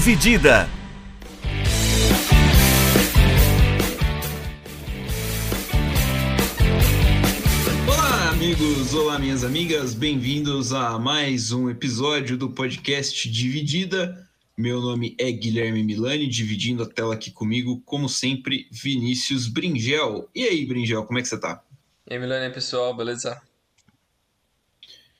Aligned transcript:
Dividida. 0.00 0.66
Olá, 7.86 8.30
amigos! 8.30 8.94
Olá, 8.94 9.18
minhas 9.18 9.44
amigas! 9.44 9.92
Bem-vindos 9.92 10.72
a 10.72 10.98
mais 10.98 11.52
um 11.52 11.68
episódio 11.68 12.38
do 12.38 12.48
podcast 12.48 13.28
Dividida. 13.28 14.26
Meu 14.56 14.80
nome 14.80 15.14
é 15.20 15.30
Guilherme 15.30 15.84
Milani, 15.84 16.26
dividindo 16.26 16.82
a 16.82 16.86
tela 16.88 17.12
aqui 17.12 17.30
comigo, 17.30 17.82
como 17.84 18.08
sempre, 18.08 18.68
Vinícius 18.72 19.48
Bringel. 19.48 20.30
E 20.34 20.44
aí, 20.44 20.64
Bringel, 20.64 21.04
como 21.04 21.18
é 21.18 21.22
que 21.22 21.28
você 21.28 21.38
tá? 21.38 21.62
E 22.08 22.14
aí, 22.14 22.18
Milani, 22.18 22.50
pessoal, 22.54 22.96
beleza? 22.96 23.38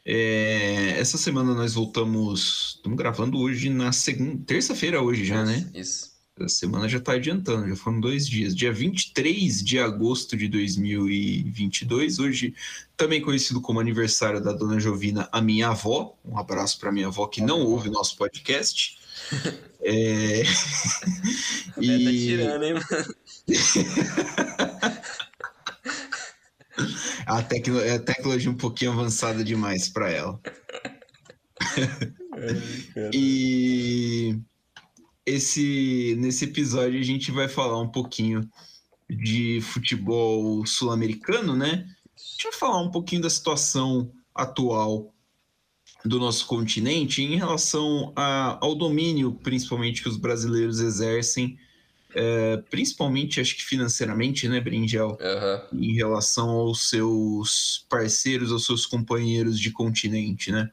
É, 0.05 0.99
essa 0.99 1.19
semana 1.19 1.55
nós 1.55 1.75
voltamos. 1.75 2.75
Estamos 2.77 2.97
gravando 2.97 3.39
hoje 3.39 3.69
na 3.69 3.93
segunda. 3.93 4.43
Terça-feira, 4.47 5.03
hoje 5.03 5.25
já, 5.25 5.45
né? 5.45 5.69
Isso. 5.75 6.11
A 6.39 6.49
semana 6.49 6.89
já 6.89 6.97
está 6.97 7.13
adiantando, 7.13 7.69
já 7.69 7.77
foram 7.77 8.01
dois 8.01 8.27
dias. 8.27 8.57
Dia 8.57 8.73
23 8.73 9.63
de 9.63 9.79
agosto 9.79 10.39
de 10.39 10.49
2022, 10.49 12.19
hoje 12.19 12.55
também 12.97 13.21
conhecido 13.21 13.61
como 13.61 13.79
aniversário 13.79 14.41
da 14.41 14.51
dona 14.53 14.81
Jovina, 14.81 15.29
a 15.31 15.41
minha 15.43 15.69
avó. 15.69 16.17
Um 16.25 16.39
abraço 16.39 16.81
para 16.81 16.91
minha 16.91 17.09
avó 17.09 17.27
que 17.27 17.43
não 17.43 17.61
ouve 17.61 17.91
nosso 17.91 18.17
podcast. 18.17 18.99
É... 19.83 20.43
Tá 20.45 21.81
e... 21.81 22.05
Tá 22.05 22.11
tirando, 22.11 22.65
hein, 22.65 22.75
mano? 22.75 23.15
a, 27.27 27.43
tecno... 27.43 27.79
a 27.79 27.99
tecnologia 27.99 28.51
um 28.51 28.57
pouquinho 28.57 28.93
avançada 28.93 29.45
demais 29.45 29.89
para 29.89 30.11
ela. 30.11 30.41
e 33.13 34.39
esse 35.27 36.17
nesse 36.19 36.45
episódio 36.47 36.99
a 36.99 37.05
gente 37.05 37.31
vai 37.31 37.49
falar 37.49 37.81
um 37.81 37.89
pouquinho 37.89 38.49
de 39.09 39.61
futebol 39.61 40.65
sul-americano, 40.67 41.57
né? 41.57 41.87
A 42.17 42.21
gente 42.21 42.45
vai 42.45 42.53
falar 42.53 42.81
um 42.81 42.91
pouquinho 42.91 43.23
da 43.23 43.31
situação 43.31 44.11
atual 44.35 45.13
do 46.05 46.19
nosso 46.19 46.47
continente 46.47 47.23
em 47.23 47.37
relação 47.37 48.13
a, 48.17 48.59
ao 48.65 48.75
domínio, 48.75 49.33
principalmente 49.43 50.03
que 50.03 50.09
os 50.09 50.17
brasileiros 50.17 50.81
exercem 50.81 51.59
é, 52.15 52.57
principalmente 52.69 53.41
acho 53.41 53.57
que 53.57 53.65
financeiramente, 53.65 54.49
né, 54.49 54.61
Brinjel? 54.61 55.19
Uhum. 55.21 55.81
Em 55.81 55.95
relação 55.95 56.49
aos 56.51 56.89
seus 56.89 57.87
parceiros, 57.89 58.53
aos 58.53 58.67
seus 58.67 58.87
companheiros 58.87 59.59
de 59.59 59.71
continente, 59.71 60.51
né? 60.51 60.71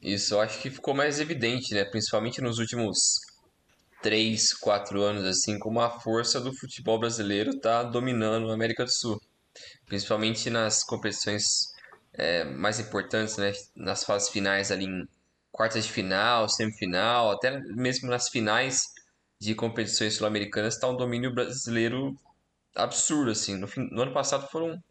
Isso, 0.00 0.34
eu 0.34 0.40
acho 0.40 0.60
que 0.60 0.70
ficou 0.70 0.94
mais 0.94 1.20
evidente, 1.20 1.74
né? 1.74 1.84
Principalmente 1.84 2.40
nos 2.40 2.58
últimos 2.58 3.20
três, 4.02 4.52
quatro 4.54 5.02
anos, 5.02 5.24
assim, 5.24 5.58
como 5.58 5.80
a 5.80 5.90
força 5.90 6.40
do 6.40 6.54
futebol 6.54 6.98
brasileiro 6.98 7.50
está 7.50 7.82
dominando 7.82 8.50
a 8.50 8.54
América 8.54 8.84
do 8.84 8.90
Sul. 8.90 9.20
Principalmente 9.86 10.50
nas 10.50 10.84
competições 10.84 11.72
é, 12.12 12.44
mais 12.44 12.78
importantes, 12.78 13.36
né? 13.36 13.52
Nas 13.74 14.04
fases 14.04 14.28
finais 14.28 14.70
ali 14.70 14.84
em 14.84 15.08
quartas 15.50 15.86
de 15.86 15.92
final, 15.92 16.48
semifinal, 16.48 17.30
até 17.30 17.58
mesmo 17.74 18.10
nas 18.10 18.28
finais 18.28 18.82
de 19.38 19.54
competições 19.54 20.14
sul-americanas 20.14 20.74
está 20.74 20.88
um 20.88 20.96
domínio 20.96 21.32
brasileiro 21.32 22.18
absurdo, 22.74 23.30
assim. 23.30 23.56
No, 23.56 23.66
fim, 23.66 23.88
no, 23.90 24.02
ano 24.02 24.12
passado 24.12 24.48
foram... 24.48 24.82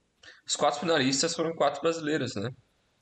Os 0.46 0.56
quatro 0.56 0.80
finalistas 0.80 1.36
foram 1.36 1.56
quatro 1.56 1.82
brasileiros, 1.82 2.36
né? 2.36 2.52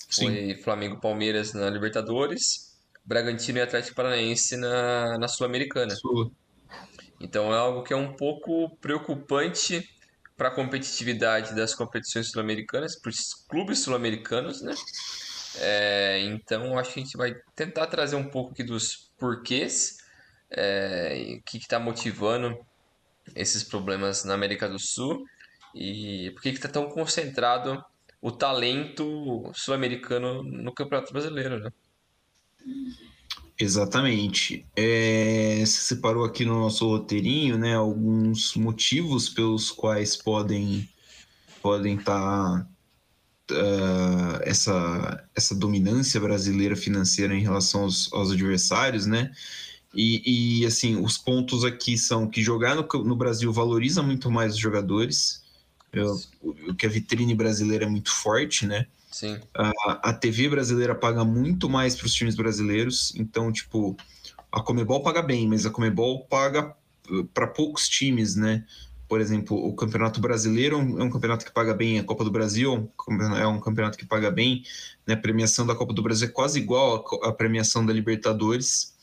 Sim. 0.10 0.26
Foi 0.26 0.56
Flamengo 0.64 1.00
Palmeiras 1.00 1.54
na 1.54 1.70
Libertadores, 1.70 2.78
Bragantino 3.04 3.58
e 3.58 3.62
Atlético 3.62 3.96
Paranaense 3.96 4.58
na, 4.58 5.18
na 5.18 5.28
Sul-Americana. 5.28 5.96
Sul. 5.96 6.32
Então 7.20 7.54
é 7.54 7.58
algo 7.58 7.84
que 7.84 7.94
é 7.94 7.96
um 7.96 8.14
pouco 8.14 8.76
preocupante 8.78 9.90
para 10.36 10.50
a 10.50 10.52
competitividade 10.52 11.56
das 11.56 11.74
competições 11.76 12.30
sul-americanas, 12.32 13.00
para 13.00 13.10
os 13.10 13.34
clubes 13.48 13.80
sul-americanos, 13.80 14.62
né? 14.62 14.74
É, 15.60 16.20
então 16.22 16.78
acho 16.78 16.94
que 16.94 17.00
a 17.00 17.04
gente 17.04 17.16
vai 17.16 17.36
tentar 17.56 17.88
trazer 17.88 18.16
um 18.16 18.30
pouco 18.30 18.52
aqui 18.52 18.64
dos 18.64 19.12
porquês 19.18 20.03
é, 20.56 21.38
o 21.40 21.44
que 21.44 21.58
está 21.58 21.80
motivando 21.80 22.58
esses 23.36 23.64
problemas 23.64 24.24
na 24.24 24.34
América 24.34 24.68
do 24.68 24.80
Sul 24.80 25.26
e 25.74 26.32
por 26.32 26.42
que 26.42 26.50
está 26.50 26.70
tão 26.70 26.90
concentrado 26.90 27.84
o 28.22 28.32
talento 28.32 29.52
sul-americano 29.54 30.44
no 30.44 30.74
Campeonato 30.74 31.12
Brasileiro, 31.12 31.60
né? 31.60 31.72
Exatamente. 33.60 34.66
É, 34.76 35.60
você 35.60 35.96
separou 35.96 36.24
aqui 36.24 36.46
no 36.46 36.60
nosso 36.60 36.88
roteirinho, 36.88 37.58
né, 37.58 37.76
alguns 37.76 38.56
motivos 38.56 39.30
pelos 39.30 39.72
quais 39.72 40.16
podem 40.16 40.90
podem 41.62 41.96
estar 41.96 42.68
tá, 43.48 43.56
uh, 43.56 44.42
essa 44.44 45.30
essa 45.36 45.56
dominância 45.56 46.20
brasileira 46.20 46.76
financeira 46.76 47.34
em 47.34 47.42
relação 47.42 47.84
aos, 47.84 48.12
aos 48.12 48.32
adversários, 48.32 49.06
né? 49.06 49.32
E, 49.94 50.62
e, 50.62 50.66
assim, 50.66 50.96
os 51.00 51.18
pontos 51.18 51.64
aqui 51.64 51.98
são 51.98 52.28
que 52.28 52.42
jogar 52.42 52.76
no, 52.76 52.88
no 53.04 53.16
Brasil 53.16 53.54
valoriza 53.54 54.02
muito 54.02 54.32
mais 54.32 54.54
os 54.54 54.60
jogadores, 54.60 55.44
eu, 55.92 56.20
o 56.42 56.74
que 56.74 56.88
a 56.88 56.90
vitrine 56.90 57.36
brasileira 57.36 57.86
é 57.86 57.88
muito 57.88 58.12
forte, 58.12 58.66
né? 58.66 58.88
Sim. 59.12 59.40
A, 59.54 60.10
a 60.10 60.14
TV 60.14 60.50
brasileira 60.50 60.96
paga 60.96 61.24
muito 61.24 61.70
mais 61.70 61.96
para 61.96 62.08
os 62.08 62.14
times 62.14 62.36
brasileiros, 62.36 63.14
então, 63.16 63.52
tipo, 63.52 63.96
a 64.52 64.60
Comebol 64.60 65.04
paga 65.04 65.22
bem, 65.22 65.48
mas 65.48 65.68
a 65.68 65.70
Comebol 65.70 66.26
paga 66.26 66.76
uh, 67.12 67.24
para 67.26 67.46
poucos 67.46 67.88
times, 67.88 68.36
né? 68.36 68.66
Por 69.08 69.22
exemplo, 69.22 69.56
o 69.56 69.76
Campeonato 69.76 70.20
Brasileiro 70.20 70.80
é 71.00 71.04
um 71.04 71.10
campeonato 71.12 71.46
que 71.46 71.52
paga 71.52 71.76
bem, 71.76 72.00
a 72.00 72.04
Copa 72.04 72.24
do 72.24 72.32
Brasil 72.32 72.92
é 73.38 73.46
um 73.46 73.60
campeonato 73.60 73.96
que 73.96 74.06
paga 74.08 74.32
bem, 74.32 74.64
né? 75.06 75.14
A 75.14 75.18
premiação 75.18 75.68
da 75.68 75.76
Copa 75.76 75.94
do 75.94 76.02
Brasil 76.02 76.28
é 76.28 76.32
quase 76.32 76.58
igual 76.58 77.06
à 77.22 77.32
premiação 77.32 77.86
da 77.86 77.94
Libertadores 77.94 78.94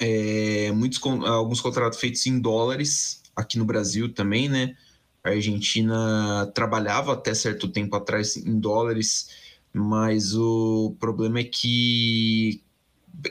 é, 0.00 0.72
muitos 0.72 0.98
alguns 1.04 1.60
contratos 1.60 2.00
feitos 2.00 2.26
em 2.26 2.40
dólares 2.40 3.22
aqui 3.36 3.58
no 3.58 3.66
Brasil 3.66 4.12
também, 4.12 4.48
né? 4.48 4.74
A 5.22 5.30
Argentina 5.30 6.50
trabalhava 6.54 7.12
até 7.12 7.34
certo 7.34 7.68
tempo 7.68 7.94
atrás 7.94 8.36
em 8.36 8.58
dólares, 8.58 9.28
mas 9.72 10.34
o 10.34 10.96
problema 10.98 11.40
é 11.40 11.44
que 11.44 12.62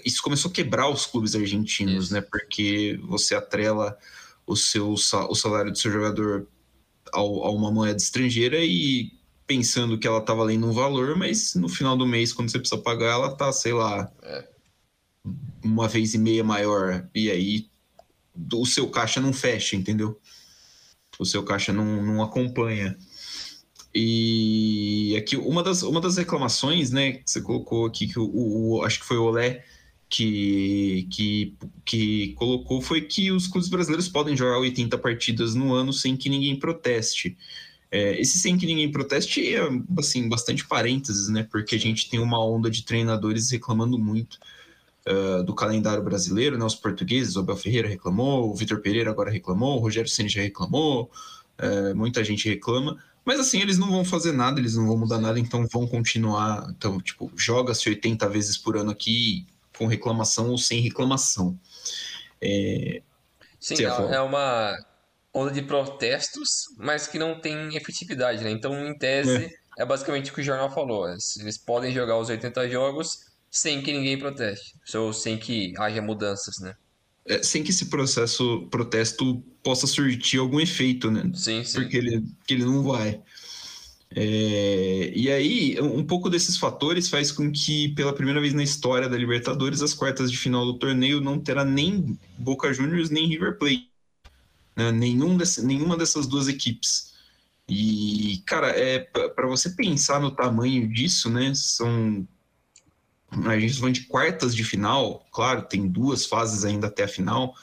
isso 0.06 0.22
começou 0.22 0.52
a 0.52 0.54
quebrar 0.54 0.88
os 0.90 1.08
clubes 1.08 1.36
argentinos, 1.36 2.06
isso. 2.06 2.14
né? 2.14 2.22
Porque 2.22 3.00
você 3.04 3.34
atrela 3.34 3.98
o 4.46 4.56
seu 4.56 4.92
o 4.92 5.36
salário 5.36 5.72
do 5.72 5.78
seu 5.78 5.92
jogador 5.92 6.48
ao, 7.12 7.46
a 7.46 7.52
uma 7.52 7.72
moeda 7.72 7.98
estrangeira 7.98 8.60
e 8.64 9.12
pensando 9.48 9.98
que 9.98 10.06
ela 10.06 10.22
tá 10.22 10.36
valendo 10.36 10.68
um 10.68 10.72
valor, 10.72 11.18
mas 11.18 11.56
no 11.56 11.68
final 11.68 11.98
do 11.98 12.06
mês, 12.06 12.32
quando 12.32 12.52
você 12.52 12.60
precisa 12.60 12.80
pagar, 12.80 13.14
ela 13.14 13.36
tá, 13.36 13.52
sei 13.52 13.74
lá, 13.74 14.12
é 14.22 14.59
uma 15.64 15.88
vez 15.88 16.14
e 16.14 16.18
meia 16.18 16.44
maior, 16.44 17.08
e 17.14 17.30
aí 17.30 17.70
o 18.54 18.66
seu 18.66 18.90
caixa 18.90 19.20
não 19.20 19.34
fecha, 19.34 19.76
entendeu? 19.76 20.20
O 21.18 21.26
seu 21.26 21.44
caixa 21.44 21.74
não, 21.74 22.02
não 22.02 22.24
acompanha. 22.24 22.98
E 23.94 25.16
aqui 25.18 25.36
uma 25.36 25.64
das, 25.64 25.82
uma 25.82 26.00
das 26.00 26.18
reclamações, 26.18 26.92
né, 26.92 27.14
que 27.14 27.30
você 27.30 27.42
colocou 27.42 27.86
aqui, 27.86 28.08
que 28.08 28.20
o, 28.20 28.30
o 28.32 28.84
acho 28.84 29.00
que 29.00 29.06
foi 29.06 29.18
o 29.18 29.24
Olé 29.24 29.64
que, 30.10 31.08
que, 31.12 31.56
que 31.86 32.34
colocou, 32.34 32.82
foi 32.82 33.02
que 33.02 33.32
os 33.32 33.48
clubes 33.48 33.70
brasileiros 33.70 34.08
podem 34.10 34.36
jogar 34.36 34.58
80 34.60 34.98
partidas 34.98 35.54
no 35.54 35.74
ano 35.74 35.94
sem 35.94 36.18
que 36.18 36.30
ninguém 36.30 36.58
proteste. 36.58 37.38
É, 37.92 38.20
esse 38.20 38.40
sem 38.40 38.58
que 38.58 38.66
ninguém 38.66 38.92
proteste 38.92 39.56
é, 39.56 39.62
assim, 39.98 40.30
bastante 40.30 40.68
parênteses, 40.68 41.28
né, 41.30 41.44
porque 41.44 41.76
a 41.76 41.80
gente 41.80 42.10
tem 42.10 42.20
uma 42.20 42.44
onda 42.44 42.70
de 42.70 42.84
treinadores 42.84 43.50
reclamando 43.52 43.98
muito 43.98 44.40
uh, 45.08 45.44
do 45.44 45.54
calendário 45.54 46.04
brasileiro, 46.04 46.58
né? 46.58 46.66
Os 46.66 46.76
portugueses, 46.76 47.36
o 47.36 47.40
Abel 47.40 47.56
Ferreira 47.56 47.88
reclamou, 47.88 48.50
o 48.50 48.56
Vitor 48.56 48.82
Pereira 48.82 49.10
agora 49.10 49.32
reclamou, 49.32 49.78
o 49.78 49.80
Rogério 49.80 50.10
Ceni 50.10 50.30
já 50.30 50.42
reclamou, 50.42 51.12
uh, 51.62 51.96
muita 51.96 52.24
gente 52.24 52.50
reclama. 52.50 52.98
Mas 53.26 53.40
assim, 53.40 53.62
eles 53.62 53.78
não 53.78 53.92
vão 53.92 54.04
fazer 54.04 54.32
nada, 54.32 54.60
eles 54.60 54.76
não 54.76 54.88
vão 54.88 54.98
mudar 54.98 55.20
nada, 55.20 55.40
então 55.40 55.68
vão 55.68 55.88
continuar. 55.88 56.68
Então, 56.70 57.00
tipo, 57.00 57.32
joga-se 57.36 57.88
80 57.88 58.28
vezes 58.30 58.58
por 58.58 58.78
ano 58.78 58.92
aqui 58.92 59.46
com 59.78 59.86
reclamação 59.86 60.50
ou 60.50 60.58
sem 60.58 60.82
reclamação. 60.82 61.58
É... 62.42 63.02
Sim, 63.60 63.76
é, 63.84 64.16
é 64.16 64.22
uma 64.22 64.76
onda 65.34 65.52
de 65.52 65.62
protestos, 65.62 66.66
mas 66.78 67.08
que 67.08 67.20
não 67.20 67.40
tem 67.40 67.76
efetividade, 67.76 68.44
né? 68.44 68.52
Então, 68.52 68.74
em 68.88 68.98
tese, 68.98 69.46
é, 69.78 69.84
é 69.84 69.86
basicamente 69.86 70.32
o 70.32 70.34
que 70.34 70.42
o 70.42 70.44
jornal 70.44 70.72
falou. 70.72 71.08
Eles 71.08 71.58
podem 71.58 71.94
jogar 71.94 72.18
os 72.18 72.30
80 72.30 72.70
jogos, 72.70 73.29
sem 73.50 73.82
que 73.82 73.92
ninguém 73.92 74.18
proteste, 74.18 74.76
ou 74.96 75.12
sem 75.14 75.38
que 75.38 75.74
haja 75.78 76.02
mudanças, 76.02 76.60
né? 76.60 76.76
É, 77.26 77.44
sem 77.44 77.64
que 77.64 77.70
esse 77.70 77.86
processo, 77.86 78.68
protesto 78.72 79.44
possa 79.64 79.86
surtir 79.86 80.40
algum 80.40 80.60
efeito, 80.60 81.12
né? 81.12 81.30
Sim, 81.34 81.64
sim. 81.64 81.82
Porque 81.82 81.98
ele, 81.98 82.24
que 82.48 82.54
ele 82.54 82.66
não 82.66 82.84
vai. 82.84 83.22
É, 84.16 85.12
e 85.16 85.30
aí, 85.32 85.80
um 85.80 86.04
pouco 86.04 86.30
desses 86.30 86.58
fatores 86.58 87.10
faz 87.10 87.32
com 87.32 87.52
que, 87.52 87.90
pela 87.90 88.14
primeira 88.14 88.42
vez 88.42 88.54
na 88.54 88.64
história 88.64 89.08
da 89.08 89.18
Libertadores, 89.18 89.84
as 89.84 89.94
quartas 89.94 90.32
de 90.32 90.38
final 90.38 90.66
do 90.66 90.80
torneio 90.80 91.22
não 91.22 91.40
terá 91.40 91.64
nem 91.64 92.18
Boca 92.38 92.74
Juniors 92.74 93.12
nem 93.12 93.28
River 93.28 93.58
Plate. 93.58 93.90
Né? 94.76 94.92
Nenhum 94.92 95.38
desse, 95.38 95.64
nenhuma 95.64 95.96
dessas 95.96 96.26
duas 96.26 96.48
equipes. 96.48 97.14
E, 97.68 98.42
cara, 98.46 98.70
é 98.70 99.00
para 99.00 99.48
você 99.48 99.70
pensar 99.70 100.20
no 100.20 100.32
tamanho 100.32 100.88
disso, 100.92 101.30
né? 101.30 101.54
São. 101.54 102.28
A 103.32 103.60
gente 103.60 103.80
vai 103.80 103.92
de 103.92 104.02
quartas 104.02 104.56
de 104.56 104.64
final, 104.64 105.26
claro, 105.32 105.62
tem 105.64 105.88
duas 105.88 106.26
fases 106.26 106.66
ainda 106.66 106.88
até 106.88 107.04
a 107.04 107.08
final, 107.08 107.54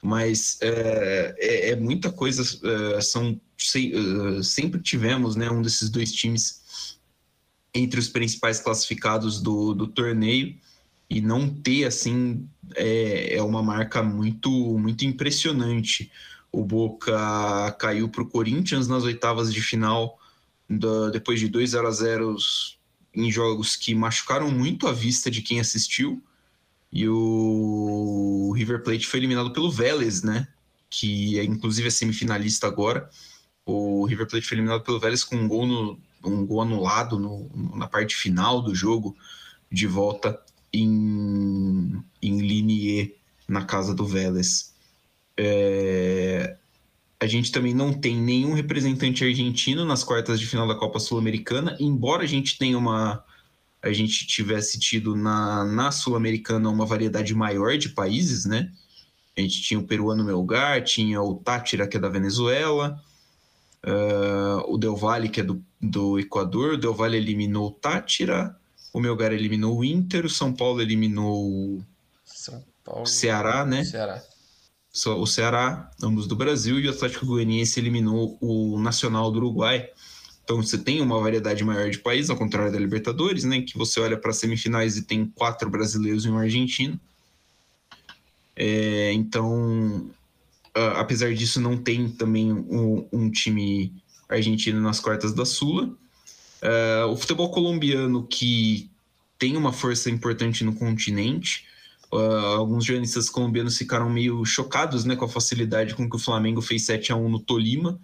mas 0.00 0.58
é, 0.60 1.34
é, 1.38 1.70
é 1.70 1.76
muita 1.76 2.12
coisa. 2.12 2.42
É, 2.96 3.00
são 3.00 3.40
se, 3.56 3.92
uh, 3.94 4.42
sempre 4.42 4.80
tivemos 4.80 5.34
né, 5.34 5.50
um 5.50 5.60
desses 5.60 5.90
dois 5.90 6.12
times 6.12 6.98
entre 7.74 7.98
os 7.98 8.08
principais 8.08 8.60
classificados 8.60 9.40
do, 9.40 9.74
do 9.74 9.86
torneio 9.86 10.56
e 11.10 11.20
não 11.20 11.48
ter 11.48 11.84
assim 11.84 12.48
é, 12.76 13.36
é 13.36 13.42
uma 13.42 13.62
marca 13.62 14.02
muito 14.02 14.50
muito 14.78 15.04
impressionante. 15.04 16.10
O 16.50 16.64
Boca 16.64 17.76
caiu 17.78 18.08
para 18.08 18.22
o 18.22 18.28
Corinthians 18.28 18.88
nas 18.88 19.02
oitavas 19.02 19.52
de 19.52 19.60
final 19.60 20.18
da, 20.68 21.10
depois 21.10 21.40
de 21.40 21.48
2 21.48 21.70
0 21.70 21.86
a 21.86 21.90
0 21.90 22.36
em 23.18 23.30
jogos 23.32 23.74
que 23.74 23.94
machucaram 23.94 24.50
muito 24.50 24.86
a 24.86 24.92
vista 24.92 25.30
de 25.30 25.42
quem 25.42 25.58
assistiu. 25.58 26.22
E 26.90 27.06
o 27.08 28.52
River 28.56 28.82
Plate 28.82 29.06
foi 29.06 29.20
eliminado 29.20 29.52
pelo 29.52 29.70
Vélez, 29.70 30.22
né? 30.22 30.48
Que 30.88 31.38
é 31.38 31.44
inclusive 31.44 31.88
é 31.88 31.90
semifinalista 31.90 32.66
agora. 32.66 33.10
O 33.66 34.06
River 34.06 34.26
Plate 34.26 34.46
foi 34.46 34.56
eliminado 34.56 34.82
pelo 34.82 35.00
Vélez 35.00 35.24
com 35.24 35.36
um 35.36 35.48
gol, 35.48 35.66
no, 35.66 36.00
um 36.24 36.46
gol 36.46 36.62
anulado 36.62 37.18
no, 37.18 37.50
na 37.76 37.88
parte 37.88 38.14
final 38.14 38.62
do 38.62 38.74
jogo, 38.74 39.16
de 39.70 39.86
volta 39.86 40.40
em, 40.72 42.02
em 42.22 42.40
Linier, 42.40 43.16
na 43.46 43.64
casa 43.64 43.94
do 43.94 44.06
Vélez. 44.06 44.72
É, 45.36 46.56
a 47.20 47.26
gente 47.26 47.50
também 47.50 47.74
não 47.74 47.92
tem 47.92 48.16
nenhum 48.16 48.54
representante 48.54 49.24
argentino 49.24 49.84
nas 49.84 50.04
quartas 50.04 50.38
de 50.38 50.46
final 50.46 50.66
da 50.66 50.74
Copa 50.74 51.00
Sul-Americana, 51.00 51.76
embora 51.80 52.22
a 52.22 52.26
gente 52.26 52.58
tenha 52.58 52.78
uma. 52.78 53.24
A 53.82 53.92
gente 53.92 54.26
tivesse 54.26 54.78
tido 54.78 55.14
na, 55.14 55.64
na 55.64 55.90
Sul-Americana 55.90 56.68
uma 56.68 56.84
variedade 56.84 57.34
maior 57.34 57.76
de 57.78 57.90
países, 57.90 58.44
né? 58.44 58.72
A 59.36 59.40
gente 59.40 59.62
tinha 59.62 59.78
o 59.78 59.84
peruano 59.84 60.24
Melgar, 60.24 60.82
tinha 60.82 61.22
o 61.22 61.36
Tátira, 61.36 61.86
que 61.86 61.96
é 61.96 62.00
da 62.00 62.08
Venezuela, 62.08 63.00
Uh, 63.84 64.74
o 64.74 64.76
Del 64.76 64.96
Valle, 64.96 65.28
que 65.28 65.40
é 65.40 65.44
do, 65.44 65.62
do 65.80 66.18
Equador, 66.18 66.74
o 66.74 66.76
Del 66.76 66.94
Valle 66.94 67.16
eliminou 67.16 67.68
o 67.68 67.70
Tátira, 67.70 68.56
o 68.92 69.00
Melgar 69.00 69.32
eliminou 69.32 69.78
o 69.78 69.84
Inter, 69.84 70.26
o 70.26 70.30
São 70.30 70.52
Paulo 70.52 70.82
eliminou 70.82 71.78
o 72.86 73.06
Ceará, 73.06 73.64
né? 73.64 73.84
Ceará. 73.84 74.22
O 75.06 75.26
Ceará, 75.26 75.90
ambos 76.02 76.26
do 76.26 76.34
Brasil, 76.34 76.80
e 76.80 76.86
o 76.86 76.90
Atlético 76.90 77.26
Goianiense 77.26 77.78
eliminou 77.78 78.36
o 78.40 78.78
Nacional 78.80 79.30
do 79.30 79.38
Uruguai. 79.38 79.88
Então 80.44 80.62
você 80.62 80.78
tem 80.78 81.00
uma 81.00 81.20
variedade 81.20 81.62
maior 81.62 81.90
de 81.90 81.98
países, 81.98 82.30
ao 82.30 82.36
contrário 82.36 82.72
da 82.72 82.78
Libertadores, 82.78 83.44
né? 83.44 83.60
Que 83.62 83.76
você 83.76 84.00
olha 84.00 84.16
para 84.16 84.32
semifinais 84.32 84.96
e 84.96 85.02
tem 85.02 85.26
quatro 85.26 85.68
brasileiros 85.68 86.24
e 86.24 86.30
um 86.30 86.38
argentino. 86.38 86.98
É, 88.56 89.12
então 89.12 90.10
apesar 90.96 91.34
disso, 91.34 91.60
não 91.60 91.76
tem 91.76 92.08
também 92.08 92.52
um, 92.52 93.06
um, 93.12 93.30
time 93.30 93.92
argentino 94.28 94.80
nas 94.80 95.00
quartas 95.00 95.32
da 95.32 95.44
Sula. 95.44 95.86
Uh, 96.62 97.06
o 97.10 97.16
futebol 97.16 97.50
colombiano, 97.50 98.26
que 98.26 98.90
tem 99.38 99.56
uma 99.56 99.72
força 99.72 100.10
importante 100.10 100.64
no 100.64 100.74
continente, 100.74 101.66
uh, 102.12 102.56
alguns 102.56 102.84
jornalistas 102.84 103.28
colombianos 103.28 103.76
ficaram 103.76 104.08
meio 104.08 104.44
chocados 104.44 105.04
né, 105.04 105.16
com 105.16 105.24
a 105.24 105.28
facilidade 105.28 105.94
com 105.94 106.08
que 106.08 106.16
o 106.16 106.18
Flamengo 106.18 106.60
fez 106.60 106.84
7 106.84 107.12
a 107.12 107.16
1 107.16 107.28
no 107.28 107.40
Tolima. 107.40 107.98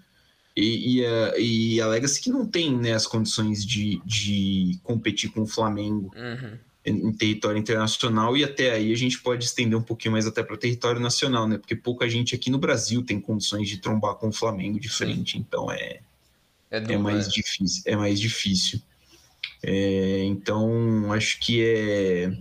E, 0.56 1.00
e, 1.00 1.04
uh, 1.04 1.40
e 1.40 1.80
alega-se 1.80 2.20
que 2.20 2.30
não 2.30 2.46
tem 2.46 2.76
né, 2.76 2.92
as 2.92 3.06
condições 3.06 3.64
de, 3.64 4.00
de 4.04 4.78
competir 4.82 5.30
com 5.30 5.42
o 5.42 5.46
Flamengo. 5.46 6.12
Uhum 6.16 6.58
em 6.86 7.12
território 7.12 7.58
internacional 7.58 8.36
e 8.36 8.44
até 8.44 8.72
aí 8.72 8.92
a 8.92 8.96
gente 8.96 9.18
pode 9.20 9.44
estender 9.44 9.78
um 9.78 9.82
pouquinho 9.82 10.12
mais 10.12 10.26
até 10.26 10.42
para 10.42 10.56
território 10.56 11.00
nacional, 11.00 11.48
né? 11.48 11.56
Porque 11.56 11.74
pouca 11.74 12.06
gente 12.08 12.34
aqui 12.34 12.50
no 12.50 12.58
Brasil 12.58 13.02
tem 13.02 13.18
condições 13.18 13.68
de 13.68 13.78
trombar 13.78 14.16
com 14.16 14.28
o 14.28 14.32
Flamengo 14.32 14.78
de 14.78 14.90
frente, 14.90 15.38
então 15.38 15.72
é 15.72 16.00
é, 16.70 16.92
é 16.92 16.98
mais 16.98 17.26
né? 17.26 17.32
difícil, 17.32 17.82
é 17.86 17.96
mais 17.96 18.20
difícil. 18.20 18.82
É, 19.62 20.24
então 20.24 21.10
acho 21.12 21.40
que 21.40 21.64
é 21.64 22.36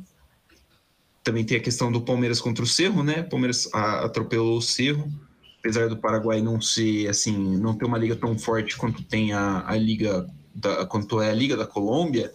também 1.24 1.44
tem 1.44 1.58
a 1.58 1.62
questão 1.62 1.92
do 1.92 2.02
Palmeiras 2.02 2.42
contra 2.42 2.64
o 2.64 2.68
Cerro, 2.68 3.04
né? 3.04 3.22
O 3.22 3.30
Palmeiras 3.30 3.70
atropelou 3.74 4.58
o 4.58 4.62
Cerro, 4.62 5.12
apesar 5.60 5.88
do 5.88 5.98
Paraguai 5.98 6.42
não 6.42 6.60
ser 6.60 7.08
assim, 7.08 7.58
não 7.58 7.74
ter 7.76 7.86
uma 7.86 7.98
liga 7.98 8.16
tão 8.16 8.38
forte 8.38 8.76
quanto 8.76 9.04
tem 9.04 9.34
a, 9.34 9.64
a 9.68 9.76
liga 9.76 10.28
da, 10.54 10.86
quanto 10.86 11.22
é 11.22 11.30
a 11.30 11.34
liga 11.34 11.56
da 11.56 11.66
Colômbia 11.66 12.32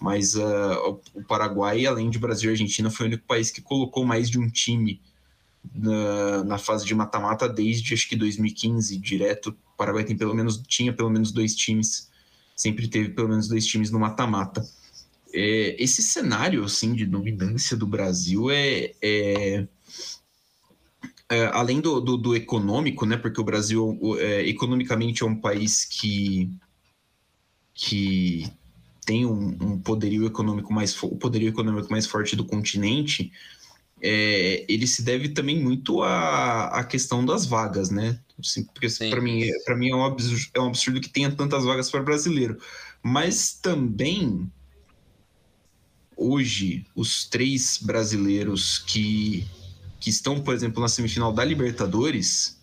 mas 0.00 0.34
uh, 0.34 1.00
o 1.14 1.22
Paraguai, 1.24 1.84
além 1.84 2.08
de 2.08 2.18
Brasil 2.18 2.50
e 2.50 2.52
Argentina, 2.52 2.90
foi 2.90 3.06
o 3.06 3.08
único 3.08 3.24
país 3.26 3.50
que 3.50 3.60
colocou 3.60 4.04
mais 4.04 4.30
de 4.30 4.38
um 4.38 4.48
time 4.48 5.00
na, 5.74 6.44
na 6.44 6.58
fase 6.58 6.86
de 6.86 6.94
mata-mata 6.94 7.48
desde 7.48 7.94
acho 7.94 8.08
que 8.08 8.16
2015, 8.16 8.96
direto. 8.98 9.50
O 9.50 9.76
Paraguai 9.76 10.04
tem 10.04 10.16
pelo 10.16 10.34
menos, 10.34 10.62
tinha 10.66 10.92
pelo 10.92 11.10
menos 11.10 11.32
dois 11.32 11.54
times, 11.54 12.08
sempre 12.54 12.86
teve 12.86 13.10
pelo 13.10 13.28
menos 13.28 13.48
dois 13.48 13.66
times 13.66 13.90
no 13.90 13.98
mata-mata. 13.98 14.64
É, 15.32 15.76
esse 15.82 16.02
cenário 16.02 16.64
assim, 16.64 16.94
de 16.94 17.04
dominância 17.04 17.76
do 17.76 17.86
Brasil 17.86 18.50
é, 18.50 18.92
é, 19.02 19.66
é 21.28 21.46
além 21.52 21.80
do, 21.80 22.00
do, 22.00 22.16
do, 22.16 22.36
econômico, 22.36 23.04
né? 23.04 23.16
Porque 23.16 23.40
o 23.40 23.44
Brasil 23.44 23.98
é, 24.18 24.48
economicamente 24.48 25.22
é 25.22 25.26
um 25.26 25.36
país 25.36 25.84
que, 25.84 26.50
que 27.74 28.50
tem 29.04 29.26
um, 29.26 29.56
um, 29.60 29.78
poderio 29.78 30.26
econômico 30.26 30.72
mais 30.72 31.00
o 31.02 31.16
poderio 31.16 31.48
econômico 31.48 31.90
mais 31.90 32.06
forte 32.06 32.34
do 32.36 32.44
continente, 32.44 33.32
é, 34.00 34.64
ele 34.68 34.86
se 34.86 35.02
deve 35.02 35.30
também 35.30 35.62
muito 35.62 36.02
à, 36.02 36.66
à 36.68 36.84
questão 36.84 37.24
das 37.24 37.46
vagas, 37.46 37.90
né? 37.90 38.20
Assim, 38.38 38.64
porque 38.64 38.86
para 39.10 39.20
mim, 39.20 39.46
para 39.64 39.76
mim 39.76 39.90
é 39.90 39.96
um, 39.96 40.04
absurdo, 40.04 40.50
é 40.54 40.60
um 40.60 40.68
absurdo 40.68 41.00
que 41.00 41.08
tenha 41.08 41.30
tantas 41.30 41.64
vagas 41.64 41.90
para 41.90 42.02
brasileiro, 42.02 42.58
mas 43.02 43.52
também 43.54 44.50
hoje 46.18 46.84
os 46.94 47.26
três 47.26 47.78
brasileiros 47.80 48.78
que 48.78 49.46
que 50.00 50.10
estão, 50.10 50.40
por 50.40 50.54
exemplo, 50.54 50.80
na 50.80 50.88
semifinal 50.88 51.32
da 51.32 51.44
Libertadores 51.44 52.56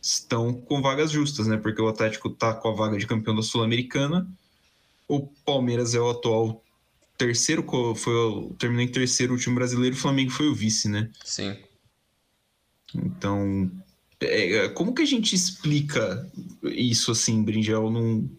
estão 0.00 0.52
com 0.52 0.80
vagas 0.80 1.10
justas, 1.10 1.48
né? 1.48 1.56
Porque 1.56 1.82
o 1.82 1.88
Atlético 1.88 2.28
está 2.28 2.54
com 2.54 2.68
a 2.68 2.72
vaga 2.72 2.96
de 2.96 3.06
campeão 3.06 3.34
da 3.34 3.42
Sul-Americana 3.42 4.28
o 5.08 5.26
Palmeiras 5.44 5.94
é 5.94 6.00
o 6.00 6.10
atual 6.10 6.62
terceiro, 7.16 7.64
foi, 7.96 8.52
terminou 8.58 8.84
em 8.84 8.92
terceiro 8.92 9.32
último 9.32 9.54
brasileiro, 9.54 9.96
o 9.96 9.98
Flamengo 9.98 10.30
foi 10.30 10.46
o 10.48 10.54
vice, 10.54 10.88
né? 10.88 11.10
Sim. 11.24 11.56
Então, 12.94 13.70
é, 14.20 14.56
é 14.56 14.68
como 14.68 14.94
que 14.94 15.02
a 15.02 15.06
gente 15.06 15.34
explica 15.34 16.30
isso 16.62 17.10
assim, 17.10 17.42
Brinjel? 17.42 17.90
Não... 17.90 18.30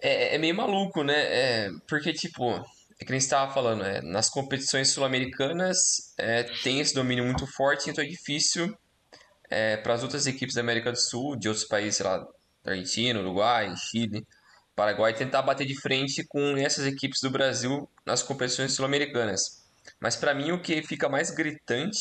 É, 0.00 0.34
é 0.34 0.38
meio 0.38 0.56
maluco, 0.56 1.04
né? 1.04 1.14
É, 1.14 1.70
porque, 1.86 2.12
tipo, 2.12 2.64
é 2.98 3.04
que 3.04 3.10
nem 3.10 3.18
estava 3.18 3.52
falando, 3.52 3.84
é, 3.84 4.00
nas 4.00 4.28
competições 4.30 4.90
sul-americanas 4.90 6.14
é, 6.18 6.44
tem 6.62 6.80
esse 6.80 6.94
domínio 6.94 7.24
muito 7.24 7.46
forte, 7.46 7.90
então 7.90 8.02
é 8.02 8.06
difícil 8.06 8.74
é, 9.50 9.76
para 9.76 9.94
as 9.94 10.02
outras 10.02 10.26
equipes 10.26 10.54
da 10.54 10.62
América 10.62 10.90
do 10.90 10.98
Sul, 10.98 11.36
de 11.36 11.48
outros 11.48 11.66
países, 11.66 11.96
sei 11.96 12.06
lá, 12.06 12.26
Argentina, 12.64 13.20
Uruguai, 13.20 13.72
Chile, 13.76 14.26
Paraguai 14.74 15.14
tentar 15.14 15.42
bater 15.42 15.66
de 15.66 15.78
frente 15.80 16.24
com 16.26 16.56
essas 16.56 16.86
equipes 16.86 17.20
do 17.22 17.30
Brasil 17.30 17.88
nas 18.04 18.22
competições 18.22 18.72
sul-americanas. 18.72 19.64
Mas 20.00 20.16
para 20.16 20.34
mim 20.34 20.52
o 20.52 20.60
que 20.60 20.82
fica 20.82 21.08
mais 21.08 21.30
gritante 21.30 21.98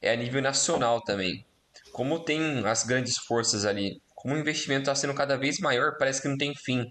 é 0.00 0.12
a 0.12 0.16
nível 0.16 0.40
nacional 0.40 1.00
também. 1.02 1.44
Como 1.92 2.20
tem 2.20 2.66
as 2.66 2.84
grandes 2.84 3.16
forças 3.16 3.64
ali, 3.64 4.00
como 4.14 4.34
o 4.34 4.38
investimento 4.38 4.82
está 4.82 4.94
sendo 4.94 5.14
cada 5.14 5.36
vez 5.36 5.58
maior, 5.58 5.96
parece 5.98 6.22
que 6.22 6.28
não 6.28 6.36
tem 6.36 6.54
fim. 6.54 6.90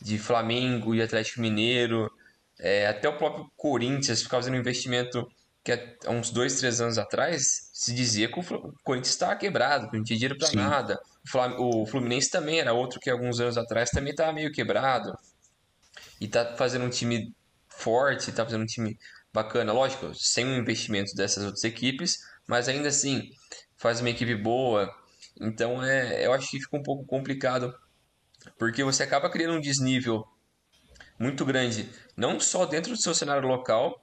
De 0.00 0.18
Flamengo 0.18 0.94
e 0.94 1.02
Atlético 1.02 1.40
Mineiro, 1.40 2.10
é, 2.60 2.86
até 2.86 3.08
o 3.08 3.16
próprio 3.16 3.50
Corinthians 3.56 4.22
fica 4.22 4.36
fazendo 4.36 4.54
um 4.54 4.60
investimento 4.60 5.26
que 5.62 5.72
há 5.72 6.10
uns 6.10 6.30
dois, 6.30 6.58
três 6.58 6.80
anos 6.80 6.98
atrás 6.98 7.70
se 7.72 7.94
dizia 7.94 8.30
que 8.30 8.38
o 8.38 8.74
Corinthians 8.82 9.14
estava 9.14 9.36
quebrado, 9.36 9.90
que 9.90 9.96
não 9.96 10.04
tinha 10.04 10.18
dinheiro 10.18 10.38
para 10.38 10.52
nada. 10.52 10.98
O 11.58 11.86
Fluminense 11.86 12.30
também 12.30 12.60
era 12.60 12.72
outro 12.72 13.00
que 13.00 13.10
alguns 13.10 13.40
anos 13.40 13.58
atrás 13.58 13.90
também 13.90 14.10
estava 14.10 14.32
meio 14.32 14.52
quebrado. 14.52 15.12
E 16.20 16.28
tá 16.28 16.54
fazendo 16.56 16.84
um 16.84 16.90
time 16.90 17.34
forte, 17.68 18.32
tá 18.32 18.44
fazendo 18.44 18.62
um 18.62 18.66
time 18.66 18.98
bacana, 19.32 19.72
lógico, 19.72 20.12
sem 20.14 20.46
o 20.46 20.56
investimento 20.56 21.14
dessas 21.14 21.44
outras 21.44 21.64
equipes, 21.64 22.18
mas 22.46 22.68
ainda 22.68 22.88
assim 22.88 23.30
faz 23.76 24.00
uma 24.00 24.10
equipe 24.10 24.34
boa. 24.34 24.90
Então 25.40 25.82
é, 25.82 26.26
eu 26.26 26.32
acho 26.32 26.50
que 26.50 26.60
fica 26.60 26.76
um 26.76 26.82
pouco 26.82 27.04
complicado 27.06 27.74
porque 28.58 28.82
você 28.82 29.02
acaba 29.02 29.30
criando 29.30 29.56
um 29.56 29.60
desnível 29.60 30.26
muito 31.20 31.44
grande, 31.44 31.88
não 32.16 32.40
só 32.40 32.64
dentro 32.64 32.92
do 32.92 33.00
seu 33.00 33.14
cenário 33.14 33.46
local, 33.46 34.02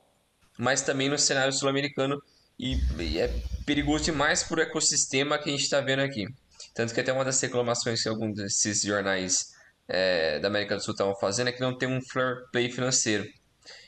mas 0.57 0.83
também 0.83 1.09
no 1.09 1.17
cenário 1.17 1.51
sul-americano, 1.51 2.21
e, 2.59 2.75
e, 2.99 3.19
é 3.19 3.33
perigoso 3.65 4.05
demais 4.05 4.43
para 4.43 4.59
o 4.59 4.61
ecossistema 4.61 5.37
que 5.37 5.49
a 5.49 5.51
gente 5.51 5.63
está 5.63 5.81
vendo 5.81 6.01
aqui. 6.01 6.25
Tanto 6.73 6.93
que 6.93 6.99
até 6.99 7.11
uma 7.11 7.25
das 7.25 7.41
reclamações 7.41 8.01
que 8.01 8.09
alguns 8.09 8.35
desses 8.35 8.81
jornais 8.81 9.51
é, 9.87 10.39
da 10.39 10.47
América 10.47 10.75
do 10.75 10.83
Sul 10.83 10.93
estavam 10.93 11.15
fazendo 11.15 11.47
é 11.47 11.51
que 11.51 11.61
não 11.61 11.77
tem 11.77 11.89
um 11.89 12.01
fair 12.01 12.45
play 12.51 12.71
financeiro. 12.71 13.25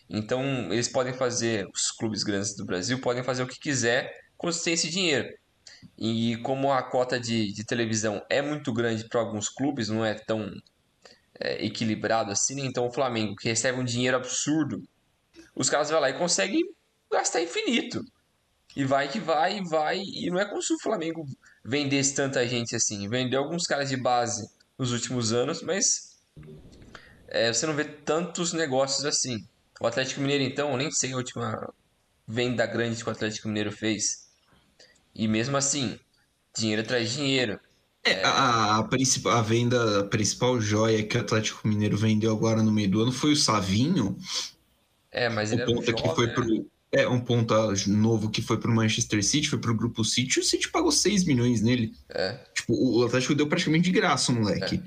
Então, 0.10 0.44
eles 0.72 0.88
podem 0.88 1.14
fazer, 1.14 1.68
os 1.74 1.92
clubes 1.92 2.24
grandes 2.24 2.56
do 2.56 2.66
Brasil 2.66 3.00
podem 3.00 3.24
fazer 3.24 3.44
o 3.44 3.48
que 3.48 3.60
quiser 3.60 4.12
tem 4.64 4.74
esse 4.74 4.90
dinheiro. 4.90 5.28
E 5.98 6.38
como 6.38 6.72
a 6.72 6.82
cota 6.82 7.20
de, 7.20 7.54
de 7.54 7.64
televisão 7.64 8.24
é 8.30 8.42
muito 8.42 8.74
grande 8.74 9.08
para 9.08 9.20
alguns 9.20 9.50
clubes, 9.50 9.90
não 9.90 10.04
é 10.04 10.14
tão 10.14 10.50
é, 11.40 11.66
equilibrado 11.66 12.32
assim, 12.32 12.56
né? 12.56 12.62
então 12.66 12.86
o 12.86 12.92
Flamengo, 12.92 13.36
que 13.36 13.48
recebe 13.48 13.80
um 13.80 13.84
dinheiro 13.84 14.18
absurdo, 14.18 14.82
os 15.56 15.70
caras 15.70 15.90
vão 15.90 16.00
lá 16.00 16.10
e 16.10 16.18
conseguem 16.18 16.62
gastar 17.12 17.42
infinito. 17.42 18.04
E 18.76 18.86
vai 18.86 19.08
que 19.08 19.20
vai, 19.20 19.58
e 19.58 19.64
vai. 19.64 20.00
E 20.00 20.30
não 20.30 20.40
é 20.40 20.46
como 20.46 20.62
se 20.62 20.74
o 20.74 20.80
Flamengo 20.80 21.26
vendesse 21.66 22.14
tanta 22.14 22.48
gente 22.48 22.76
assim. 22.76 23.10
Vendeu 23.10 23.42
alguns 23.42 23.64
caras 23.64 23.90
de 23.90 23.98
base 23.98 24.48
nos 24.78 24.92
últimos 24.92 25.34
anos, 25.34 25.62
mas 25.62 26.20
é, 27.28 27.52
você 27.52 27.66
não 27.66 27.76
vê 27.76 27.84
tantos 27.84 28.54
negócios 28.54 29.06
assim. 29.06 29.46
O 29.82 29.88
Atlético 29.88 30.22
Mineiro, 30.22 30.44
então, 30.44 30.72
eu 30.72 30.78
nem 30.78 30.92
sei 30.92 31.14
a 31.14 31.18
última 31.18 31.74
venda 32.28 32.66
grande 32.66 33.04
que 33.04 33.10
o 33.10 33.12
Atlético 33.12 33.48
Mineiro 33.48 33.72
fez. 33.72 34.30
E 35.16 35.28
mesmo 35.28 35.58
assim, 35.58 36.00
dinheiro 36.56 36.84
traz 36.84 37.12
dinheiro. 37.12 37.60
É, 38.06 38.24
a, 38.24 38.78
a, 38.78 38.84
principal, 38.84 39.38
a 39.38 39.42
venda, 39.42 40.00
a 40.00 40.04
principal 40.06 40.60
joia 40.60 41.04
que 41.04 41.18
o 41.18 41.22
Atlético 41.22 41.68
Mineiro 41.68 41.98
vendeu 41.98 42.32
agora 42.32 42.64
no 42.64 42.72
meio 42.72 42.90
do 42.90 43.02
ano 43.02 43.12
foi 43.12 43.34
o 43.34 43.36
Savinho. 43.36 44.18
É, 45.12 45.28
mas 45.30 45.52
ele 45.52 45.64
o 45.64 45.66
ponta 45.66 45.94
que 45.94 46.16
foi 46.16 46.28
pro? 46.30 46.66
É, 46.92 47.08
um 47.08 47.20
ponto 47.20 47.54
novo 47.88 48.32
que 48.32 48.42
foi 48.42 48.58
pro 48.58 48.74
Manchester 48.74 49.24
City, 49.24 49.48
foi 49.48 49.60
pro 49.60 49.76
Grupo 49.76 50.04
City, 50.04 50.40
o 50.40 50.44
City 50.44 50.70
pagou 50.70 50.92
6 50.92 51.24
milhões 51.26 51.62
nele. 51.62 51.94
É. 52.10 52.40
Tipo, 52.54 52.74
o 52.74 53.06
Atlético 53.06 53.36
deu 53.36 53.48
praticamente 53.48 53.84
de 53.84 53.92
graça 53.92 54.32
o 54.32 54.36
moleque. 54.36 54.82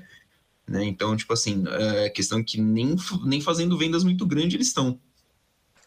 É. 0.67 0.71
Né? 0.71 0.85
Então, 0.85 1.15
tipo 1.15 1.31
assim, 1.31 1.63
é 1.67 2.09
questão 2.09 2.43
que 2.43 2.59
nem, 2.59 2.95
nem 3.25 3.39
fazendo 3.39 3.77
vendas 3.77 4.03
muito 4.03 4.25
grandes 4.25 4.55
eles 4.55 4.67
estão. 4.67 4.99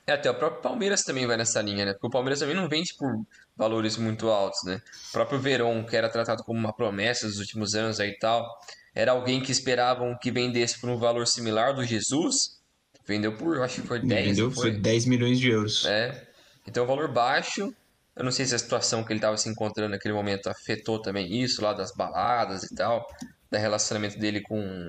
É, 0.07 0.13
até 0.13 0.31
o 0.31 0.35
próprio 0.35 0.63
Palmeiras 0.63 1.03
também 1.03 1.27
vai 1.27 1.37
nessa 1.37 1.61
linha, 1.61 1.85
né? 1.85 1.93
Porque 1.93 2.07
o 2.07 2.11
Palmeiras 2.11 2.39
também 2.39 2.55
não 2.55 2.69
vende 2.69 2.95
por 2.97 3.13
valores 3.57 3.97
muito 3.97 4.29
altos, 4.29 4.63
né? 4.65 4.81
O 5.09 5.13
próprio 5.13 5.41
Verón, 5.41 5.85
que 5.85 5.97
era 5.97 6.09
tratado 6.09 6.45
como 6.45 6.59
uma 6.59 6.73
promessa 6.73 7.27
dos 7.27 7.39
últimos 7.39 7.75
anos 7.75 7.99
aí 7.99 8.11
e 8.11 8.19
tal, 8.19 8.47
era 8.95 9.11
alguém 9.11 9.41
que 9.43 9.51
esperavam 9.51 10.17
que 10.17 10.31
vendesse 10.31 10.81
por 10.81 10.89
um 10.89 10.97
valor 10.97 11.27
similar 11.27 11.75
do 11.75 11.85
Jesus, 11.85 12.61
vendeu 13.05 13.37
por, 13.37 13.61
acho 13.63 13.83
que 13.83 13.89
foi 13.89 13.99
10. 13.99 14.29
Vendeu, 14.29 14.51
foi? 14.51 14.71
foi 14.71 14.81
10 14.81 15.07
milhões 15.07 15.41
de 15.41 15.51
euros. 15.51 15.85
É. 15.85 16.27
Então, 16.67 16.87
valor 16.87 17.09
baixo. 17.09 17.75
Eu 18.15 18.25
não 18.25 18.33
sei 18.33 18.47
se 18.47 18.55
a 18.55 18.59
situação 18.59 19.05
que 19.05 19.13
ele 19.13 19.19
estava 19.19 19.37
se 19.37 19.49
encontrando 19.49 19.91
naquele 19.91 20.15
momento 20.15 20.47
afetou 20.47 21.03
também 21.03 21.43
isso, 21.43 21.61
lá 21.61 21.75
das 21.75 21.93
baladas 21.93 22.63
e 22.63 22.75
tal, 22.75 23.07
da 23.51 23.59
relacionamento 23.59 24.19
dele 24.19 24.41
com, 24.41 24.89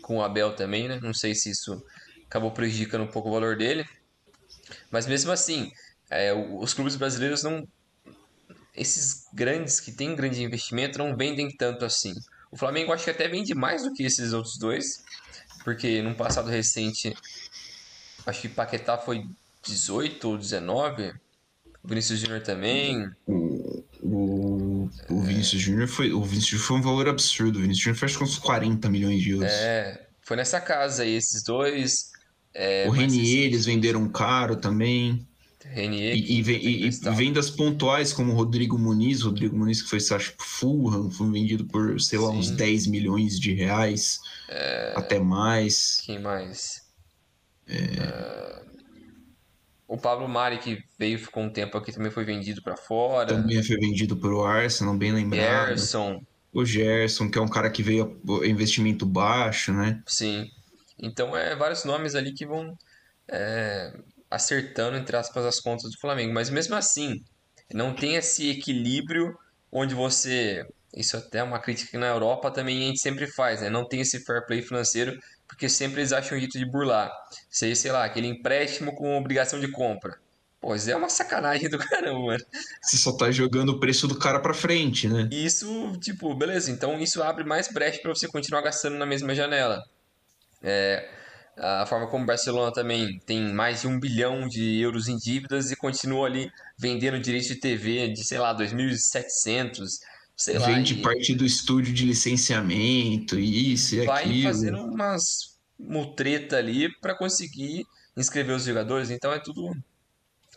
com 0.00 0.16
o 0.16 0.22
Abel 0.22 0.54
também, 0.54 0.88
né? 0.88 0.98
Não 1.02 1.12
sei 1.12 1.34
se 1.34 1.50
isso 1.50 1.84
acabou 2.24 2.50
prejudicando 2.52 3.02
um 3.02 3.10
pouco 3.10 3.28
o 3.28 3.32
valor 3.32 3.56
dele. 3.56 3.84
Mas 4.90 5.06
mesmo 5.06 5.32
assim, 5.32 5.70
é, 6.10 6.32
os 6.32 6.74
clubes 6.74 6.96
brasileiros 6.96 7.42
não. 7.42 7.66
Esses 8.74 9.26
grandes 9.34 9.80
que 9.80 9.90
têm 9.90 10.14
grande 10.14 10.42
investimento 10.42 10.98
não 10.98 11.16
vendem 11.16 11.50
tanto 11.50 11.84
assim. 11.84 12.14
O 12.50 12.56
Flamengo 12.56 12.92
acho 12.92 13.04
que 13.04 13.10
até 13.10 13.28
vende 13.28 13.54
mais 13.54 13.82
do 13.82 13.92
que 13.92 14.04
esses 14.04 14.32
outros 14.32 14.56
dois, 14.56 15.02
porque 15.64 16.00
no 16.00 16.14
passado 16.14 16.48
recente, 16.48 17.14
acho 18.24 18.40
que 18.40 18.48
Paquetá 18.48 18.96
foi 18.96 19.24
18 19.66 20.28
ou 20.28 20.38
19. 20.38 21.12
O 21.82 21.88
Vinícius 21.88 22.20
Júnior 22.20 22.42
também. 22.42 23.10
O, 23.26 23.84
o, 24.02 24.90
o 25.10 25.22
Vinícius 25.22 25.60
Júnior 25.60 25.88
foi. 25.88 26.12
O 26.12 26.22
Vinícius 26.22 26.62
foi 26.62 26.78
um 26.78 26.82
valor 26.82 27.08
absurdo. 27.08 27.58
O 27.58 27.62
Vinícius 27.62 27.84
Júnior 27.84 27.98
fez 27.98 28.16
uns 28.20 28.38
40 28.38 28.88
milhões 28.88 29.22
de 29.22 29.30
euros. 29.30 29.50
É, 29.50 30.06
foi 30.22 30.36
nessa 30.36 30.60
casa 30.60 31.02
aí, 31.02 31.14
esses 31.14 31.42
dois. 31.42 32.12
É, 32.54 32.86
o 32.88 32.90
Renier, 32.90 33.44
eles 33.44 33.66
venderam 33.66 34.08
caro 34.08 34.56
também. 34.56 35.26
Renier. 35.64 36.16
E, 36.16 36.40
e, 36.40 36.86
e, 36.86 36.90
vendas 37.14 37.50
pontuais, 37.50 38.12
como 38.12 38.32
o 38.32 38.34
Rodrigo 38.34 38.78
Muniz. 38.78 39.22
Rodrigo 39.22 39.56
Muniz, 39.56 39.82
que 39.82 39.88
foi, 39.88 39.98
acho 39.98 40.36
que 40.36 40.44
Fulham, 40.44 41.10
foi 41.10 41.30
vendido 41.30 41.64
por, 41.66 42.00
sei 42.00 42.18
lá, 42.18 42.30
Sim. 42.30 42.38
uns 42.38 42.50
10 42.50 42.86
milhões 42.86 43.38
de 43.38 43.52
reais. 43.52 44.18
É... 44.48 44.94
Até 44.96 45.18
mais. 45.18 46.00
Quem 46.04 46.20
mais? 46.20 46.82
É... 47.66 48.62
O 49.86 49.96
Pablo 49.96 50.28
Mari, 50.28 50.58
que 50.58 50.82
veio 50.98 51.18
ficou 51.18 51.42
um 51.42 51.50
tempo 51.50 51.78
aqui, 51.78 51.92
também 51.92 52.10
foi 52.10 52.24
vendido 52.24 52.62
para 52.62 52.76
fora. 52.76 53.34
Também 53.34 53.62
foi 53.62 53.76
vendido 53.78 54.16
para 54.16 54.34
o 54.34 54.44
Arsenal, 54.44 54.94
bem 54.94 55.12
lembrado. 55.12 55.68
Gerson. 55.68 56.22
O 56.52 56.64
Gerson, 56.64 57.30
que 57.30 57.38
é 57.38 57.40
um 57.40 57.48
cara 57.48 57.70
que 57.70 57.82
veio 57.82 58.20
a 58.42 58.46
investimento 58.46 59.06
baixo, 59.06 59.72
né? 59.72 60.02
Sim. 60.06 60.50
Então, 60.98 61.36
é 61.36 61.54
vários 61.54 61.84
nomes 61.84 62.14
ali 62.14 62.32
que 62.32 62.46
vão 62.46 62.76
é, 63.28 63.92
acertando, 64.30 64.96
entre 64.96 65.16
aspas, 65.16 65.44
as 65.44 65.60
contas 65.60 65.90
do 65.90 65.98
Flamengo. 66.00 66.32
Mas 66.32 66.50
mesmo 66.50 66.74
assim, 66.74 67.22
não 67.72 67.94
tem 67.94 68.16
esse 68.16 68.50
equilíbrio 68.50 69.36
onde 69.70 69.94
você. 69.94 70.66
Isso 70.94 71.16
até 71.16 71.38
é 71.38 71.42
uma 71.42 71.58
crítica 71.58 71.90
que 71.90 71.98
na 71.98 72.06
Europa 72.06 72.50
também 72.50 72.78
a 72.78 72.86
gente 72.86 73.00
sempre 73.00 73.26
faz, 73.26 73.60
né? 73.60 73.68
Não 73.68 73.86
tem 73.86 74.00
esse 74.00 74.24
fair 74.24 74.44
play 74.46 74.62
financeiro, 74.62 75.18
porque 75.46 75.68
sempre 75.68 76.00
eles 76.00 76.12
acham 76.12 76.36
um 76.36 76.40
jeito 76.40 76.58
de 76.58 76.64
burlar. 76.64 77.10
Sei, 77.50 77.74
sei 77.74 77.92
lá, 77.92 78.04
aquele 78.04 78.26
empréstimo 78.26 78.94
com 78.94 79.18
obrigação 79.18 79.60
de 79.60 79.70
compra. 79.70 80.18
Pois 80.60 80.88
é 80.88 80.96
uma 80.96 81.08
sacanagem 81.08 81.68
do 81.68 81.78
caramba, 81.78 82.18
mano. 82.18 82.44
Você 82.82 82.96
só 82.96 83.16
tá 83.16 83.30
jogando 83.30 83.70
o 83.70 83.80
preço 83.80 84.08
do 84.08 84.18
cara 84.18 84.40
pra 84.40 84.52
frente, 84.52 85.08
né? 85.08 85.28
Isso, 85.30 85.92
tipo, 86.00 86.34
beleza, 86.34 86.70
então 86.70 86.98
isso 86.98 87.22
abre 87.22 87.44
mais 87.44 87.68
brecha 87.68 88.00
para 88.02 88.12
você 88.12 88.26
continuar 88.26 88.62
gastando 88.62 88.96
na 88.96 89.06
mesma 89.06 89.34
janela. 89.34 89.84
É, 90.62 91.08
a 91.56 91.86
forma 91.86 92.06
como 92.06 92.24
o 92.24 92.26
Barcelona 92.26 92.72
também 92.72 93.18
tem 93.26 93.52
mais 93.52 93.80
de 93.80 93.88
um 93.88 93.98
bilhão 93.98 94.46
de 94.48 94.80
euros 94.80 95.08
em 95.08 95.16
dívidas 95.16 95.70
e 95.70 95.76
continua 95.76 96.26
ali 96.26 96.50
vendendo 96.76 97.18
direitos 97.18 97.48
de 97.48 97.56
TV 97.56 98.08
de, 98.08 98.24
sei 98.24 98.38
lá, 98.38 98.56
2.700, 98.56 99.98
sei 100.36 100.58
lá. 100.58 100.66
Vende 100.66 100.96
parte 100.96 101.34
do 101.34 101.44
estúdio 101.44 101.92
de 101.92 102.04
licenciamento, 102.04 103.38
isso 103.38 103.96
e 103.96 104.06
vai 104.06 104.24
aquilo. 104.24 104.42
Vai 104.44 104.52
fazendo 104.52 104.84
umas 104.84 105.58
mutreta 105.78 106.56
ali 106.56 106.92
para 107.00 107.14
conseguir 107.14 107.86
inscrever 108.16 108.54
os 108.54 108.64
jogadores, 108.64 109.10
então 109.10 109.32
é 109.32 109.38
tudo... 109.38 109.76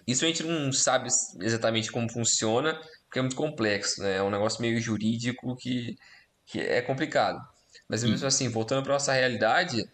Isso 0.08 0.26
a 0.26 0.28
gente 0.28 0.44
não 0.44 0.74
sabe 0.74 1.10
exatamente 1.40 1.92
como 1.92 2.12
funciona, 2.12 2.80
porque 3.06 3.20
é 3.20 3.22
muito 3.22 3.36
complexo, 3.36 4.02
né? 4.02 4.18
É 4.18 4.24
um 4.24 4.32
negócio 4.32 4.62
meio 4.62 4.80
jurídico 4.82 5.56
que, 5.56 5.96
que 6.46 6.60
é 6.60 6.82
complicado. 6.82 7.40
Mas 7.92 8.06
mesmo 8.06 8.26
assim, 8.26 8.48
voltando 8.48 8.84
para 8.84 8.94
nossa 8.94 9.12
realidade, 9.12 9.86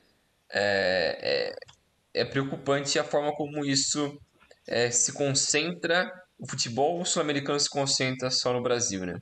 é, 0.51 1.55
é, 2.13 2.21
é, 2.21 2.25
preocupante 2.25 2.99
a 2.99 3.03
forma 3.03 3.33
como 3.33 3.65
isso 3.65 4.15
é, 4.67 4.91
se 4.91 5.11
concentra, 5.13 6.07
o 6.37 6.47
futebol 6.47 7.03
sul-americano 7.03 7.59
se 7.59 7.67
concentra 7.67 8.29
só 8.29 8.53
no 8.53 8.61
Brasil, 8.61 9.03
né? 9.03 9.19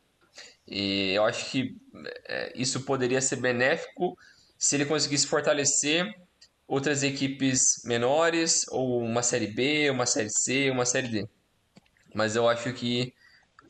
E 0.68 1.14
eu 1.14 1.24
acho 1.24 1.50
que 1.52 1.78
é, 2.28 2.52
isso 2.54 2.82
poderia 2.82 3.22
ser 3.22 3.38
benéfico 3.38 4.18
se 4.58 4.76
ele 4.76 4.86
conseguisse 4.86 5.26
fortalecer 5.26 6.14
outras 6.68 7.02
equipes 7.02 7.82
menores, 7.86 8.66
ou 8.68 9.02
uma 9.02 9.24
Série 9.24 9.48
B, 9.48 9.90
uma 9.90 10.06
Série 10.06 10.30
C, 10.30 10.70
uma 10.70 10.86
Série 10.86 11.08
D. 11.08 11.26
Mas 12.14 12.36
eu 12.36 12.50
acho 12.50 12.74
que 12.74 13.14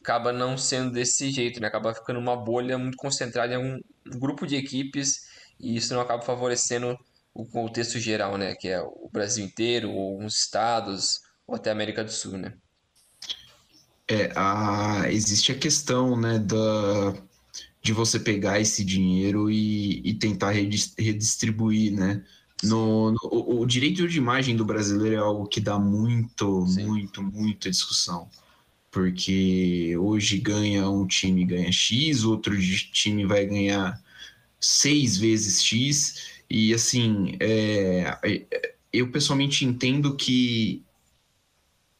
acaba 0.05 0.31
não 0.31 0.55
sendo 0.55 0.91
desse 0.91 1.31
jeito, 1.31 1.59
né? 1.59 1.67
Acaba 1.67 1.93
ficando 1.93 2.19
uma 2.19 2.35
bolha 2.35 2.77
muito 2.77 2.95
concentrada 2.95 3.55
em 3.55 3.57
um 3.57 3.81
grupo 4.19 4.45
de 4.45 4.55
equipes 4.55 5.25
e 5.59 5.75
isso 5.75 5.93
não 5.93 6.01
acaba 6.01 6.21
favorecendo 6.21 6.95
o 7.33 7.43
contexto 7.43 7.99
geral, 7.99 8.37
né? 8.37 8.53
Que 8.53 8.69
é 8.69 8.81
o 8.81 9.09
Brasil 9.11 9.43
inteiro, 9.43 9.89
ou 9.89 10.13
alguns 10.13 10.37
estados, 10.37 11.21
ou 11.47 11.55
até 11.55 11.71
a 11.71 11.73
América 11.73 12.03
do 12.03 12.11
Sul, 12.11 12.37
né? 12.37 12.53
É, 14.07 14.31
a, 14.35 15.11
existe 15.11 15.51
a 15.51 15.57
questão, 15.57 16.15
né, 16.15 16.37
da, 16.37 17.15
de 17.81 17.91
você 17.91 18.19
pegar 18.19 18.59
esse 18.59 18.85
dinheiro 18.85 19.49
e, 19.49 20.07
e 20.07 20.13
tentar 20.13 20.51
redistribuir, 20.51 21.91
né? 21.91 22.23
No, 22.63 23.11
no 23.11 23.17
o, 23.23 23.61
o, 23.61 23.65
direito 23.65 24.07
de 24.07 24.17
imagem 24.19 24.55
do 24.55 24.63
brasileiro 24.63 25.15
é 25.15 25.19
algo 25.19 25.47
que 25.47 25.59
dá 25.59 25.79
muito, 25.79 26.65
Sim. 26.67 26.85
muito, 26.85 27.23
muita 27.23 27.69
discussão 27.69 28.29
porque 28.95 29.93
hoje 29.97 30.37
ganha 30.37 30.89
um 30.89 31.05
time 31.05 31.43
ganha 31.43 31.69
X, 31.69 32.23
outro 32.23 32.57
time 32.93 33.25
vai 33.25 33.45
ganhar 33.45 34.01
seis 34.57 35.17
vezes 35.17 35.61
X, 35.61 36.29
e 36.49 36.73
assim, 36.73 37.35
é, 37.41 38.17
é, 38.23 38.75
eu 38.93 39.11
pessoalmente 39.11 39.65
entendo 39.65 40.15
que 40.15 40.81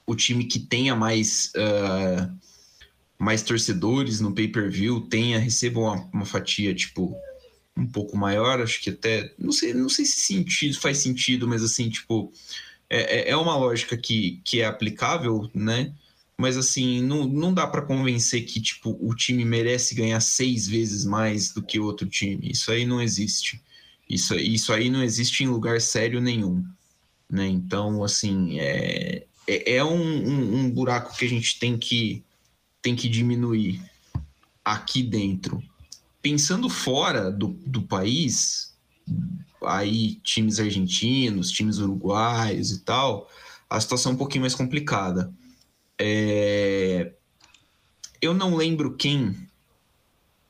o 0.08 0.16
time 0.16 0.46
que 0.46 0.58
tenha 0.58 0.96
mais, 0.96 1.52
uh, 1.58 2.34
mais 3.20 3.44
torcedores 3.44 4.22
no 4.22 4.34
pay-per-view 4.34 5.02
tenha, 5.02 5.38
receba 5.38 5.82
uma, 5.82 6.10
uma 6.14 6.26
fatia, 6.26 6.74
tipo, 6.74 7.14
um 7.76 7.86
pouco 7.86 8.16
maior, 8.16 8.62
acho 8.62 8.82
que 8.82 8.92
até. 8.92 9.34
Não 9.38 9.52
sei, 9.52 9.74
não 9.74 9.90
sei 9.90 10.06
se 10.06 10.22
sentido, 10.22 10.80
faz 10.80 11.00
sentido, 11.00 11.46
mas 11.46 11.62
assim, 11.62 11.90
tipo, 11.90 12.32
é, 12.90 13.20
é, 13.20 13.30
é 13.32 13.36
uma 13.36 13.58
lógica 13.58 13.98
que, 13.98 14.40
que 14.46 14.62
é 14.62 14.66
aplicável, 14.66 15.52
né? 15.54 15.94
Mas 16.38 16.58
assim, 16.58 17.02
não, 17.02 17.26
não 17.26 17.54
dá 17.54 17.66
para 17.66 17.82
convencer 17.82 18.46
que 18.46 18.62
tipo, 18.62 18.98
o 19.00 19.16
time 19.16 19.46
merece 19.46 19.96
ganhar 19.96 20.20
seis 20.20 20.68
vezes 20.68 21.06
mais 21.06 21.54
do 21.54 21.62
que 21.62 21.80
outro 21.80 22.08
time. 22.08 22.52
Isso 22.52 22.72
aí 22.72 22.86
não 22.86 23.02
existe. 23.02 23.62
Isso, 24.10 24.36
isso 24.36 24.74
aí 24.74 24.90
não 24.90 25.02
existe 25.02 25.44
em 25.44 25.48
lugar 25.48 25.82
sério 25.82 26.20
nenhum. 26.22 26.64
Né? 27.30 27.48
Então, 27.48 28.04
assim, 28.04 28.60
é, 28.60 29.26
é, 29.48 29.76
é 29.78 29.84
um, 29.84 30.28
um, 30.28 30.60
um 30.60 30.70
buraco 30.70 31.16
que 31.18 31.26
a 31.26 31.30
gente 31.30 31.58
tem 31.58 31.78
que, 31.78 32.24
tem 32.82 32.96
que 32.96 33.10
diminuir 33.10 33.82
aqui 34.64 35.02
dentro. 35.02 35.64
Pensando 36.22 36.70
fora 36.70 37.32
do, 37.32 37.50
do 37.66 37.82
país, 37.84 38.74
aí 39.64 40.16
times 40.24 40.60
argentinos, 40.60 41.52
times 41.52 41.78
uruguaios 41.78 42.72
e 42.72 42.80
tal, 42.80 43.30
a 43.70 43.80
situação 43.80 44.12
é 44.12 44.16
um 44.16 44.18
pouquinho 44.18 44.42
mais 44.42 44.56
complicada. 44.56 45.32
É... 46.00 47.14
Eu 48.22 48.34
não 48.34 48.56
lembro 48.56 48.96
quem, 48.96 49.36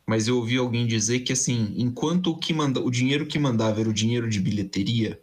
mas 0.05 0.27
eu 0.27 0.37
ouvi 0.37 0.57
alguém 0.57 0.85
dizer 0.85 1.19
que 1.21 1.33
assim, 1.33 1.73
enquanto 1.77 2.31
o 2.31 2.37
que 2.37 2.53
manda, 2.53 2.79
o 2.79 2.91
dinheiro 2.91 3.25
que 3.25 3.39
mandava 3.39 3.79
era 3.79 3.89
o 3.89 3.93
dinheiro 3.93 4.29
de 4.29 4.39
bilheteria, 4.39 5.19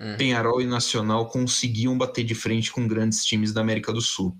uhum. 0.00 0.16
Penharol 0.16 0.62
e 0.62 0.66
Nacional 0.66 1.28
conseguiam 1.28 1.98
bater 1.98 2.24
de 2.24 2.34
frente 2.34 2.70
com 2.70 2.86
grandes 2.86 3.24
times 3.24 3.52
da 3.52 3.60
América 3.60 3.92
do 3.92 4.00
Sul. 4.00 4.36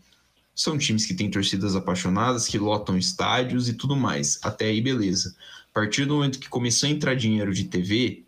São 0.54 0.78
times 0.78 1.04
que 1.04 1.14
têm 1.14 1.30
torcidas 1.30 1.74
apaixonadas, 1.74 2.46
que 2.46 2.58
lotam 2.58 2.96
estádios 2.96 3.68
e 3.68 3.74
tudo 3.74 3.96
mais. 3.96 4.38
Até 4.42 4.66
aí, 4.66 4.80
beleza. 4.80 5.34
A 5.70 5.74
partir 5.74 6.04
do 6.04 6.14
momento 6.14 6.38
que 6.38 6.48
começou 6.48 6.88
a 6.88 6.92
entrar 6.92 7.16
dinheiro 7.16 7.52
de 7.52 7.64
TV, 7.64 8.24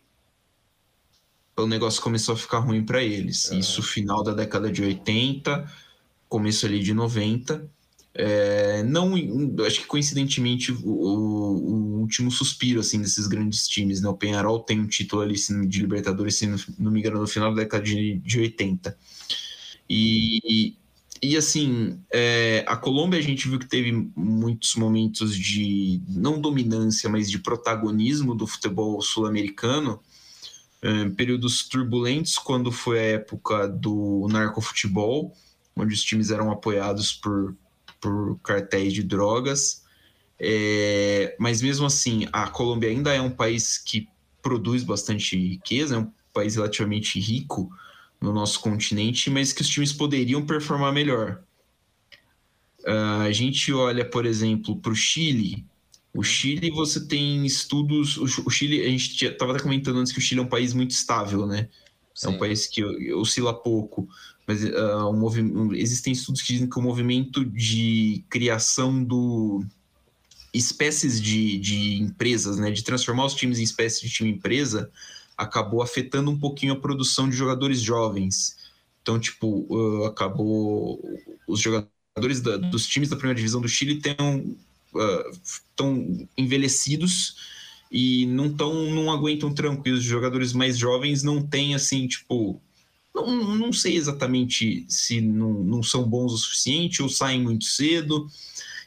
o 1.57 1.66
negócio 1.66 2.02
começou 2.02 2.35
a 2.35 2.38
ficar 2.38 2.59
ruim 2.59 2.85
para 2.85 3.02
eles. 3.02 3.45
Uhum. 3.50 3.61
Isso 3.61 3.83
final 3.83 4.25
da 4.25 4.33
década 4.33 4.71
de 4.71 4.83
80, 4.83 5.71
começo 6.28 6.66
ali 6.66 6.80
de 6.80 6.92
90. 6.95 7.68
É, 8.18 8.83
não, 8.83 9.12
acho 9.66 9.80
que 9.80 9.87
coincidentemente 9.87 10.73
o, 10.73 10.88
o, 10.88 12.00
último 12.00 12.30
suspiro 12.30 12.80
assim 12.80 13.00
desses 13.00 13.26
grandes 13.26 13.68
times, 13.68 14.00
né? 14.00 14.09
O 14.09 14.14
Penharol 14.14 14.61
tem 14.61 14.80
um 14.80 14.87
título 14.87 15.21
ali 15.21 15.35
de 15.35 15.80
Libertadores, 15.80 16.37
se 16.37 16.47
não 16.78 16.90
me 16.90 17.00
engano, 17.00 17.21
no 17.21 17.26
final 17.26 17.54
da 17.54 17.62
década 17.62 17.85
de, 17.85 18.18
de 18.18 18.40
80. 18.40 18.97
E, 19.88 20.76
e 21.23 21.37
assim, 21.37 22.00
é, 22.11 22.64
a 22.66 22.76
Colômbia 22.76 23.18
a 23.18 23.23
gente 23.23 23.49
viu 23.49 23.59
que 23.59 23.68
teve 23.68 23.92
muitos 24.16 24.75
momentos 24.76 25.37
de 25.37 26.00
não 26.09 26.40
dominância, 26.40 27.11
mas 27.11 27.30
de 27.30 27.38
protagonismo 27.38 28.35
do 28.35 28.47
futebol 28.47 29.00
sul-americano, 29.02 30.00
é, 30.80 31.09
períodos 31.11 31.68
turbulentos, 31.68 32.37
quando 32.38 32.71
foi 32.71 32.99
a 32.99 33.02
época 33.02 33.68
do 33.68 34.26
narcofutebol, 34.30 35.35
onde 35.76 35.95
os 35.95 36.02
times 36.02 36.30
eram 36.30 36.50
apoiados 36.50 37.12
por, 37.12 37.54
por 38.00 38.38
cartéis 38.40 38.92
de 38.92 39.02
drogas. 39.02 39.85
É, 40.38 41.37
mas 41.38 41.62
mesmo 41.62 41.87
assim, 41.87 42.26
a 42.33 42.49
Colômbia 42.49 42.90
ainda 42.90 43.12
é 43.12 43.21
um 43.21 43.30
país 43.30 43.78
que 43.78 44.09
produz 44.42 44.83
bastante 44.83 45.37
riqueza, 45.37 45.97
é 45.97 45.99
um 45.99 46.12
país 46.33 46.56
relativamente 46.56 47.18
rico 47.18 47.71
no 48.21 48.33
nosso 48.33 48.61
continente, 48.61 49.30
mas 49.30 49.52
que 49.52 49.62
os 49.62 49.68
times 49.68 49.92
poderiam 49.92 50.45
performar 50.45 50.92
melhor. 50.92 51.42
Uh, 52.80 53.23
a 53.23 53.33
gente 53.33 53.73
olha, 53.73 54.04
por 54.04 54.25
exemplo, 54.25 54.76
para 54.76 54.92
o 54.92 54.95
Chile. 54.95 55.66
O 56.14 56.23
Chile, 56.23 56.71
você 56.71 57.04
tem 57.06 57.45
estudos. 57.45 58.16
O, 58.16 58.49
Chile, 58.49 58.80
a 58.83 58.88
gente 58.88 59.23
estava 59.25 59.59
comentando 59.59 59.99
antes 59.99 60.12
que 60.12 60.18
o 60.18 60.23
Chile 60.23 60.40
é 60.40 60.45
um 60.45 60.49
país 60.49 60.73
muito 60.73 60.92
estável, 60.92 61.46
né? 61.46 61.68
Sim. 62.14 62.29
É 62.29 62.31
um 62.31 62.38
país 62.38 62.66
que 62.66 62.83
oscila 63.12 63.53
pouco. 63.53 64.09
Mas 64.46 64.62
uh, 64.62 65.11
um 65.11 65.74
existem 65.74 66.12
estudos 66.12 66.40
que 66.42 66.52
dizem 66.52 66.68
que 66.68 66.78
o 66.78 66.82
movimento 66.82 67.44
de 67.44 68.24
criação 68.28 69.02
do 69.02 69.64
espécies 70.54 71.20
de, 71.20 71.59
de 71.59 72.00
empresas, 72.00 72.56
né, 72.56 72.70
de 72.70 72.82
transformar 72.82 73.26
os 73.26 73.35
times 73.35 73.59
em 73.59 73.62
espécies 73.62 74.00
de 74.00 74.09
time 74.09 74.30
empresa, 74.30 74.90
acabou 75.37 75.82
afetando 75.82 76.30
um 76.30 76.38
pouquinho 76.38 76.72
a 76.72 76.80
produção 76.80 77.28
de 77.28 77.37
jogadores 77.37 77.80
jovens. 77.80 78.56
Então, 79.02 79.20
tipo, 79.20 79.66
uh, 79.68 80.04
acabou 80.04 81.00
os 81.46 81.61
jogadores 81.61 82.40
da, 82.40 82.56
dos 82.56 82.87
times 82.87 83.09
da 83.09 83.16
primeira 83.16 83.37
divisão 83.37 83.61
do 83.61 83.68
Chile 83.68 83.98
estão 83.98 84.56
uh, 84.94 86.28
envelhecidos 86.37 87.37
e 87.90 88.26
não 88.26 88.52
tão, 88.52 88.90
não 88.90 89.12
aguentam 89.12 89.52
tranquilos. 89.52 90.00
Os 90.00 90.06
jogadores 90.06 90.52
mais 90.52 90.78
jovens 90.78 91.22
não 91.22 91.42
têm 91.42 91.74
assim, 91.74 92.09
tipo, 92.09 92.61
não, 93.24 93.57
não 93.57 93.72
sei 93.72 93.96
exatamente 93.96 94.85
se 94.88 95.20
não, 95.20 95.52
não 95.64 95.83
são 95.83 96.09
bons 96.09 96.33
o 96.33 96.38
suficiente 96.38 97.02
ou 97.02 97.09
saem 97.09 97.42
muito 97.42 97.64
cedo. 97.64 98.29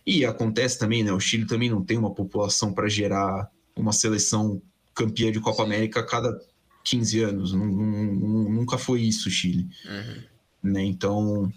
E 0.06 0.24
acontece 0.26 0.78
também, 0.78 1.04
né? 1.04 1.12
O 1.12 1.20
Chile 1.20 1.46
também 1.46 1.70
não 1.70 1.84
tem 1.84 1.98
uma 1.98 2.14
população 2.14 2.74
para 2.74 2.88
gerar 2.88 3.50
uma 3.76 3.92
seleção 3.92 4.62
campeã 4.94 5.32
de 5.32 5.40
Copa 5.40 5.64
Sim. 5.64 5.64
América 5.64 6.00
a 6.00 6.06
cada 6.06 6.40
15 6.84 7.20
anos. 7.22 7.54
Nunca 7.54 8.78
foi 8.78 9.02
isso 9.02 9.30
Chile. 9.30 9.68
Uhum. 9.86 10.72
Né? 10.72 10.84
Então. 10.84 11.52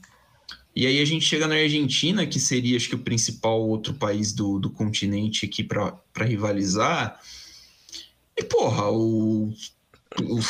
E 0.74 0.86
aí 0.86 1.02
a 1.02 1.04
gente 1.04 1.26
chega 1.26 1.46
na 1.46 1.56
Argentina, 1.56 2.26
que 2.26 2.40
seria, 2.40 2.78
acho 2.78 2.88
que, 2.88 2.94
o 2.94 2.98
principal 2.98 3.60
outro 3.60 3.92
país 3.92 4.32
do, 4.32 4.58
do 4.58 4.70
continente 4.70 5.44
aqui 5.44 5.62
para 5.62 6.00
rivalizar. 6.16 7.20
E, 8.34 8.42
porra, 8.42 8.90
o, 8.90 9.52
o 10.22 10.40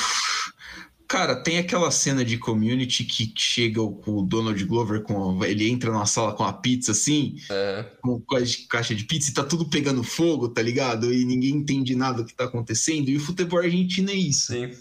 Cara, 1.12 1.36
tem 1.36 1.58
aquela 1.58 1.90
cena 1.90 2.24
de 2.24 2.38
community 2.38 3.04
que 3.04 3.30
chega 3.36 3.82
o, 3.82 4.22
Donald 4.22 4.64
Glover 4.64 5.02
com. 5.02 5.44
Ele 5.44 5.68
entra 5.68 5.92
na 5.92 6.06
sala 6.06 6.32
com 6.32 6.42
a 6.42 6.54
pizza 6.54 6.92
assim, 6.92 7.36
é. 7.50 7.84
com 8.00 8.24
a 8.30 8.40
caixa 8.70 8.94
de 8.94 9.04
pizza 9.04 9.30
e 9.30 9.34
tá 9.34 9.44
tudo 9.44 9.68
pegando 9.68 10.02
fogo, 10.02 10.48
tá 10.48 10.62
ligado? 10.62 11.12
E 11.12 11.22
ninguém 11.26 11.56
entende 11.56 11.94
nada 11.94 12.22
do 12.22 12.24
que 12.24 12.34
tá 12.34 12.44
acontecendo. 12.44 13.10
E 13.10 13.16
o 13.18 13.20
futebol 13.20 13.58
argentino 13.58 14.08
é 14.08 14.14
isso. 14.14 14.54
Sim. 14.54 14.74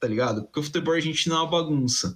Tá 0.00 0.08
ligado? 0.08 0.42
Porque 0.42 0.58
o 0.58 0.62
futebol 0.64 0.94
argentino 0.94 1.36
é 1.36 1.38
uma 1.38 1.46
bagunça. 1.46 2.12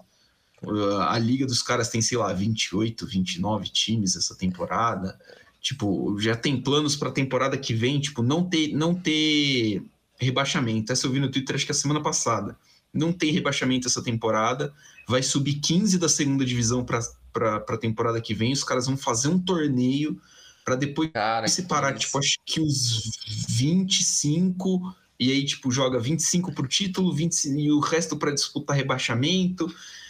A 1.09 1.17
liga 1.17 1.47
dos 1.47 1.63
caras 1.63 1.91
tem, 1.91 2.03
sei 2.03 2.19
lá, 2.19 2.33
28, 2.33 3.07
29 3.07 3.69
times 3.69 4.17
essa 4.17 4.35
temporada. 4.35 5.17
Tipo, 5.61 6.19
já 6.19 6.35
tem 6.35 6.61
planos 6.61 6.97
pra 6.97 7.13
temporada 7.13 7.57
que 7.57 7.73
vem, 7.73 8.01
tipo, 8.01 8.21
não 8.21 8.43
ter, 8.43 8.73
não 8.75 8.93
ter 8.97 9.81
rebaixamento. 10.19 10.91
Essa 10.91 11.07
eu 11.07 11.13
vi 11.13 11.21
no 11.21 11.31
Twitter 11.31 11.55
acho 11.55 11.65
que 11.65 11.71
a 11.71 11.75
semana 11.77 12.03
passada 12.03 12.59
não 12.93 13.13
tem 13.13 13.33
rebaixamento 13.33 13.89
essa 13.89 14.03
temporada, 14.03 14.73
vai 15.09 15.23
subir 15.23 15.55
15 15.55 15.99
da 15.99 16.09
segunda 16.09 16.45
divisão 16.45 16.85
para 16.85 17.57
a 17.57 17.79
temporada 17.79 18.21
que 18.21 18.35
vem. 18.35 18.53
Os 18.53 18.65
caras 18.65 18.87
vão 18.87 18.97
fazer 18.97 19.29
um 19.29 19.39
torneio 19.39 20.21
para 20.65 20.77
depois 20.77 21.11
Cara, 21.11 21.49
separar, 21.49 21.95
tipo, 21.95 22.19
acho 22.19 22.37
que 22.45 22.61
os 22.61 23.11
25 23.49 24.95
e 25.23 25.31
aí, 25.31 25.45
tipo, 25.45 25.71
joga 25.71 26.01
25 26.01 26.53
pro 26.53 26.67
título 26.67 27.15
20, 27.15 27.45
e 27.45 27.71
o 27.71 27.79
resto 27.79 28.17
para 28.17 28.33
disputar 28.33 28.77
rebaixamento. 28.77 29.69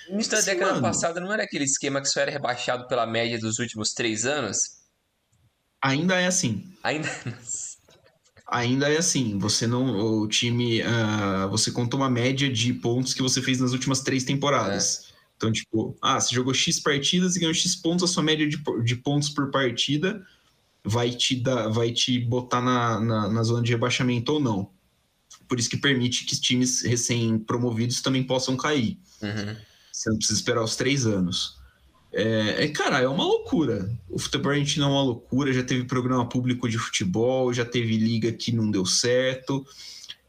No 0.08 0.14
início 0.14 0.32
da 0.32 0.40
década 0.40 0.70
mano, 0.70 0.82
passada, 0.82 1.20
não 1.20 1.30
era 1.30 1.42
aquele 1.42 1.64
esquema 1.64 2.00
que 2.00 2.08
só 2.08 2.20
era 2.20 2.30
rebaixado 2.30 2.88
pela 2.88 3.06
média 3.06 3.38
dos 3.38 3.58
últimos 3.58 3.92
três 3.92 4.24
anos? 4.24 4.56
Ainda 5.82 6.18
é 6.18 6.26
assim. 6.26 6.72
Ainda 6.82 7.08
ainda 8.52 8.92
é 8.92 8.98
assim, 8.98 9.38
você 9.38 9.66
não. 9.66 10.20
O 10.20 10.28
time. 10.28 10.82
Uh, 10.82 11.48
você 11.50 11.72
conta 11.72 11.96
uma 11.96 12.10
média 12.10 12.52
de 12.52 12.72
pontos 12.74 13.14
que 13.14 13.22
você 13.22 13.40
fez 13.40 13.58
nas 13.58 13.72
últimas 13.72 14.00
três 14.00 14.22
temporadas. 14.22 15.08
É. 15.08 15.12
Então, 15.36 15.50
tipo, 15.50 15.96
ah, 16.00 16.20
você 16.20 16.32
jogou 16.34 16.54
X 16.54 16.78
partidas 16.78 17.34
e 17.34 17.40
ganhou 17.40 17.54
X 17.54 17.74
pontos, 17.74 18.08
a 18.08 18.12
sua 18.12 18.22
média 18.22 18.46
de, 18.48 18.62
de 18.84 18.96
pontos 18.96 19.28
por 19.28 19.50
partida 19.50 20.24
vai 20.84 21.10
te 21.10 21.34
dar, 21.34 21.68
vai 21.68 21.90
te 21.90 22.20
botar 22.20 22.60
na, 22.60 23.00
na, 23.00 23.28
na 23.28 23.42
zona 23.42 23.62
de 23.62 23.72
rebaixamento 23.72 24.32
ou 24.32 24.40
não. 24.40 24.70
Por 25.48 25.58
isso 25.58 25.68
que 25.68 25.76
permite 25.76 26.24
que 26.24 26.40
times 26.40 26.82
recém-promovidos 26.82 28.00
também 28.00 28.22
possam 28.22 28.56
cair. 28.56 28.98
Uhum. 29.20 29.56
Você 29.92 30.10
não 30.10 30.16
precisa 30.16 30.38
esperar 30.38 30.62
os 30.62 30.76
três 30.76 31.06
anos. 31.06 31.58
É, 32.12 32.64
é, 32.64 32.68
cara, 32.68 33.00
é 33.00 33.08
uma 33.08 33.24
loucura. 33.24 33.90
O 34.08 34.18
futebol 34.18 34.52
argentino 34.52 34.84
é 34.84 34.88
uma 34.88 35.02
loucura. 35.02 35.52
Já 35.52 35.62
teve 35.62 35.84
programa 35.84 36.28
público 36.28 36.68
de 36.68 36.78
futebol, 36.78 37.52
já 37.52 37.64
teve 37.64 37.96
liga 37.96 38.30
que 38.32 38.52
não 38.52 38.70
deu 38.70 38.84
certo. 38.84 39.64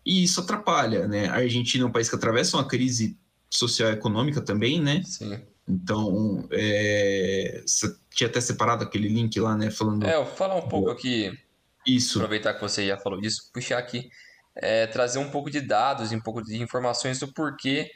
E 0.05 0.23
isso 0.23 0.39
atrapalha, 0.39 1.07
né? 1.07 1.27
A 1.27 1.35
Argentina 1.35 1.83
é 1.83 1.87
um 1.87 1.91
país 1.91 2.09
que 2.09 2.15
atravessa 2.15 2.57
uma 2.57 2.67
crise 2.67 3.17
social 3.49 3.89
e 3.89 3.93
econômica 3.93 4.41
também, 4.41 4.81
né? 4.81 5.03
Sim. 5.03 5.39
Então, 5.67 6.47
é... 6.51 7.63
você 7.65 7.93
tinha 8.09 8.29
até 8.29 8.39
separado 8.39 8.83
aquele 8.83 9.09
link 9.09 9.37
lá, 9.39 9.57
né? 9.57 9.69
Falando. 9.69 10.05
É, 10.05 10.15
eu 10.15 10.25
vou 10.25 10.35
falar 10.35 10.55
um 10.55 10.67
pouco 10.67 10.89
aqui. 10.89 11.37
Isso. 11.85 12.19
Aproveitar 12.19 12.53
que 12.53 12.61
você 12.61 12.87
já 12.87 12.97
falou 12.97 13.19
disso, 13.19 13.49
puxar 13.53 13.77
aqui. 13.77 14.09
É, 14.55 14.87
trazer 14.87 15.19
um 15.19 15.29
pouco 15.31 15.49
de 15.49 15.59
dados, 15.59 16.11
um 16.11 16.19
pouco 16.19 16.41
de 16.41 16.61
informações 16.61 17.19
do 17.19 17.27
porquê 17.27 17.91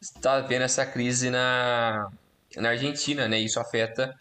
está 0.00 0.40
vendo 0.40 0.62
essa 0.62 0.84
crise 0.84 1.30
na, 1.30 2.10
na 2.56 2.70
Argentina, 2.70 3.28
né? 3.28 3.38
Isso 3.38 3.60
afeta, 3.60 4.14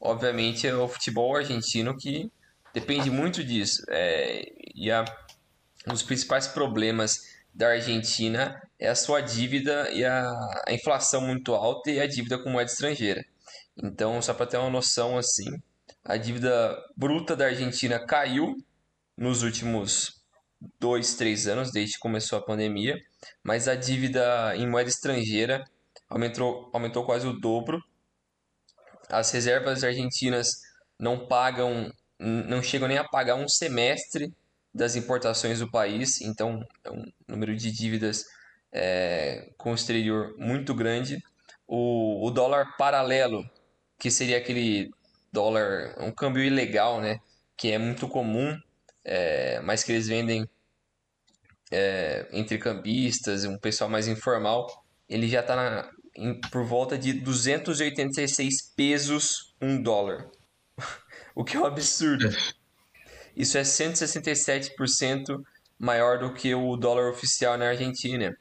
obviamente, 0.00 0.66
o 0.68 0.88
futebol 0.88 1.36
argentino 1.36 1.96
que 1.96 2.30
depende 2.72 3.10
muito 3.10 3.42
disso. 3.44 3.82
É, 3.88 4.52
e 4.74 4.90
a, 4.90 5.04
um 5.86 5.92
dos 5.92 6.02
principais 6.02 6.46
problemas 6.46 7.34
da 7.54 7.68
Argentina 7.68 8.60
é 8.78 8.88
a 8.88 8.94
sua 8.94 9.20
dívida 9.20 9.90
e 9.92 10.04
a, 10.04 10.28
a 10.66 10.72
inflação 10.72 11.20
muito 11.20 11.54
alta 11.54 11.90
e 11.90 12.00
a 12.00 12.06
dívida 12.06 12.38
com 12.38 12.50
moeda 12.50 12.70
estrangeira. 12.70 13.24
Então, 13.76 14.20
só 14.20 14.34
para 14.34 14.46
ter 14.46 14.56
uma 14.56 14.70
noção 14.70 15.16
assim, 15.16 15.60
a 16.04 16.16
dívida 16.16 16.76
bruta 16.96 17.36
da 17.36 17.46
Argentina 17.46 17.98
caiu 17.98 18.56
nos 19.16 19.42
últimos 19.42 20.22
dois, 20.80 21.14
três 21.14 21.46
anos, 21.46 21.70
desde 21.70 21.94
que 21.94 22.00
começou 22.00 22.38
a 22.38 22.44
pandemia, 22.44 22.96
mas 23.42 23.68
a 23.68 23.74
dívida 23.74 24.54
em 24.56 24.66
moeda 24.66 24.88
estrangeira 24.88 25.64
aumentou, 26.14 26.70
aumentou 26.72 27.04
quase 27.04 27.26
o 27.26 27.32
dobro. 27.32 27.82
As 29.08 29.30
reservas 29.32 29.82
argentinas 29.82 30.48
não 30.98 31.26
pagam, 31.26 31.92
não 32.18 32.62
chegam 32.62 32.88
nem 32.88 32.96
a 32.96 33.04
pagar 33.04 33.34
um 33.34 33.48
semestre 33.48 34.32
das 34.72 34.94
importações 34.94 35.58
do 35.58 35.70
país, 35.70 36.20
então 36.20 36.64
é 36.84 36.90
um 36.90 37.04
número 37.28 37.54
de 37.56 37.70
dívidas 37.70 38.24
é, 38.72 39.50
com 39.58 39.72
o 39.72 39.74
exterior 39.74 40.34
muito 40.38 40.72
grande. 40.72 41.22
O, 41.66 42.26
o 42.26 42.30
dólar 42.30 42.76
paralelo, 42.76 43.44
que 43.98 44.10
seria 44.10 44.38
aquele 44.38 44.90
dólar, 45.32 45.96
um 45.98 46.12
câmbio 46.12 46.42
ilegal, 46.42 47.00
né? 47.00 47.18
Que 47.56 47.72
é 47.72 47.78
muito 47.78 48.08
comum, 48.08 48.56
é, 49.04 49.60
mas 49.60 49.82
que 49.82 49.92
eles 49.92 50.06
vendem 50.06 50.48
é, 51.72 52.28
entre 52.32 52.58
cambistas, 52.58 53.44
um 53.44 53.58
pessoal 53.58 53.90
mais 53.90 54.06
informal, 54.06 54.84
ele 55.08 55.28
já 55.28 55.40
está 55.40 55.90
por 56.50 56.64
volta 56.64 56.96
de 56.96 57.12
286 57.12 58.72
pesos 58.76 59.54
um 59.60 59.80
dólar. 59.82 60.28
o 61.34 61.44
que 61.44 61.56
é 61.56 61.60
um 61.60 61.66
absurdo. 61.66 62.28
Isso 63.36 63.58
é 63.58 63.62
167% 63.62 65.42
maior 65.78 66.18
do 66.18 66.32
que 66.32 66.54
o 66.54 66.76
dólar 66.76 67.10
oficial 67.10 67.58
na 67.58 67.68
Argentina. 67.68 68.36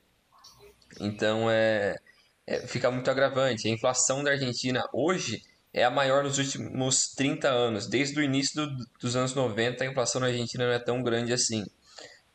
Então 1.00 1.50
é, 1.50 1.98
é, 2.46 2.68
fica 2.68 2.92
muito 2.92 3.10
agravante. 3.10 3.68
A 3.68 3.72
inflação 3.72 4.24
da 4.24 4.32
Argentina 4.32 4.84
hoje 4.94 5.42
é 5.74 5.84
a 5.84 5.90
maior 5.90 6.24
nos 6.24 6.38
últimos 6.38 7.14
30 7.16 7.50
anos. 7.50 7.88
Desde 7.88 8.20
o 8.20 8.24
início 8.24 8.68
do, 8.68 8.86
dos 9.00 9.16
anos 9.16 9.34
90, 9.34 9.84
a 9.84 9.88
inflação 9.88 10.22
na 10.22 10.28
Argentina 10.28 10.66
não 10.66 10.74
é 10.74 10.80
tão 10.80 11.02
grande 11.02 11.34
assim. 11.34 11.66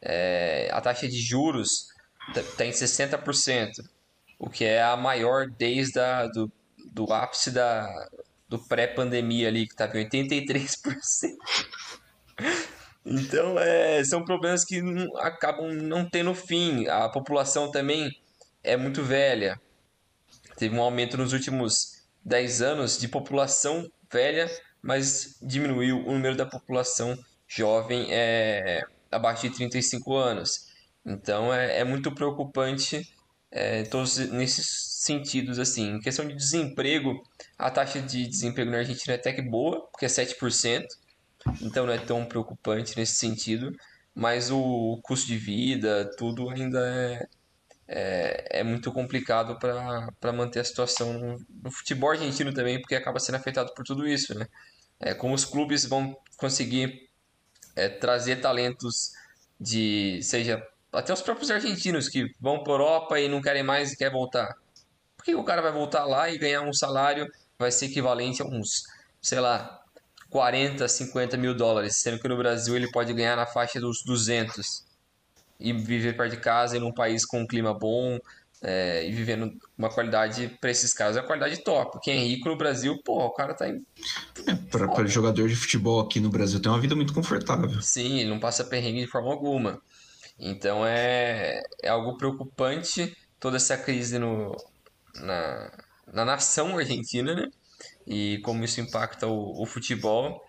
É, 0.03 0.69
a 0.73 0.81
taxa 0.81 1.09
de 1.09 1.21
juros 1.21 1.89
está 2.35 2.65
em 2.65 2.71
60%, 2.71 3.89
o 4.39 4.49
que 4.49 4.65
é 4.65 4.83
a 4.83 4.97
maior 4.97 5.49
desde 5.51 5.99
a, 5.99 6.27
do, 6.27 6.51
do 6.93 7.13
ápice 7.13 7.51
da, 7.51 7.89
do 8.49 8.59
pré-pandemia 8.59 9.49
ali, 9.49 9.67
que 9.67 9.75
estava 9.75 9.99
em 9.99 10.09
83%. 10.09 11.37
Então, 13.05 13.59
é, 13.59 14.05
são 14.05 14.25
problemas 14.25 14.65
que 14.65 14.83
não, 14.83 15.17
acabam 15.19 15.73
não 15.73 16.09
tendo 16.09 16.35
fim. 16.35 16.87
A 16.89 17.09
população 17.09 17.71
também 17.71 18.11
é 18.63 18.77
muito 18.77 19.03
velha. 19.03 19.61
Teve 20.57 20.77
um 20.77 20.83
aumento 20.83 21.17
nos 21.17 21.33
últimos 21.33 22.05
10 22.25 22.63
anos 22.63 22.99
de 22.99 23.09
população 23.09 23.91
velha, 24.13 24.51
mas 24.83 25.39
diminuiu 25.41 25.99
o 26.07 26.13
número 26.13 26.37
da 26.37 26.45
população 26.45 27.17
jovem 27.47 28.09
é, 28.11 28.83
abaixo 29.11 29.49
de 29.49 29.57
35 29.57 30.15
anos. 30.15 30.69
Então, 31.05 31.53
é, 31.53 31.79
é 31.79 31.85
muito 31.85 32.15
preocupante 32.15 33.03
é, 33.51 33.83
todos 33.85 34.17
nesses 34.31 34.67
sentidos. 35.01 35.59
assim. 35.59 35.97
Em 35.97 36.01
questão 36.01 36.27
de 36.27 36.35
desemprego, 36.35 37.23
a 37.57 37.71
taxa 37.71 38.01
de 38.01 38.27
desemprego 38.27 38.71
na 38.71 38.79
Argentina 38.79 39.15
é 39.15 39.19
até 39.19 39.33
que 39.33 39.43
boa, 39.43 39.87
porque 39.91 40.07
é 40.07 40.09
7% 40.09 40.87
então 41.63 41.87
não 41.87 41.93
é 41.93 41.99
tão 41.99 42.25
preocupante 42.25 42.97
nesse 42.97 43.15
sentido, 43.15 43.73
mas 44.15 44.51
o 44.51 45.01
custo 45.03 45.27
de 45.27 45.39
vida, 45.39 46.11
tudo 46.17 46.51
ainda 46.51 46.81
é, 46.81 47.29
é, 47.87 48.61
é 48.61 48.63
muito 48.63 48.93
complicado 48.93 49.59
para 49.59 50.33
manter 50.33 50.61
a 50.61 50.65
situação 50.65 51.13
no, 51.13 51.47
no, 51.63 51.71
futebol 51.71 52.11
argentino 52.11 52.53
também, 52.53 52.81
porque 52.81 52.95
acaba 52.95 53.21
sendo 53.21 53.37
afetado 53.37 53.73
por 53.75 53.85
tudo 53.85 54.07
isso, 54.07 54.37
né? 54.39 54.47
É, 55.01 55.15
como 55.15 55.35
os 55.35 55.45
clubes 55.45 55.85
vão 55.85 56.17
conseguir 56.37 57.09
é, 57.77 57.89
trazer 57.89 58.41
talentos 58.41 59.13
de, 59.61 60.21
seja, 60.23 60.63
até 60.93 61.13
os 61.13 61.23
próprios 61.23 61.51
argentinos 61.51 62.09
que 62.09 62.27
vão 62.41 62.63
para 62.63 62.73
Europa 62.73 63.21
e 63.21 63.29
não 63.29 63.43
querem 63.43 63.63
mais 63.63 63.93
e 63.93 63.97
querem 63.97 64.13
voltar. 64.13 64.55
Por 65.17 65.25
que 65.25 65.35
o 65.35 65.45
cara 65.45 65.61
vai 65.61 65.73
voltar 65.73 66.05
lá 66.05 66.31
e 66.31 66.39
ganhar 66.39 66.63
um 66.63 66.73
salário 66.73 67.27
vai 67.59 67.71
ser 67.71 67.87
equivalente 67.87 68.41
a 68.41 68.45
uns, 68.47 68.85
sei 69.21 69.41
lá, 69.41 69.83
40, 70.31 70.87
50 70.87 71.37
mil 71.37 71.55
dólares, 71.55 71.97
sendo 71.97 72.19
que 72.19 72.29
no 72.29 72.37
Brasil 72.37 72.77
ele 72.77 72.91
pode 72.91 73.13
ganhar 73.13 73.37
na 73.37 73.47
faixa 73.47 73.81
dos 73.81 74.03
200 74.05 74.85
e 75.59 75.73
viver 75.73 76.17
perto 76.17 76.33
de 76.33 76.41
casa 76.41 76.77
em 76.77 76.83
um 76.83 76.93
país 76.93 77.25
com 77.25 77.41
um 77.41 77.47
clima 77.47 77.75
bom 77.75 78.19
é, 78.63 79.09
e 79.09 79.13
vivendo 79.13 79.53
uma 79.77 79.89
qualidade 79.89 80.57
para 80.61 80.71
esses 80.71 80.93
caras 80.93 81.17
é 81.17 81.23
qualidade 81.23 81.63
top. 81.63 81.99
Quem 82.03 82.19
é 82.19 82.27
rico 82.27 82.49
no 82.49 82.57
Brasil, 82.57 83.01
pô, 83.05 83.25
o 83.25 83.31
cara 83.31 83.55
tá 83.55 83.69
em. 83.69 83.85
É, 84.47 84.55
para 84.55 85.07
jogador 85.07 85.49
de 85.49 85.57
futebol 85.57 86.01
aqui 86.01 86.21
no 86.21 86.31
Brasil 86.31 86.61
tem 86.61 86.71
uma 86.71 86.81
vida 86.81 86.95
muito 86.95 87.15
confortável. 87.15 87.81
Sim, 87.81 88.21
ele 88.21 88.31
não 88.31 88.39
passa 88.39 88.65
perrengue 88.65 89.01
de 89.01 89.07
forma 89.07 89.31
alguma. 89.31 89.81
Então 90.39 90.87
é, 90.87 91.63
é 91.83 91.89
algo 91.89 92.17
preocupante 92.17 93.17
toda 93.41 93.57
essa 93.57 93.77
crise 93.77 94.19
no, 94.19 94.57
na, 95.17 95.73
na 96.13 96.25
nação 96.25 96.77
argentina, 96.79 97.35
né? 97.35 97.51
e 98.07 98.39
como 98.39 98.65
isso 98.65 98.81
impacta 98.81 99.27
o, 99.27 99.63
o 99.63 99.67
futebol, 99.67 100.43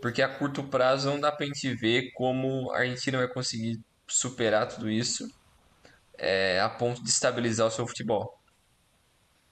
porque 0.00 0.22
a 0.22 0.28
curto 0.28 0.62
prazo 0.64 1.10
não 1.10 1.20
dá 1.20 1.32
para 1.32 1.44
a 1.44 1.48
gente 1.48 1.74
ver 1.74 2.12
como 2.12 2.70
a 2.72 2.78
Argentina 2.78 3.18
vai 3.18 3.28
conseguir 3.28 3.80
superar 4.06 4.68
tudo 4.68 4.90
isso 4.90 5.28
é, 6.16 6.60
a 6.60 6.68
ponto 6.68 7.02
de 7.02 7.10
estabilizar 7.10 7.66
o 7.66 7.70
seu 7.70 7.86
futebol. 7.86 8.38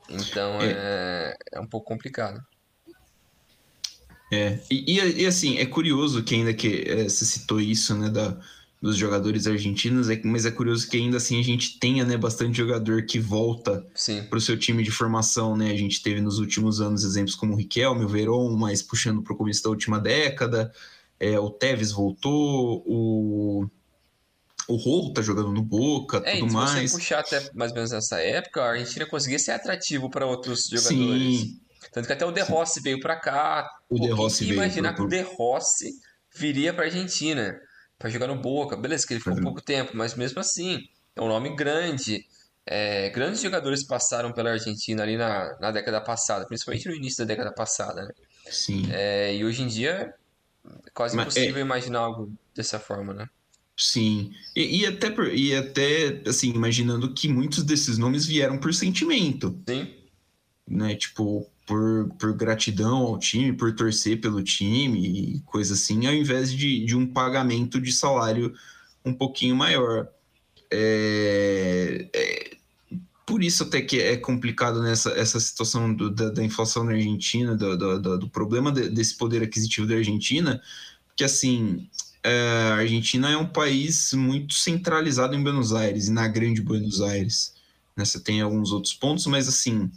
Então 0.08 0.60
é, 0.60 0.70
é, 0.70 1.36
é 1.52 1.60
um 1.60 1.66
pouco 1.66 1.86
complicado. 1.86 2.40
É, 4.30 4.60
e, 4.70 4.98
e, 4.98 5.22
e, 5.22 5.26
assim, 5.26 5.56
é 5.58 5.64
curioso 5.64 6.22
que 6.22 6.34
ainda 6.34 6.52
que 6.52 6.84
é, 6.86 7.04
você 7.04 7.24
citou 7.24 7.60
isso, 7.60 7.96
né, 7.96 8.10
da, 8.10 8.38
dos 8.80 8.96
jogadores 8.96 9.46
argentinos, 9.46 10.08
é, 10.08 10.20
mas 10.24 10.46
é 10.46 10.50
curioso 10.50 10.88
que 10.88 10.96
ainda 10.96 11.16
assim 11.16 11.38
a 11.38 11.42
gente 11.42 11.78
tenha 11.80 12.04
né, 12.04 12.16
bastante 12.16 12.56
jogador 12.56 13.02
que 13.02 13.18
volta 13.18 13.84
para 14.28 14.38
o 14.38 14.40
seu 14.40 14.56
time 14.56 14.84
de 14.84 14.90
formação. 14.90 15.56
Né? 15.56 15.72
A 15.72 15.76
gente 15.76 16.00
teve 16.00 16.20
nos 16.20 16.38
últimos 16.38 16.80
anos 16.80 17.02
exemplos 17.02 17.34
como 17.34 17.54
o 17.54 17.56
Riquelme, 17.56 18.04
o 18.04 18.08
Verón, 18.08 18.56
mas 18.56 18.80
puxando 18.80 19.20
para 19.22 19.32
o 19.32 19.36
começo 19.36 19.64
da 19.64 19.70
última 19.70 19.98
década. 19.98 20.72
É, 21.18 21.38
o 21.40 21.50
Tevez 21.50 21.90
voltou, 21.90 22.84
o, 22.86 23.66
o 24.68 24.76
Rolo 24.76 25.12
tá 25.12 25.22
jogando 25.22 25.50
no 25.50 25.62
Boca, 25.62 26.22
é, 26.24 26.38
tudo 26.38 26.52
mais. 26.52 26.70
Se 26.70 26.88
você 26.88 26.98
puxar 26.98 27.18
até 27.18 27.50
mais 27.54 27.72
ou 27.72 27.76
menos 27.76 27.90
nessa 27.90 28.20
época, 28.20 28.62
a 28.62 28.70
Argentina 28.70 29.06
conseguia 29.06 29.40
ser 29.40 29.50
atrativo 29.50 30.08
para 30.08 30.24
outros 30.24 30.68
jogadores. 30.68 31.40
Sim. 31.40 31.60
Tanto 31.92 32.06
que 32.06 32.12
até 32.12 32.24
o 32.24 32.30
De 32.30 32.42
Rossi 32.42 32.80
veio 32.80 33.00
para 33.00 33.16
cá. 33.16 33.68
O 33.90 33.98
De 33.98 34.10
Rossi 34.10 34.44
veio. 34.44 34.54
imaginar 34.54 34.94
pro... 34.94 35.08
que 35.08 35.16
o 35.16 35.18
De 35.18 35.28
Rossi 35.36 35.90
viria 36.36 36.72
para 36.72 36.84
Argentina 36.84 37.58
para 37.98 38.10
jogar 38.10 38.26
no 38.26 38.36
Boca. 38.36 38.76
Beleza, 38.76 39.06
que 39.06 39.14
ele 39.14 39.20
ficou 39.20 39.36
uhum. 39.36 39.42
pouco 39.42 39.60
tempo, 39.60 39.96
mas 39.96 40.14
mesmo 40.14 40.40
assim, 40.40 40.88
é 41.16 41.20
um 41.20 41.28
nome 41.28 41.54
grande. 41.56 42.24
É, 42.64 43.08
grandes 43.10 43.40
jogadores 43.40 43.82
passaram 43.82 44.32
pela 44.32 44.50
Argentina 44.50 45.02
ali 45.02 45.16
na, 45.16 45.56
na 45.58 45.70
década 45.70 46.00
passada, 46.00 46.46
principalmente 46.46 46.88
no 46.88 46.94
início 46.94 47.24
da 47.24 47.34
década 47.34 47.52
passada, 47.52 48.04
né? 48.04 48.12
Sim. 48.50 48.86
É, 48.90 49.34
e 49.34 49.44
hoje 49.44 49.62
em 49.62 49.66
dia 49.66 50.14
é 50.86 50.90
quase 50.92 51.16
mas, 51.16 51.26
impossível 51.26 51.58
é... 51.58 51.60
imaginar 51.60 52.00
algo 52.00 52.32
dessa 52.54 52.78
forma, 52.78 53.14
né? 53.14 53.28
Sim. 53.76 54.32
E, 54.56 54.80
e, 54.80 54.86
até, 54.86 55.08
e 55.32 55.54
até, 55.54 56.20
assim, 56.26 56.50
imaginando 56.50 57.14
que 57.14 57.28
muitos 57.28 57.62
desses 57.62 57.96
nomes 57.96 58.26
vieram 58.26 58.58
por 58.58 58.74
sentimento. 58.74 59.56
Sim. 59.68 59.94
Né? 60.66 60.96
Tipo, 60.96 61.48
por, 61.68 62.08
por 62.18 62.32
gratidão 62.32 62.96
ao 62.96 63.18
time, 63.18 63.52
por 63.52 63.74
torcer 63.74 64.18
pelo 64.22 64.42
time 64.42 65.34
e 65.36 65.40
coisa 65.40 65.74
assim, 65.74 66.06
ao 66.06 66.14
invés 66.14 66.50
de, 66.50 66.82
de 66.86 66.96
um 66.96 67.06
pagamento 67.06 67.78
de 67.78 67.92
salário 67.92 68.54
um 69.04 69.12
pouquinho 69.12 69.54
maior. 69.54 70.08
É, 70.70 72.08
é, 72.14 72.56
por 73.26 73.42
isso 73.42 73.64
até 73.64 73.82
que 73.82 74.00
é 74.00 74.16
complicado 74.16 74.82
nessa 74.82 75.10
essa 75.10 75.38
situação 75.38 75.92
do, 75.92 76.10
da, 76.10 76.30
da, 76.30 76.42
inflação 76.42 76.84
na 76.84 76.92
Argentina, 76.92 77.54
do, 77.54 77.76
do, 77.76 78.18
do 78.18 78.28
problema 78.30 78.72
de, 78.72 78.88
desse 78.88 79.14
poder 79.18 79.42
aquisitivo 79.42 79.86
da 79.86 79.96
Argentina, 79.96 80.62
que 81.14 81.22
assim, 81.22 81.86
é, 82.22 82.70
a 82.72 82.76
Argentina 82.76 83.30
é 83.30 83.36
um 83.36 83.46
país 83.46 84.14
muito 84.14 84.54
centralizado 84.54 85.34
em 85.34 85.42
Buenos 85.42 85.74
Aires 85.74 86.08
e 86.08 86.12
na 86.12 86.26
grande 86.28 86.62
Buenos 86.62 87.02
Aires. 87.02 87.52
Né? 87.94 88.06
Você 88.06 88.20
tem 88.20 88.40
alguns 88.40 88.72
outros 88.72 88.94
pontos, 88.94 89.26
mas 89.26 89.48
assim, 89.48 89.90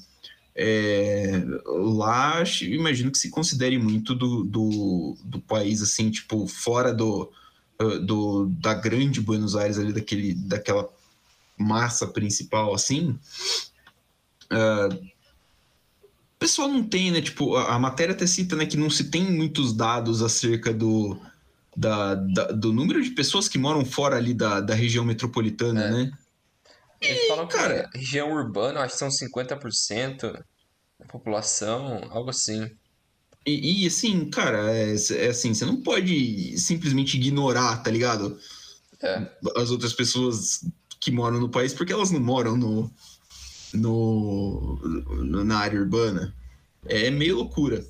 é, 0.55 1.43
lá 1.65 2.43
imagino 2.61 3.11
que 3.11 3.17
se 3.17 3.29
considere 3.29 3.77
muito 3.77 4.13
do, 4.13 4.43
do, 4.43 5.17
do, 5.23 5.39
país 5.39 5.81
assim 5.81 6.11
tipo 6.11 6.45
fora 6.45 6.93
do, 6.93 7.31
ah, 7.79 7.97
do 7.99 8.47
da 8.47 8.73
grande 8.73 9.21
Buenos 9.21 9.55
Aires 9.55 9.79
ali 9.79 9.93
daquele 9.93 10.33
daquela 10.33 10.89
massa 11.57 12.05
principal 12.07 12.73
assim 12.73 13.17
uh, 14.51 14.93
o 14.93 16.39
pessoal 16.39 16.67
não 16.67 16.83
tem 16.83 17.11
né 17.11 17.21
tipo 17.21 17.55
a, 17.55 17.75
a, 17.75 17.79
matéria 17.79 18.13
até 18.13 18.27
cita 18.27 18.55
né 18.55 18.65
que 18.65 18.75
não 18.75 18.89
se 18.89 19.05
tem 19.05 19.23
muitos 19.31 19.71
dados 19.71 20.21
acerca 20.21 20.73
do 20.73 21.17
da, 21.75 22.15
da, 22.15 22.51
do 22.51 22.73
número 22.73 23.01
de 23.01 23.11
pessoas 23.11 23.47
que 23.47 23.57
moram 23.57 23.85
fora 23.85 24.17
ali 24.17 24.33
da, 24.33 24.59
da 24.59 24.75
região 24.75 25.05
metropolitana, 25.05 25.81
É. 25.83 25.91
né? 25.91 26.11
Eles 27.01 27.27
falam 27.27 27.47
que 27.47 27.55
cara- 27.55 27.89
a 27.93 27.97
região 27.97 28.31
urbana, 28.31 28.81
acho 28.81 28.93
que 28.93 28.99
são 28.99 29.09
50% 29.09 30.31
da 30.99 31.05
população, 31.07 32.01
algo 32.11 32.29
assim. 32.29 32.69
E, 33.45 33.83
e, 33.83 33.87
assim, 33.87 34.29
cara, 34.29 34.71
é, 34.71 34.93
é 34.93 35.27
assim, 35.29 35.53
você 35.53 35.65
não 35.65 35.81
pode 35.81 36.55
simplesmente 36.59 37.17
ignorar, 37.17 37.77
tá 37.81 37.89
ligado? 37.89 38.39
É. 39.01 39.27
As 39.57 39.71
outras 39.71 39.93
pessoas 39.93 40.63
que 40.99 41.09
moram 41.11 41.39
no 41.39 41.49
país, 41.49 41.73
porque 41.73 41.91
elas 41.91 42.11
não 42.11 42.19
moram 42.19 42.55
no, 42.55 42.91
no, 43.73 44.75
no- 45.23 45.43
na 45.43 45.57
área 45.57 45.79
urbana. 45.79 46.35
É 46.85 47.09
meio 47.09 47.37
loucura. 47.37 47.83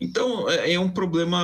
Então, 0.00 0.48
é, 0.48 0.72
é 0.74 0.78
um 0.80 0.88
problema 0.90 1.40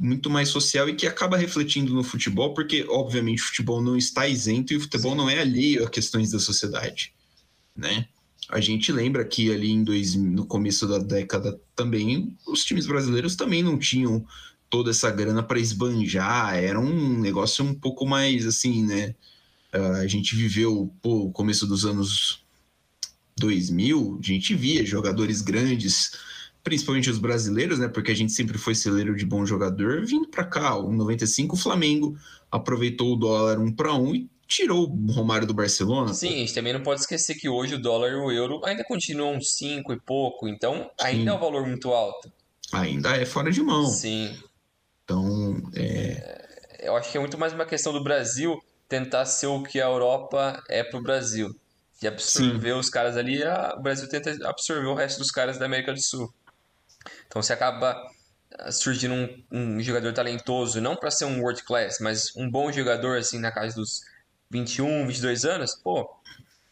muito 0.00 0.30
mais 0.30 0.48
social 0.48 0.88
e 0.88 0.94
que 0.94 1.06
acaba 1.06 1.36
refletindo 1.36 1.92
no 1.92 2.02
futebol, 2.02 2.54
porque, 2.54 2.86
obviamente, 2.88 3.42
o 3.42 3.46
futebol 3.46 3.82
não 3.82 3.98
está 3.98 4.26
isento 4.26 4.72
e 4.72 4.76
o 4.76 4.80
futebol 4.80 5.12
Sim. 5.12 5.18
não 5.18 5.28
é 5.28 5.38
alheio 5.38 5.84
a 5.84 5.90
questões 5.90 6.30
da 6.30 6.38
sociedade, 6.38 7.12
né? 7.76 8.08
A 8.48 8.60
gente 8.60 8.90
lembra 8.90 9.24
que 9.24 9.52
ali 9.52 9.70
em 9.70 9.84
dois, 9.84 10.14
no 10.16 10.46
começo 10.46 10.88
da 10.88 10.98
década 10.98 11.60
também, 11.76 12.36
os 12.48 12.64
times 12.64 12.86
brasileiros 12.86 13.36
também 13.36 13.62
não 13.62 13.78
tinham 13.78 14.24
toda 14.70 14.90
essa 14.90 15.10
grana 15.10 15.42
para 15.42 15.60
esbanjar, 15.60 16.56
era 16.56 16.80
um 16.80 17.18
negócio 17.20 17.64
um 17.64 17.74
pouco 17.74 18.06
mais 18.06 18.46
assim, 18.46 18.84
né? 18.84 19.14
Ah, 19.72 19.98
a 19.98 20.06
gente 20.06 20.34
viveu 20.34 20.92
pô, 21.02 21.26
o 21.26 21.32
começo 21.32 21.66
dos 21.66 21.84
anos 21.84 22.42
2000, 23.36 24.18
a 24.20 24.26
gente 24.26 24.54
via 24.54 24.84
jogadores 24.84 25.42
grandes, 25.42 26.12
principalmente 26.62 27.10
os 27.10 27.18
brasileiros, 27.18 27.78
né? 27.78 27.88
Porque 27.88 28.10
a 28.10 28.14
gente 28.14 28.32
sempre 28.32 28.58
foi 28.58 28.74
celeiro 28.74 29.14
de 29.16 29.24
bom 29.24 29.44
jogador, 29.46 30.04
vindo 30.04 30.28
para 30.28 30.44
cá. 30.44 30.76
Em 30.78 30.96
95, 30.96 31.54
o 31.56 31.58
Flamengo 31.58 32.16
aproveitou 32.50 33.12
o 33.12 33.16
dólar 33.16 33.58
um 33.58 33.72
para 33.72 33.94
um 33.94 34.14
e 34.14 34.28
tirou 34.46 34.90
o 34.90 35.12
Romário 35.12 35.46
do 35.46 35.54
Barcelona. 35.54 36.12
Sim, 36.12 36.28
a 36.28 36.38
gente 36.38 36.54
também 36.54 36.72
não 36.72 36.82
pode 36.82 37.00
esquecer 37.00 37.34
que 37.36 37.48
hoje 37.48 37.76
o 37.76 37.80
dólar 37.80 38.10
e 38.10 38.14
o 38.16 38.30
euro 38.32 38.60
ainda 38.64 38.82
continuam 38.84 39.40
5 39.40 39.92
e 39.92 40.00
pouco, 40.00 40.48
então 40.48 40.90
ainda 41.00 41.30
é 41.30 41.34
um 41.34 41.38
valor 41.38 41.66
muito 41.66 41.90
alto. 41.90 42.32
Ainda 42.72 43.16
é 43.16 43.24
fora 43.24 43.50
de 43.52 43.62
mão. 43.62 43.86
Sim, 43.86 44.36
Então, 45.04 45.60
é, 45.74 46.48
eu 46.80 46.96
acho 46.96 47.10
que 47.10 47.16
é 47.16 47.20
muito 47.20 47.38
mais 47.38 47.52
uma 47.52 47.64
questão 47.66 47.92
do 47.92 48.02
Brasil 48.02 48.56
tentar 48.88 49.24
ser 49.24 49.46
o 49.46 49.62
que 49.62 49.80
a 49.80 49.86
Europa 49.86 50.60
é 50.68 50.82
pro 50.84 51.02
Brasil. 51.02 51.48
De 52.00 52.08
absorver 52.08 52.72
os 52.72 52.88
caras 52.88 53.16
ali, 53.16 53.42
a- 53.42 53.74
o 53.78 53.82
Brasil 53.82 54.08
tenta 54.08 54.30
absorver 54.48 54.86
o 54.86 54.94
resto 54.94 55.18
dos 55.18 55.30
caras 55.30 55.58
da 55.58 55.66
América 55.66 55.92
do 55.92 56.00
Sul. 56.00 56.32
Então 57.26 57.42
você 57.42 57.52
acaba 57.52 57.96
ah, 58.58 58.72
surgindo 58.72 59.14
um, 59.14 59.44
um 59.50 59.80
jogador 59.80 60.12
talentoso, 60.12 60.80
não 60.80 60.96
para 60.96 61.10
ser 61.10 61.24
um 61.24 61.40
world 61.40 61.62
class, 61.64 61.98
mas 62.00 62.34
um 62.36 62.50
bom 62.50 62.70
jogador 62.72 63.18
assim 63.18 63.38
na 63.38 63.52
casa 63.52 63.74
dos 63.76 64.02
21, 64.50 65.06
22 65.06 65.44
anos, 65.44 65.74
pô, 65.76 66.02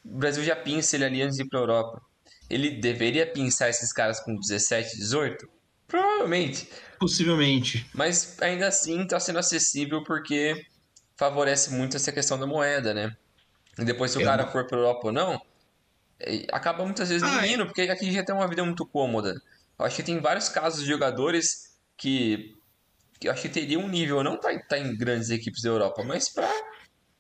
o 0.05 0.19
Brasil 0.19 0.43
já 0.43 0.57
pinça 0.57 0.97
ele 0.97 1.05
ali 1.05 1.23
antes 1.23 1.37
de 1.37 1.43
ir 1.43 1.49
pra 1.49 1.61
Europa. 1.61 2.03
Ele 2.51 2.71
deveria 2.71 3.27
pinçar 3.31 3.69
esses 3.69 3.93
caras 3.93 4.21
com 4.21 4.35
17, 4.35 4.97
18? 4.97 5.49
Provavelmente. 5.87 6.69
possivelmente. 6.99 7.87
Mas 7.95 8.37
ainda 8.41 8.69
assim 8.69 9.03
está 9.03 9.21
sendo 9.21 9.39
acessível 9.39 10.03
porque 10.05 10.67
favorece 11.17 11.71
muito 11.73 11.97
essa 11.97 12.13
questão 12.13 12.39
da 12.39 12.47
moeda, 12.47 12.93
né? 12.93 13.17
E 13.79 13.85
depois, 13.85 14.11
se 14.11 14.19
o 14.19 14.23
É 14.23 14.25
cara 14.25 14.47
for 14.47 14.67
para 14.67 14.77
Europa 14.79 15.07
ou 15.07 15.13
não, 15.13 15.41
eh, 16.21 16.47
acaba 16.53 16.85
muitas 16.85 17.09
vezes 17.09 17.23
Ah, 17.23 17.33
não 17.33 17.41
é. 17.41 17.49
indo, 17.49 17.65
porque 17.67 17.83
aqui 17.83 18.11
já 18.13 18.25
tem 18.25 18.35
uma 18.35 18.49
vida 18.49 18.65
muito 18.65 18.85
cômoda. 18.87 19.41
Eu 19.79 19.85
acho 19.85 19.97
que 19.97 20.03
tem 20.03 20.21
vários 20.21 20.49
casos 20.49 20.81
de 20.81 20.89
jogadores 20.89 21.79
que, 21.97 22.57
que 23.21 23.29
eu 23.29 23.33
acho 23.33 23.43
que 23.43 23.49
teriam 23.49 23.83
um 23.83 23.89
nível, 23.89 24.25
não 24.25 24.37
para 24.37 24.55
estar 24.55 24.79
em 24.79 24.97
grandes 24.97 25.31
equipes 25.31 25.63
da 25.63 25.69
Europa, 25.69 26.03
mas 26.03 26.29
para 26.29 26.51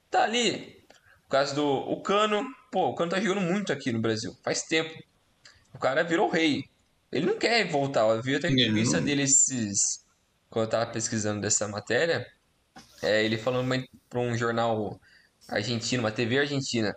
estar 0.07 0.25
ali. 0.25 0.85
O 1.27 1.29
caso 1.29 1.55
do 1.55 1.66
o 1.66 2.03
Cano, 2.03 2.44
pô, 2.73 2.88
o 2.88 2.94
Cano 2.94 3.12
tá 3.12 3.21
jogando 3.21 3.42
muito 3.42 3.73
aqui 3.73 3.92
no 3.92 4.01
Brasil, 4.01 4.37
faz 4.42 4.62
tempo. 4.62 4.92
O 5.73 5.79
cara 5.79 6.03
virou 6.03 6.29
rei. 6.29 6.64
Ele 7.12 7.27
não 7.27 7.38
quer 7.38 7.68
voltar. 7.68 8.01
Eu 8.09 8.23
vi 8.23 8.35
até 8.35 8.49
a 8.49 8.51
entrevista 8.51 9.01
dele 9.01 9.23
esses... 9.23 10.05
quando 10.51 10.64
eu 10.66 10.71
tava 10.71 10.90
pesquisando 10.90 11.40
dessa 11.40 11.68
matéria. 11.68 12.27
É, 13.03 13.25
ele 13.25 13.38
falando 13.38 13.87
para 14.09 14.18
um 14.18 14.37
jornal 14.37 15.01
argentino, 15.49 16.03
uma 16.03 16.11
TV 16.11 16.40
argentina. 16.40 16.97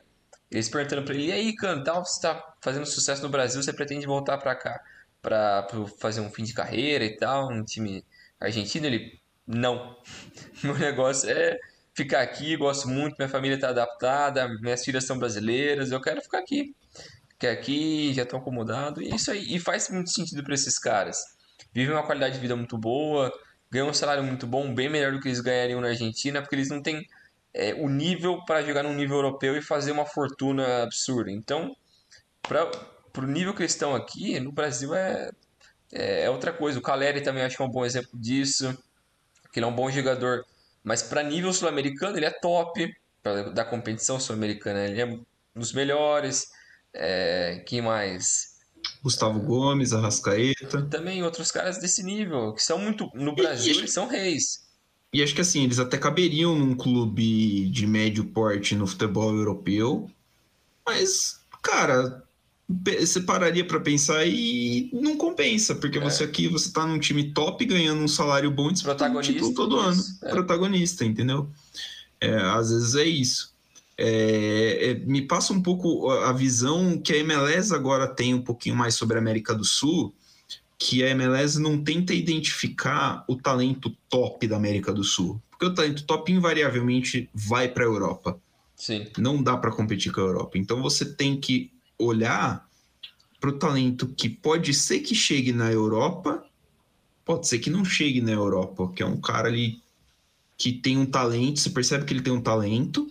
Eles 0.50 0.70
perguntando 0.70 1.04
pra 1.04 1.14
ele, 1.14 1.28
e 1.28 1.32
aí, 1.32 1.56
Cano, 1.56 1.84
tal, 1.84 2.04
você 2.04 2.22
tá 2.22 2.56
fazendo 2.62 2.86
sucesso 2.86 3.22
no 3.22 3.30
Brasil, 3.30 3.62
você 3.62 3.72
pretende 3.72 4.06
voltar 4.06 4.38
pra 4.38 4.56
cá 4.56 4.82
pra 5.22 5.68
fazer 6.00 6.22
um 6.22 6.32
fim 6.32 6.44
de 6.44 6.54
carreira 6.54 7.06
e 7.06 7.16
tal, 7.18 7.52
um 7.52 7.64
time 7.64 8.04
argentino? 8.40 8.86
Ele, 8.86 9.20
não. 9.46 9.98
Meu 10.64 10.78
negócio 10.78 11.30
é 11.30 11.60
ficar 11.94 12.22
aqui, 12.22 12.56
gosto 12.56 12.88
muito, 12.88 13.16
minha 13.18 13.30
família 13.30 13.60
tá 13.60 13.70
adaptada, 13.70 14.48
minhas 14.60 14.84
filhas 14.84 15.06
são 15.06 15.18
brasileiras, 15.20 15.92
eu 15.92 16.02
quero 16.02 16.22
ficar 16.22 16.40
aqui. 16.40 16.76
Ficar 17.30 17.52
aqui, 17.52 18.14
já 18.14 18.26
tô 18.26 18.38
acomodado, 18.38 19.02
e 19.02 19.12
é 19.12 19.16
isso 19.16 19.32
aí. 19.32 19.56
E 19.56 19.60
faz 19.60 19.90
muito 19.90 20.10
sentido 20.12 20.44
pra 20.44 20.54
esses 20.54 20.78
caras. 20.78 21.18
Vivem 21.74 21.96
uma 21.96 22.06
qualidade 22.06 22.36
de 22.36 22.40
vida 22.40 22.56
muito 22.56 22.78
boa, 22.78 23.32
ganham 23.70 23.90
um 23.90 23.94
salário 23.94 24.24
muito 24.24 24.46
bom, 24.46 24.74
bem 24.74 24.90
melhor 24.90 25.12
do 25.12 25.20
que 25.20 25.28
eles 25.28 25.42
ganhariam 25.42 25.82
na 25.82 25.90
Argentina, 25.90 26.42
porque 26.42 26.56
eles 26.56 26.70
não 26.70 26.82
têm 26.82 27.08
é, 27.54 27.74
o 27.74 27.90
nível 27.90 28.44
para 28.46 28.62
jogar 28.62 28.84
num 28.84 28.94
nível 28.94 29.18
europeu 29.18 29.58
e 29.58 29.62
fazer 29.62 29.92
uma 29.92 30.06
fortuna 30.06 30.84
absurda. 30.84 31.32
Então, 31.32 31.76
para 32.42 32.70
o 33.16 33.22
nível 33.28 33.54
que 33.54 33.62
eles 33.62 33.74
estão 33.74 33.96
aqui, 33.96 34.40
no 34.40 34.52
Brasil 34.52 34.94
é, 34.96 35.30
é, 35.92 36.24
é 36.24 36.30
outra 36.30 36.54
coisa. 36.54 36.80
O 36.80 36.82
Caleri 36.82 37.22
também 37.22 37.44
acho 37.44 37.58
que 37.58 37.62
é 37.62 37.66
um 37.66 37.72
bom 37.72 37.86
exemplo 37.86 38.12
disso, 38.14 38.78
que 39.52 39.60
ele 39.60 39.66
é 39.66 39.70
um 39.70 39.76
bom 39.76 39.90
jogador, 39.90 40.46
mas 40.84 41.04
para 41.04 41.24
nível 41.24 41.52
sul-americano 41.52 42.18
ele 42.18 42.26
é 42.26 42.32
top, 42.32 42.94
pra, 43.22 43.50
da 43.50 43.66
competição 43.66 44.20
sul-americana 44.20 44.86
ele 44.86 45.02
é 45.02 45.06
um 45.06 45.24
dos 45.56 45.74
melhores. 45.74 46.48
É, 46.94 47.64
quem 47.68 47.82
mais? 47.82 48.52
Gustavo 49.04 49.40
Gomes, 49.40 49.94
Arrascaeta. 49.94 50.84
Também 50.90 51.24
outros 51.24 51.52
caras 51.52 51.80
desse 51.80 52.04
nível, 52.04 52.54
que 52.54 52.64
são 52.64 52.78
muito. 52.78 53.10
No 53.14 53.34
Brasil, 53.34 53.76
eles 53.78 53.94
são 53.94 54.08
reis. 54.08 54.70
E 55.14 55.22
acho 55.22 55.36
que 55.36 55.42
assim, 55.42 55.64
eles 55.64 55.80
até 55.80 55.98
caberiam 55.98 56.58
num 56.58 56.76
clube 56.76 57.70
de 57.70 57.86
médio 57.86 58.26
porte 58.26 58.76
no 58.76 58.88
futebol 58.88 59.36
europeu. 59.36 60.10
Mas, 60.86 61.42
cara, 61.62 62.24
você 63.00 63.22
pararia 63.22 63.66
pra 63.66 63.80
pensar 63.80 64.26
e 64.26 64.90
não 64.94 65.18
compensa, 65.18 65.76
porque 65.76 65.98
É. 65.98 66.02
você 66.02 66.24
aqui, 66.24 66.48
você 66.48 66.72
tá 66.72 66.86
num 66.86 67.00
time 67.00 67.32
top 67.34 67.64
ganhando 67.66 68.02
um 68.02 68.08
salário 68.08 68.50
bom 68.52 68.70
e 68.70 68.74
um 68.74 68.76
Protagonista, 68.76 69.34
título 69.34 69.54
todo 69.54 69.80
ano. 69.80 69.92
isso, 69.94 70.20
é. 70.24 70.30
Protagonista, 70.30 71.06
entendeu? 71.06 71.50
É, 72.20 72.36
às 72.36 72.70
vezes 72.70 72.96
é 72.96 73.06
isso. 73.06 73.52
É, 73.98 74.92
é, 74.92 74.94
me 75.06 75.22
passa 75.22 75.54
um 75.54 75.62
pouco 75.62 76.10
a 76.10 76.30
a 76.30 76.34
visão 76.34 76.98
que 76.98 77.14
a 77.14 77.18
MLS 77.18 77.74
agora 77.74 78.08
tem 78.08 78.34
um 78.34 78.42
pouquinho 78.42 78.76
mais 78.76 78.96
sobre 78.96 79.18
a 79.18 79.20
América 79.20 79.54
do 79.54 79.64
Sul, 79.64 80.14
que 80.80 81.04
a 81.04 81.10
MLS 81.10 81.60
não 81.60 81.84
tenta 81.84 82.14
identificar 82.14 83.24
o 83.28 83.36
talento 83.36 83.96
top 84.10 84.48
da 84.48 84.56
América 84.56 84.92
do 84.92 85.04
Sul. 85.04 85.40
Porque 85.52 85.66
o 85.66 85.74
talento 85.76 86.04
top 86.06 86.32
invariavelmente 86.32 87.30
vai 87.34 87.68
para 87.68 87.84
a 87.84 87.88
Europa. 87.88 88.40
Sim. 88.76 89.06
Não 89.20 89.44
dá 89.44 89.56
para 89.58 89.72
competir 89.72 90.12
com 90.12 90.22
a 90.22 90.24
Europa. 90.24 90.58
Então 90.58 90.82
você 90.82 91.06
tem 91.06 91.40
que 91.40 91.70
olhar 92.02 92.68
para 93.40 93.50
o 93.50 93.54
talento 93.58 94.08
que 94.08 94.30
pode 94.30 94.74
ser 94.74 95.00
que 95.00 95.16
chegue 95.16 95.52
na 95.52 95.72
Europa, 95.72 96.46
pode 97.26 97.48
ser 97.48 97.60
que 97.60 97.70
não 97.70 97.84
chegue 97.84 98.22
na 98.22 98.32
Europa, 98.32 98.92
que 98.96 99.02
é 99.02 99.06
um 99.06 99.20
cara 99.20 99.48
ali 99.48 99.82
que 100.58 100.72
tem 100.72 100.98
um 100.98 101.06
talento, 101.06 101.60
você 101.60 101.70
percebe 101.72 102.06
que 102.06 102.14
ele 102.14 102.22
tem 102.22 102.32
um 102.34 102.42
talento, 102.42 103.10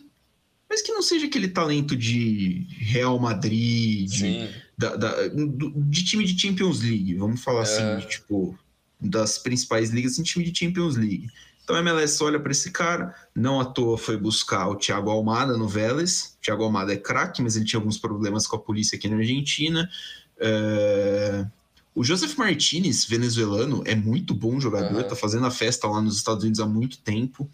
mas 0.69 0.83
que 0.83 0.93
não 0.93 1.03
seja 1.03 1.27
aquele 1.27 1.49
talento 1.49 1.97
de 1.97 2.65
Real 2.79 3.19
Madrid, 3.19 4.09
de 4.09 4.49
da- 4.79 4.95
da- 4.97 5.17
de 5.29 6.05
time 6.05 6.25
de 6.25 6.41
Champions 6.41 6.81
League, 6.81 7.15
vamos 7.15 7.43
falar 7.43 7.63
assim, 7.63 7.83
É. 7.83 7.97
de, 7.97 8.09
tipo, 8.09 8.57
das 9.01 9.37
principais 9.37 9.91
ligas 9.91 10.19
em 10.19 10.23
time 10.23 10.45
de 10.49 10.57
Champions 10.59 10.97
League. 10.97 11.29
Então 11.71 11.79
a 11.79 11.83
MLS 11.83 12.21
olha 12.25 12.41
para 12.41 12.51
esse 12.51 12.73
cara, 12.73 13.15
não 13.33 13.61
à 13.61 13.65
toa 13.65 13.97
foi 13.97 14.17
buscar 14.17 14.67
o 14.69 14.75
Thiago 14.75 15.09
Almada 15.09 15.57
no 15.57 15.69
Vélez. 15.69 16.37
O 16.37 16.43
Thiago 16.43 16.65
Almada 16.65 16.93
é 16.93 16.97
craque, 16.97 17.41
mas 17.41 17.55
ele 17.55 17.65
tinha 17.65 17.79
alguns 17.79 17.97
problemas 17.97 18.45
com 18.45 18.57
a 18.57 18.59
polícia 18.59 18.99
aqui 18.99 19.09
na 19.09 19.17
Argentina. 19.17 19.89
É, 20.37 21.47
O 21.95 22.03
Joseph 22.03 22.37
Martinez, 22.37 23.05
venezuelano, 23.05 23.85
é 23.87 23.95
muito 23.95 24.35
bom 24.35 24.59
jogador, 24.59 24.99
Aham. 24.99 25.09
tá 25.09 25.15
fazendo 25.15 25.47
a 25.47 25.51
festa 25.51 25.87
lá 25.87 26.03
nos 26.03 26.17
Estados 26.17 26.43
Unidos 26.43 26.59
há 26.59 26.67
muito 26.67 26.99
tempo. 26.99 27.49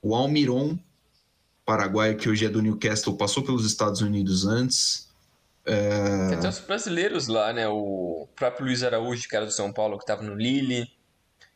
O 0.00 0.14
Almiron, 0.14 0.78
paraguaio, 1.66 2.16
que 2.16 2.28
hoje 2.28 2.46
é 2.46 2.48
do 2.48 2.62
Newcastle, 2.62 3.16
passou 3.16 3.42
pelos 3.42 3.66
Estados 3.66 4.00
Unidos 4.00 4.46
antes. 4.46 5.08
Tem 5.64 6.38
até 6.38 6.48
os 6.48 6.60
brasileiros 6.60 7.26
lá, 7.26 7.52
né? 7.52 7.66
O 7.68 8.28
próprio 8.36 8.66
Luiz 8.66 8.84
Araújo, 8.84 9.28
que 9.28 9.34
era 9.34 9.44
do 9.44 9.52
São 9.52 9.72
Paulo, 9.72 9.98
que 9.98 10.06
tava 10.06 10.22
no 10.22 10.36
Lille. 10.36 10.88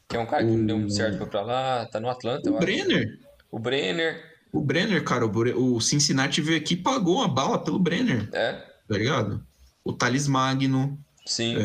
Que 0.08 0.16
é 0.16 0.20
um 0.20 0.26
cara 0.26 0.44
que 0.44 0.50
não 0.50 0.66
deu 0.66 0.78
muito 0.78 0.92
certo, 0.94 1.18
foi 1.18 1.26
pra 1.26 1.42
lá. 1.42 1.86
Tá 1.86 1.98
no 2.00 2.08
Atlanta, 2.08 2.48
eu 2.48 2.52
O 2.54 2.56
acho. 2.56 2.66
Brenner, 2.66 3.18
O 3.50 3.58
Brenner, 3.58 4.22
o 4.52 4.60
Brenner, 4.60 5.02
cara, 5.02 5.26
o, 5.26 5.76
o 5.76 5.80
Cincinnati 5.80 6.40
veio 6.40 6.58
aqui 6.58 6.74
e 6.74 6.76
pagou 6.76 7.22
a 7.22 7.28
bala 7.28 7.58
pelo 7.62 7.78
Brenner, 7.78 8.28
é? 8.32 8.52
tá 8.88 8.96
ligado? 8.98 9.44
O 9.82 9.92
Thales 9.92 10.28
Magno. 10.28 10.98
Sim. 11.26 11.56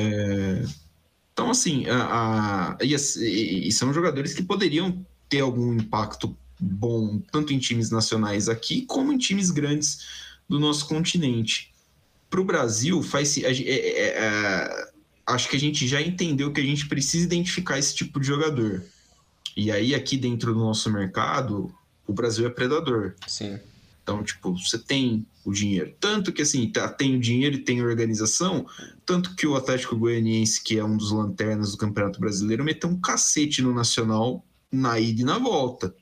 Então, 1.34 1.50
assim, 1.52 1.86
a, 1.88 2.74
a- 2.74 2.78
e, 2.82 2.94
e- 2.96 3.68
e 3.68 3.72
são 3.72 3.94
jogadores 3.94 4.34
que 4.34 4.44
poderiam 4.44 5.06
ter 5.30 5.42
algum 5.42 5.74
impacto 5.74 6.36
bom, 6.60 7.20
tanto 7.32 7.54
em 7.54 7.60
times 7.60 7.90
nacionais 7.92 8.50
aqui, 8.50 8.86
como 8.86 9.14
em 9.14 9.18
times 9.18 9.50
grandes 9.52 10.06
do 10.50 10.60
nosso 10.60 10.88
continente. 10.88 11.72
Para 12.30 12.42
o 12.42 12.46
Brasil, 12.46 13.02
faz 13.02 13.38
é, 13.38 13.52
é, 13.52 14.08
é, 14.18 14.90
acho 15.30 15.50
que 15.50 15.56
a 15.56 15.60
gente 15.60 15.88
já 15.88 16.02
entendeu 16.02 16.52
que 16.52 16.60
a 16.60 16.64
gente 16.64 16.88
precisa 16.88 17.26
identificar 17.26 17.78
esse 17.78 17.96
tipo 17.96 18.20
de 18.20 18.28
jogador. 18.28 18.84
E 19.56 19.72
aí, 19.72 19.94
aqui 19.94 20.18
dentro 20.18 20.54
do 20.54 20.60
nosso 20.60 20.92
mercado, 20.92 21.74
o 22.08 22.14
Brasil 22.14 22.48
é 22.48 22.50
predador. 22.50 23.16
Sim. 23.28 23.60
Então, 24.02 24.24
tipo, 24.24 24.58
você 24.58 24.78
tem 24.78 25.26
o 25.46 25.52
dinheiro. 25.52 25.94
Tanto 26.00 26.32
que, 26.32 26.42
assim, 26.42 26.68
tá, 26.70 26.88
tem 26.88 27.16
o 27.16 27.20
dinheiro 27.20 27.56
e 27.56 27.64
tem 27.64 27.84
organização, 27.84 28.66
tanto 29.06 29.36
que 29.36 29.46
o 29.46 29.56
Atlético 29.56 29.96
Goianiense, 29.96 30.64
que 30.64 30.80
é 30.80 30.84
um 30.84 30.98
dos 30.98 31.12
lanternas 31.12 31.72
do 31.72 31.78
Campeonato 31.78 32.20
Brasileiro, 32.20 32.64
meteu 32.64 32.90
um 32.90 33.00
cacete 33.00 33.62
no 33.62 33.74
Nacional 33.74 34.44
na 34.72 35.00
ida 35.00 35.22
e 35.22 35.26
na 35.26 35.38
volta. 35.38 35.94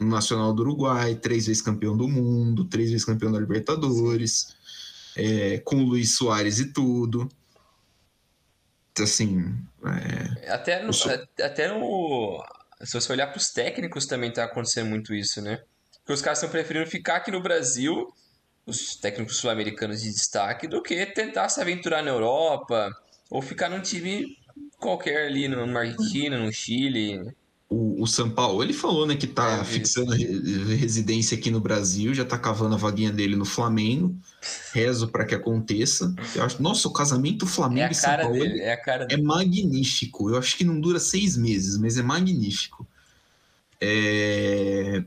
No 0.00 0.06
Nacional 0.06 0.52
do 0.52 0.62
Uruguai, 0.62 1.14
três 1.14 1.46
vezes 1.46 1.62
campeão 1.62 1.96
do 1.96 2.08
mundo, 2.08 2.64
três 2.64 2.90
vezes 2.90 3.04
campeão 3.04 3.30
da 3.30 3.38
Libertadores, 3.38 4.54
é, 5.14 5.58
com 5.58 5.76
o 5.76 5.86
Luiz 5.86 6.14
Soares 6.14 6.58
e 6.58 6.72
tudo. 6.72 7.28
Assim. 9.00 9.54
É... 10.42 10.52
Até, 10.52 10.82
no, 10.82 10.90
até 11.42 11.68
no. 11.68 12.44
Se 12.82 13.00
você 13.00 13.12
olhar 13.12 13.28
para 13.28 13.38
os 13.38 13.50
técnicos, 13.50 14.06
também 14.06 14.32
tá 14.32 14.44
acontecendo 14.44 14.88
muito 14.88 15.14
isso, 15.14 15.40
né? 15.40 15.62
Porque 16.00 16.12
os 16.12 16.22
caras 16.22 16.38
estão 16.38 16.50
preferindo 16.50 16.90
ficar 16.90 17.16
aqui 17.16 17.30
no 17.30 17.40
Brasil, 17.40 18.12
os 18.66 18.96
técnicos 18.96 19.36
sul-americanos 19.36 20.02
de 20.02 20.10
destaque, 20.10 20.66
do 20.66 20.82
que 20.82 21.06
tentar 21.06 21.48
se 21.48 21.60
aventurar 21.60 22.02
na 22.02 22.10
Europa 22.10 22.90
ou 23.30 23.40
ficar 23.40 23.68
num 23.68 23.80
time 23.80 24.36
qualquer 24.78 25.26
ali, 25.26 25.48
numa 25.48 25.80
Argentina, 25.80 26.36
no 26.38 26.52
Chile. 26.52 27.34
O, 27.72 28.02
o 28.02 28.06
São 28.06 28.28
Paulo, 28.28 28.62
ele 28.62 28.74
falou, 28.74 29.06
né, 29.06 29.16
que 29.16 29.26
tá 29.26 29.58
é, 29.58 29.64
fixando 29.64 30.12
residência 30.12 31.38
aqui 31.38 31.50
no 31.50 31.58
Brasil, 31.58 32.12
já 32.12 32.24
tá 32.24 32.36
cavando 32.36 32.74
a 32.74 32.78
vaguinha 32.78 33.10
dele 33.10 33.34
no 33.34 33.46
Flamengo. 33.46 34.14
Rezo 34.72 35.08
para 35.08 35.24
que 35.24 35.34
aconteça. 35.34 36.14
Eu 36.34 36.44
acho, 36.44 36.62
nossa, 36.62 36.86
o 36.86 36.92
casamento 36.92 37.46
Flamengo 37.46 37.88
é 37.88 37.92
e 37.92 37.94
São 37.94 38.16
Paulo 38.16 38.34
dele, 38.34 38.60
é, 38.60 38.78
é 39.10 39.16
magnífico. 39.16 40.28
Eu 40.28 40.36
acho 40.36 40.56
que 40.56 40.64
não 40.64 40.78
dura 40.78 40.98
seis 40.98 41.36
meses, 41.36 41.78
mas 41.78 41.96
é 41.96 42.02
magnífico. 42.02 42.86
É, 43.80 45.02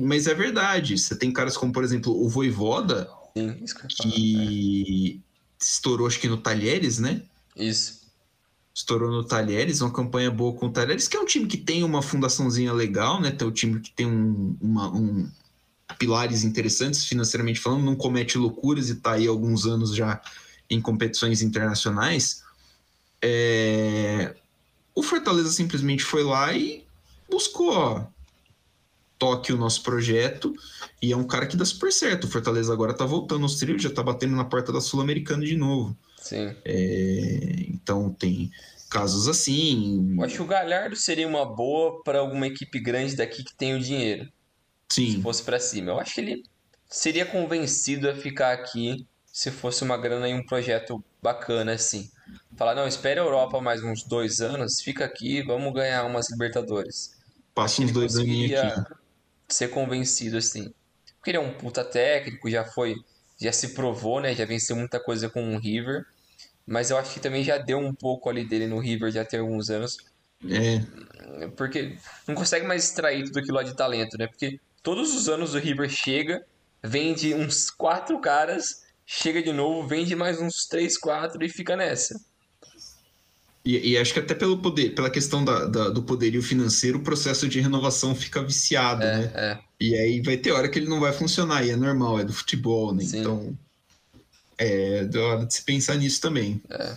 mas 0.00 0.26
é 0.26 0.34
verdade. 0.34 0.98
Você 0.98 1.14
tem 1.14 1.32
caras 1.32 1.56
como, 1.56 1.72
por 1.72 1.84
exemplo, 1.84 2.12
o 2.12 2.28
Voivoda, 2.28 3.08
Sim, 3.36 3.54
que, 3.88 4.02
que 4.02 5.20
é. 5.22 5.64
estourou, 5.64 6.06
acho 6.06 6.18
que 6.18 6.28
no 6.28 6.38
Talheres, 6.38 6.98
né? 6.98 7.22
Isso. 7.56 7.99
Estourou 8.80 9.10
no 9.10 9.22
Talheres, 9.22 9.82
uma 9.82 9.92
campanha 9.92 10.30
boa 10.30 10.54
com 10.54 10.66
o 10.66 10.72
Talheres, 10.72 11.06
que 11.06 11.16
é 11.16 11.20
um 11.20 11.26
time 11.26 11.46
que 11.46 11.58
tem 11.58 11.84
uma 11.84 12.00
fundaçãozinha 12.00 12.72
legal, 12.72 13.20
né? 13.20 13.30
Tem 13.30 13.46
um 13.46 13.52
time 13.52 13.78
que 13.78 13.90
tem 13.90 14.06
um, 14.06 14.56
uma, 14.58 14.88
um 14.88 15.30
pilares 15.98 16.44
interessantes 16.44 17.04
financeiramente 17.04 17.60
falando, 17.60 17.84
não 17.84 17.94
comete 17.94 18.38
loucuras 18.38 18.88
e 18.88 18.92
está 18.92 19.12
aí 19.12 19.26
alguns 19.26 19.66
anos 19.66 19.94
já 19.94 20.20
em 20.68 20.80
competições 20.80 21.42
internacionais. 21.42 22.42
É... 23.20 24.34
O 24.94 25.02
Fortaleza 25.02 25.50
simplesmente 25.50 26.02
foi 26.02 26.24
lá 26.24 26.52
e 26.54 26.86
buscou, 27.28 27.72
ó, 27.72 28.06
toque 29.18 29.52
o 29.52 29.58
nosso 29.58 29.82
projeto 29.82 30.54
e 31.02 31.12
é 31.12 31.16
um 31.16 31.24
cara 31.24 31.46
que 31.46 31.56
dá 31.56 31.66
super 31.66 31.92
certo. 31.92 32.24
O 32.24 32.30
Fortaleza 32.30 32.72
agora 32.72 32.94
tá 32.94 33.04
voltando 33.04 33.42
aos 33.42 33.56
trilhos, 33.56 33.82
já 33.82 33.90
tá 33.90 34.02
batendo 34.02 34.34
na 34.34 34.44
porta 34.44 34.72
da 34.72 34.80
Sul-Americana 34.80 35.44
de 35.44 35.56
novo. 35.56 35.94
Sim. 36.20 36.54
É, 36.64 37.66
então 37.68 38.12
tem 38.12 38.50
casos 38.90 39.28
assim. 39.28 40.16
Eu 40.16 40.24
acho 40.24 40.36
que 40.36 40.42
o 40.42 40.46
Galhardo 40.46 40.96
seria 40.96 41.26
uma 41.26 41.44
boa 41.44 42.02
para 42.02 42.18
alguma 42.18 42.46
equipe 42.46 42.78
grande 42.80 43.16
daqui 43.16 43.42
que 43.42 43.54
tem 43.54 43.74
o 43.74 43.80
dinheiro. 43.80 44.30
Sim. 44.88 45.12
Se 45.12 45.22
fosse 45.22 45.42
para 45.42 45.60
cima. 45.60 45.92
Eu 45.92 46.00
acho 46.00 46.14
que 46.14 46.20
ele 46.20 46.42
seria 46.88 47.24
convencido 47.24 48.10
a 48.10 48.14
ficar 48.14 48.52
aqui 48.52 49.06
se 49.32 49.50
fosse 49.50 49.84
uma 49.84 49.96
grana 49.96 50.28
e 50.28 50.34
um 50.34 50.44
projeto 50.44 51.02
bacana 51.22 51.72
assim. 51.72 52.10
Falar, 52.56 52.74
não, 52.74 52.86
espere 52.86 53.20
a 53.20 53.22
Europa 53.22 53.60
mais 53.60 53.82
uns 53.82 54.02
dois 54.02 54.40
anos, 54.40 54.80
fica 54.80 55.04
aqui, 55.04 55.42
vamos 55.42 55.72
ganhar 55.72 56.04
umas 56.04 56.30
Libertadores. 56.30 57.16
Passa 57.54 57.82
uns 57.82 57.92
dois 57.92 58.16
aninhos 58.16 58.60
aqui. 58.60 58.94
Ser 59.48 59.68
convencido 59.68 60.36
assim. 60.36 60.72
Porque 61.16 61.30
ele 61.30 61.38
é 61.38 61.40
um 61.40 61.52
puta 61.52 61.84
técnico, 61.84 62.50
já 62.50 62.64
foi, 62.64 62.94
já 63.40 63.52
se 63.52 63.68
provou, 63.68 64.20
né? 64.20 64.34
Já 64.34 64.44
venceu 64.44 64.76
muita 64.76 65.00
coisa 65.00 65.28
com 65.28 65.54
o 65.54 65.58
River. 65.58 66.04
Mas 66.66 66.90
eu 66.90 66.98
acho 66.98 67.14
que 67.14 67.20
também 67.20 67.42
já 67.42 67.58
deu 67.58 67.78
um 67.78 67.94
pouco 67.94 68.28
ali 68.28 68.46
dele 68.46 68.66
no 68.66 68.78
River 68.78 69.10
já 69.10 69.24
tem 69.24 69.40
alguns 69.40 69.70
anos. 69.70 69.98
É. 70.48 71.48
Porque 71.56 71.96
não 72.26 72.34
consegue 72.34 72.66
mais 72.66 72.84
extrair 72.84 73.24
tudo 73.24 73.38
aquilo 73.38 73.56
lá 73.56 73.62
de 73.62 73.74
talento, 73.74 74.16
né? 74.18 74.26
Porque 74.26 74.60
todos 74.82 75.14
os 75.14 75.28
anos 75.28 75.54
o 75.54 75.58
River 75.58 75.88
chega, 75.88 76.44
vende 76.82 77.34
uns 77.34 77.70
quatro 77.70 78.20
caras, 78.20 78.84
chega 79.04 79.42
de 79.42 79.52
novo, 79.52 79.88
vende 79.88 80.14
mais 80.14 80.40
uns 80.40 80.66
três, 80.66 80.96
quatro 80.96 81.44
e 81.44 81.48
fica 81.48 81.76
nessa. 81.76 82.20
E, 83.64 83.92
e, 83.92 83.98
acho 83.98 84.14
que 84.14 84.20
até 84.20 84.34
pelo 84.34 84.58
poder, 84.58 84.94
pela 84.94 85.10
questão 85.10 85.44
da, 85.44 85.66
da, 85.66 85.88
do 85.90 86.02
poderio 86.02 86.42
financeiro, 86.42 86.98
o 86.98 87.02
processo 87.02 87.46
de 87.46 87.60
renovação 87.60 88.14
fica 88.14 88.42
viciado, 88.42 89.02
é, 89.02 89.18
né? 89.18 89.32
É. 89.34 89.58
E 89.78 89.94
aí 89.94 90.22
vai 90.22 90.38
ter 90.38 90.52
hora 90.52 90.68
que 90.68 90.78
ele 90.78 90.88
não 90.88 90.98
vai 90.98 91.12
funcionar, 91.12 91.64
e 91.64 91.70
é 91.70 91.76
normal, 91.76 92.18
é 92.18 92.24
do 92.24 92.32
futebol, 92.32 92.94
né? 92.94 93.04
Sim. 93.04 93.20
Então 93.20 93.58
é 94.56 95.04
da 95.04 95.20
hora 95.20 95.46
de 95.46 95.54
se 95.54 95.62
pensar 95.62 95.96
nisso 95.96 96.20
também. 96.20 96.60
É. 96.70 96.96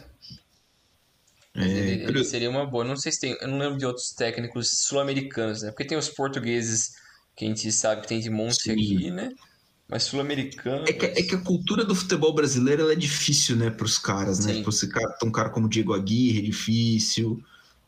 É, 1.55 1.65
ele, 1.65 2.03
ele, 2.05 2.23
seria 2.23 2.49
uma 2.49 2.65
boa. 2.65 2.83
Não 2.83 2.95
sei 2.95 3.11
se 3.11 3.19
tem. 3.19 3.37
Eu 3.39 3.47
não 3.47 3.59
lembro 3.59 3.77
de 3.77 3.85
outros 3.85 4.11
técnicos 4.11 4.69
sul-americanos, 4.85 5.61
né? 5.61 5.69
Porque 5.69 5.85
tem 5.85 5.97
os 5.97 6.09
portugueses 6.09 6.93
que 7.35 7.45
a 7.45 7.47
gente 7.47 7.71
sabe 7.71 8.01
que 8.01 8.07
tem 8.07 8.19
de 8.19 8.29
monte 8.29 8.63
Sim. 8.63 8.71
aqui, 8.71 9.11
né? 9.11 9.29
Mas 9.87 10.03
sul-americano. 10.03 10.85
É, 10.87 10.93
que, 10.93 11.05
é 11.05 11.23
que 11.23 11.35
a 11.35 11.41
cultura 11.41 11.83
do 11.83 11.93
futebol 11.93 12.33
brasileiro 12.33 12.89
é 12.89 12.95
difícil, 12.95 13.55
né, 13.55 13.69
para 13.69 13.85
os 13.85 13.97
caras, 13.97 14.45
né? 14.45 14.55
Tipo, 14.55 14.71
você, 14.71 14.89
um 15.23 15.31
cara 15.31 15.49
como 15.49 15.69
Diego 15.69 15.93
Aguirre 15.93 16.39
é 16.39 16.41
difícil. 16.41 17.43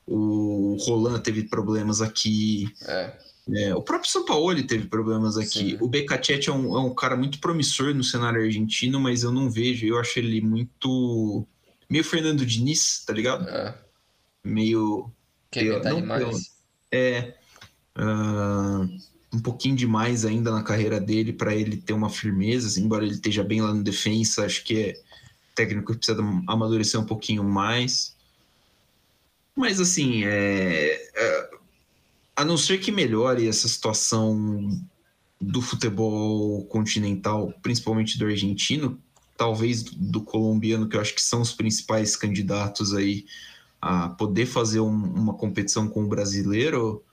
O 0.05 0.77
Roland 0.81 1.21
teve 1.21 1.43
problemas 1.43 2.01
aqui. 2.01 2.71
É. 2.83 3.13
É, 3.53 3.75
o 3.75 3.81
próprio 3.81 4.09
São 4.09 4.25
Paulo 4.25 4.61
teve 4.65 4.87
problemas 4.87 5.37
aqui. 5.37 5.71
Sim. 5.71 5.77
O 5.79 5.87
Becachete 5.87 6.49
é 6.49 6.53
um, 6.53 6.75
é 6.75 6.79
um 6.79 6.93
cara 6.93 7.15
muito 7.15 7.39
promissor 7.39 7.93
no 7.93 8.03
cenário 8.03 8.41
argentino, 8.41 8.99
mas 8.99 9.23
eu 9.23 9.31
não 9.31 9.49
vejo. 9.49 9.85
Eu 9.85 9.99
acho 9.99 10.17
ele 10.17 10.41
muito. 10.41 11.45
meio 11.89 12.03
Fernando 12.03 12.45
Diniz, 12.45 13.03
tá 13.05 13.13
ligado? 13.13 13.47
É. 13.47 13.77
Meio. 14.43 15.11
Que 15.51 15.59
eu, 15.59 15.83
não, 15.83 16.01
demais. 16.01 16.51
É. 16.91 17.35
Uh, 17.97 18.89
um 19.35 19.39
pouquinho 19.39 19.75
demais 19.75 20.23
ainda 20.23 20.49
na 20.49 20.63
carreira 20.63 20.99
dele 20.99 21.33
para 21.33 21.53
ele 21.53 21.75
ter 21.77 21.93
uma 21.93 22.09
firmeza, 22.09 22.67
assim, 22.67 22.83
embora 22.83 23.03
ele 23.03 23.15
esteja 23.15 23.43
bem 23.43 23.61
lá 23.61 23.73
no 23.73 23.83
defensa, 23.83 24.45
acho 24.45 24.63
que 24.63 24.79
é 24.79 25.01
técnico 25.53 25.91
que 25.91 25.97
precisa 25.97 26.17
amadurecer 26.47 26.99
um 26.99 27.05
pouquinho 27.05 27.43
mais. 27.43 28.15
Mas 29.55 29.79
assim, 29.79 30.23
é, 30.23 31.09
é, 31.15 31.49
a 32.35 32.45
não 32.45 32.57
ser 32.57 32.79
que 32.79 32.91
melhore 32.91 33.47
essa 33.47 33.67
situação 33.67 34.81
do 35.39 35.61
futebol 35.61 36.65
continental, 36.65 37.53
principalmente 37.61 38.17
do 38.17 38.25
argentino, 38.25 38.99
talvez 39.37 39.83
do 39.83 40.21
colombiano, 40.21 40.87
que 40.87 40.95
eu 40.95 41.01
acho 41.01 41.13
que 41.13 41.21
são 41.21 41.41
os 41.41 41.51
principais 41.51 42.15
candidatos 42.15 42.93
aí 42.93 43.25
a 43.81 44.09
poder 44.09 44.45
fazer 44.45 44.79
um, 44.79 44.89
uma 44.89 45.33
competição 45.33 45.87
com 45.87 46.03
o 46.03 46.07
brasileiro, 46.07 47.03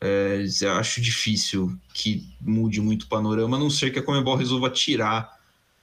é, 0.00 0.44
acho 0.78 1.00
difícil 1.00 1.76
que 1.94 2.28
mude 2.40 2.80
muito 2.80 3.04
o 3.04 3.08
panorama, 3.08 3.56
a 3.56 3.60
não 3.60 3.70
ser 3.70 3.90
que 3.90 3.98
a 3.98 4.02
Comebol 4.02 4.36
resolva 4.36 4.70
tirar 4.70 5.36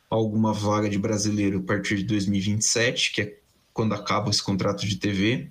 alguma 0.10 0.54
vaga 0.54 0.89
de 0.89 0.97
brasileiro 0.97 1.60
a 1.60 1.63
partir 1.63 1.97
de 1.97 2.04
2027, 2.04 3.12
que 3.12 3.21
é 3.21 3.38
quando 3.73 3.95
acaba 3.95 4.30
esse 4.30 4.43
contrato 4.43 4.86
de 4.86 4.97
TV, 4.97 5.49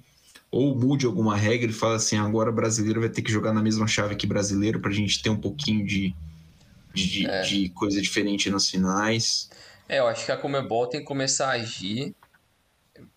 ou 0.51 0.77
mude 0.77 1.07
alguma 1.07 1.37
regra 1.37 1.71
e 1.71 1.75
fala 1.75 1.97
assim: 1.97 2.17
agora 2.17 2.53
brasileiro 2.53 3.01
vai 3.01 3.09
ter 3.09 3.23
que 3.23 3.33
jogar 3.33 3.53
na 3.53 3.63
mesma 3.63 3.87
chave 3.87 4.15
que 4.15 4.27
brasileiro 4.27 4.81
para 4.81 4.91
a 4.91 4.95
gente 4.95 5.21
ter 5.21 5.31
um 5.31 5.41
pouquinho 5.41 5.85
de, 5.85 6.15
de, 6.95 7.27
é. 7.27 7.43
de, 7.43 7.69
coisa 7.71 8.01
diferente 8.01 8.49
nas 8.51 8.69
finais. 8.69 9.51
É, 9.89 9.99
eu 9.99 10.07
acho 10.07 10.25
que 10.25 10.31
a 10.31 10.37
Comebol 10.37 10.87
tem 10.87 11.01
que 11.01 11.07
começar 11.07 11.49
a 11.49 11.53
agir, 11.53 12.15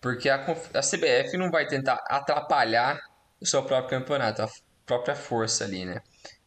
porque 0.00 0.28
a, 0.28 0.36
a 0.36 0.80
CBF 0.80 1.36
não 1.36 1.50
vai 1.50 1.66
tentar 1.66 2.02
atrapalhar 2.08 3.00
o 3.40 3.46
seu 3.46 3.62
próprio 3.62 4.00
campeonato 4.00 4.42
própria 4.86 5.14
força 5.14 5.64
ali, 5.64 5.84
né? 5.84 6.00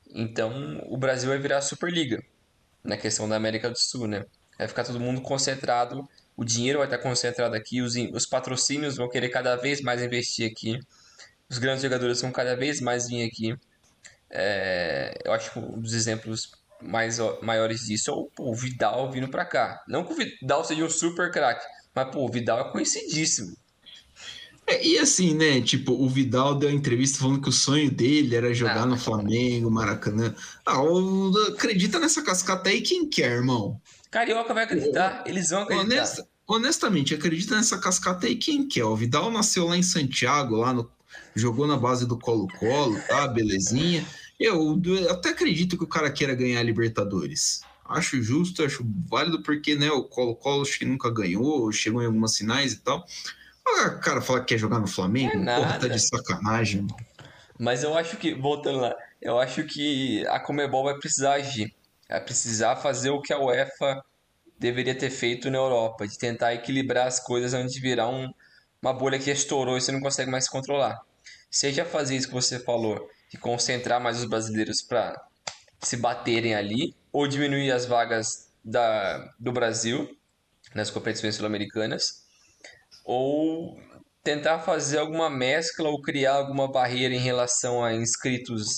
Então 0.09 0.81
o 0.87 0.97
Brasil 0.97 1.29
vai 1.29 1.37
virar 1.37 1.61
Superliga 1.61 2.23
na 2.83 2.97
questão 2.97 3.27
da 3.29 3.35
América 3.35 3.69
do 3.69 3.77
Sul, 3.77 4.07
né? 4.07 4.25
Vai 4.57 4.67
ficar 4.67 4.83
todo 4.83 4.99
mundo 4.99 5.21
concentrado, 5.21 6.07
o 6.35 6.43
dinheiro 6.43 6.79
vai 6.79 6.87
estar 6.87 6.97
concentrado 6.97 7.55
aqui, 7.55 7.81
os, 7.81 7.95
os 8.13 8.25
patrocínios 8.25 8.97
vão 8.97 9.09
querer 9.09 9.29
cada 9.29 9.55
vez 9.55 9.81
mais 9.81 10.01
investir 10.01 10.49
aqui, 10.49 10.79
os 11.49 11.57
grandes 11.57 11.83
jogadores 11.83 12.21
vão 12.21 12.31
cada 12.31 12.55
vez 12.55 12.81
mais 12.81 13.07
vir 13.07 13.27
aqui. 13.27 13.55
É, 14.29 15.17
eu 15.25 15.33
acho 15.33 15.51
que 15.51 15.59
um 15.59 15.79
dos 15.79 15.93
exemplos 15.93 16.51
mais 16.81 17.17
maiores 17.41 17.81
disso 17.81 18.11
é 18.11 18.13
o, 18.13 18.25
pô, 18.25 18.51
o 18.51 18.55
Vidal 18.55 19.11
vindo 19.11 19.29
para 19.29 19.45
cá. 19.45 19.83
Não 19.87 20.05
que 20.05 20.13
o 20.13 20.15
Vidal 20.15 20.63
seja 20.63 20.83
um 20.83 20.89
super 20.89 21.31
craque, 21.31 21.65
mas 21.93 22.09
pô, 22.09 22.25
o 22.25 22.31
Vidal 22.31 22.59
é 22.59 22.71
conhecidíssimo. 22.71 23.55
É, 24.69 24.85
e 24.85 24.99
assim, 24.99 25.33
né? 25.33 25.59
Tipo, 25.61 25.93
o 25.93 26.07
Vidal 26.07 26.53
deu 26.53 26.69
uma 26.69 26.75
entrevista 26.75 27.17
falando 27.17 27.41
que 27.41 27.49
o 27.49 27.51
sonho 27.51 27.89
dele 27.89 28.35
era 28.35 28.53
jogar 28.53 28.83
ah, 28.83 28.85
no 28.85 28.97
Flamengo, 28.97 29.71
Maracanã. 29.71 30.35
Ah, 30.63 30.83
o, 30.83 31.33
acredita 31.47 31.99
nessa 31.99 32.21
cascata 32.21 32.69
aí 32.69 32.81
quem 32.81 33.09
quer, 33.09 33.31
irmão. 33.31 33.81
Carioca 34.11 34.53
vai 34.53 34.65
acreditar, 34.65 35.23
eles 35.25 35.49
vão 35.49 35.63
acreditar. 35.63 35.85
Honesta, 35.85 36.27
honestamente, 36.45 37.15
acredita 37.15 37.55
nessa 37.55 37.79
cascata 37.79 38.27
aí 38.27 38.35
quem 38.35 38.67
quer. 38.67 38.85
O 38.85 38.95
Vidal 38.95 39.31
nasceu 39.31 39.65
lá 39.65 39.75
em 39.75 39.81
Santiago, 39.81 40.57
lá 40.57 40.71
no, 40.71 40.87
jogou 41.35 41.65
na 41.65 41.75
base 41.75 42.05
do 42.05 42.19
Colo-Colo, 42.19 42.99
tá? 43.07 43.27
Belezinha. 43.27 44.05
Eu, 44.39 44.79
eu 44.85 45.11
até 45.11 45.29
acredito 45.29 45.77
que 45.79 45.83
o 45.83 45.87
cara 45.87 46.11
queira 46.11 46.35
ganhar 46.35 46.59
a 46.59 46.63
Libertadores. 46.63 47.61
Acho 47.83 48.21
justo, 48.21 48.63
acho 48.63 48.85
válido, 49.09 49.41
porque 49.41 49.73
né, 49.73 49.89
o 49.89 50.03
Colo-Colo 50.03 50.61
acho 50.61 50.77
que 50.77 50.85
nunca 50.85 51.09
ganhou, 51.09 51.71
chegou 51.71 52.03
em 52.03 52.05
algumas 52.05 52.35
sinais 52.35 52.73
e 52.73 52.77
tal. 52.77 53.03
O 53.87 53.99
cara 53.99 54.21
fala 54.21 54.39
que 54.41 54.47
quer 54.47 54.57
jogar 54.57 54.79
no 54.79 54.87
Flamengo, 54.87 55.49
é 55.49 55.55
porra, 55.55 55.79
tá 55.79 55.87
de 55.87 55.99
sacanagem. 55.99 56.81
Mano. 56.81 56.95
Mas 57.57 57.83
eu 57.83 57.97
acho 57.97 58.17
que, 58.17 58.33
voltando 58.33 58.79
lá, 58.79 58.95
eu 59.21 59.37
acho 59.37 59.63
que 59.65 60.25
a 60.27 60.39
Comebol 60.39 60.85
vai 60.85 60.97
precisar 60.97 61.33
agir. 61.33 61.75
Vai 62.07 62.21
precisar 62.21 62.77
fazer 62.77 63.09
o 63.09 63.21
que 63.21 63.33
a 63.33 63.39
UEFA 63.39 64.01
deveria 64.57 64.95
ter 64.95 65.09
feito 65.09 65.49
na 65.49 65.57
Europa, 65.57 66.07
de 66.07 66.17
tentar 66.17 66.53
equilibrar 66.53 67.07
as 67.07 67.19
coisas 67.19 67.53
antes 67.53 67.73
de 67.73 67.81
virar 67.81 68.09
um, 68.09 68.31
uma 68.81 68.93
bolha 68.93 69.19
que 69.19 69.29
estourou 69.29 69.77
e 69.77 69.81
você 69.81 69.91
não 69.91 70.01
consegue 70.01 70.31
mais 70.31 70.45
se 70.45 70.49
controlar. 70.49 70.99
Seja 71.51 71.85
fazer 71.85 72.15
isso 72.15 72.27
que 72.27 72.33
você 72.33 72.59
falou, 72.59 73.09
de 73.29 73.37
concentrar 73.37 74.01
mais 74.01 74.19
os 74.19 74.25
brasileiros 74.25 74.81
para 74.81 75.15
se 75.81 75.97
baterem 75.97 76.55
ali, 76.55 76.95
ou 77.11 77.27
diminuir 77.27 77.71
as 77.71 77.85
vagas 77.85 78.49
da, 78.63 79.33
do 79.39 79.51
Brasil 79.51 80.15
nas 80.75 80.89
competições 80.89 81.35
sul-americanas, 81.35 82.25
ou 83.11 83.75
tentar 84.23 84.59
fazer 84.59 84.99
alguma 84.99 85.31
mescla 85.31 85.89
ou 85.89 85.99
criar 85.99 86.35
alguma 86.35 86.71
barreira 86.71 87.15
em 87.15 87.17
relação 87.17 87.83
a 87.83 87.91
inscritos, 87.91 88.75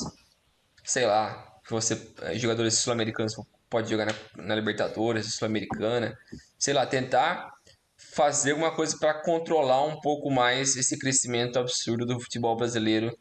sei 0.86 1.06
lá, 1.06 1.60
que 1.66 1.72
você 1.72 2.14
eh, 2.22 2.40
jogadores 2.40 2.76
sul-americanos 2.76 3.36
pode 3.70 3.90
jogar 3.90 4.06
na, 4.06 4.46
na 4.46 4.56
Libertadores, 4.56 5.36
Sul-Americana, 5.36 6.18
sei 6.58 6.74
lá, 6.74 6.86
tentar 6.86 7.52
fazer 7.98 8.52
alguma 8.52 8.74
coisa 8.74 8.98
para 8.98 9.22
controlar 9.22 9.84
um 9.84 10.00
pouco 10.00 10.32
mais 10.32 10.78
esse 10.78 10.98
crescimento 10.98 11.60
absurdo 11.60 12.06
do 12.06 12.18
futebol 12.18 12.56
brasileiro 12.56 13.14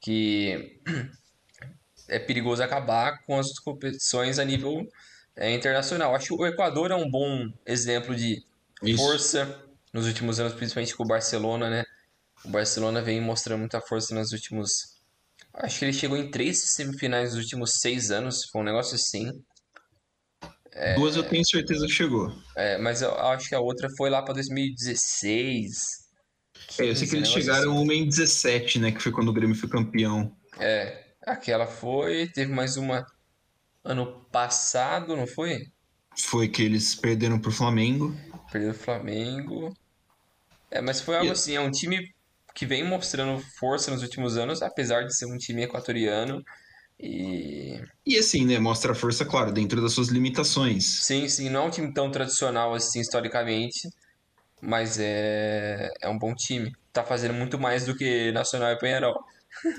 que 0.00 0.80
é 2.08 2.18
perigoso 2.18 2.60
acabar 2.60 3.24
com 3.24 3.38
as 3.38 3.56
competições 3.60 4.40
a 4.40 4.44
nível 4.44 4.84
é, 5.36 5.52
internacional. 5.52 6.12
Acho 6.12 6.36
que 6.36 6.42
o 6.42 6.46
Equador 6.46 6.90
é 6.90 6.96
um 6.96 7.08
bom 7.08 7.52
exemplo 7.64 8.16
de 8.16 8.44
Isso. 8.82 8.96
força 8.96 9.65
nos 9.96 10.06
últimos 10.06 10.38
anos, 10.38 10.52
principalmente 10.52 10.94
com 10.94 11.04
o 11.04 11.06
Barcelona, 11.06 11.70
né? 11.70 11.84
O 12.44 12.50
Barcelona 12.50 13.00
vem 13.00 13.18
mostrando 13.18 13.60
muita 13.60 13.80
força 13.80 14.14
nos 14.14 14.30
últimos. 14.30 14.70
Acho 15.54 15.78
que 15.78 15.84
ele 15.86 15.92
chegou 15.92 16.18
em 16.18 16.30
três 16.30 16.74
semifinais 16.74 17.30
nos 17.30 17.42
últimos 17.42 17.78
seis 17.80 18.10
anos, 18.10 18.44
foi 18.52 18.60
um 18.60 18.64
negócio 18.64 18.94
assim. 18.94 19.32
É... 20.72 20.94
Duas 20.96 21.16
eu 21.16 21.22
tenho 21.22 21.44
certeza 21.46 21.86
que 21.86 21.92
chegou. 21.92 22.30
É, 22.54 22.76
mas 22.76 23.00
eu 23.00 23.10
acho 23.18 23.48
que 23.48 23.54
a 23.54 23.60
outra 23.60 23.88
foi 23.96 24.10
lá 24.10 24.22
para 24.22 24.34
2016. 24.34 25.72
É, 26.78 26.90
eu 26.90 26.94
sei 26.94 27.08
que 27.08 27.16
eles 27.16 27.28
chegaram 27.28 27.72
assim. 27.72 27.82
uma 27.82 27.94
em 27.94 28.06
17, 28.06 28.78
né? 28.78 28.92
Que 28.92 29.00
foi 29.02 29.10
quando 29.10 29.28
o 29.28 29.32
Grêmio 29.32 29.56
foi 29.56 29.68
campeão. 29.68 30.36
É, 30.58 31.04
aquela 31.26 31.66
foi. 31.66 32.26
Teve 32.28 32.52
mais 32.52 32.76
uma 32.76 33.06
ano 33.82 34.26
passado, 34.30 35.16
não 35.16 35.26
foi? 35.26 35.72
Foi 36.18 36.48
que 36.48 36.62
eles 36.62 36.94
perderam 36.94 37.38
pro 37.38 37.50
Flamengo. 37.50 38.14
Perderam 38.52 38.74
pro 38.74 38.84
Flamengo. 38.84 39.74
É, 40.70 40.80
mas 40.80 41.00
foi 41.00 41.16
algo 41.16 41.32
assim, 41.32 41.54
é 41.54 41.60
um 41.60 41.70
time 41.70 42.14
que 42.54 42.66
vem 42.66 42.82
mostrando 42.82 43.40
força 43.58 43.90
nos 43.90 44.02
últimos 44.02 44.36
anos, 44.36 44.62
apesar 44.62 45.02
de 45.02 45.14
ser 45.14 45.26
um 45.26 45.36
time 45.36 45.62
equatoriano. 45.62 46.42
E... 46.98 47.78
e 48.06 48.16
assim, 48.16 48.46
né? 48.46 48.58
Mostra 48.58 48.92
a 48.92 48.94
força, 48.94 49.24
claro, 49.24 49.52
dentro 49.52 49.80
das 49.82 49.92
suas 49.92 50.08
limitações. 50.08 50.84
Sim, 50.84 51.28
sim. 51.28 51.50
Não 51.50 51.64
é 51.64 51.66
um 51.66 51.70
time 51.70 51.92
tão 51.92 52.10
tradicional 52.10 52.74
assim, 52.74 53.00
historicamente. 53.00 53.88
Mas 54.60 54.98
é, 54.98 55.90
é 56.00 56.08
um 56.08 56.18
bom 56.18 56.34
time. 56.34 56.72
Tá 56.92 57.04
fazendo 57.04 57.34
muito 57.34 57.58
mais 57.58 57.84
do 57.84 57.94
que 57.94 58.32
Nacional 58.32 58.72
e 58.72 58.78
Penharol. 58.78 59.22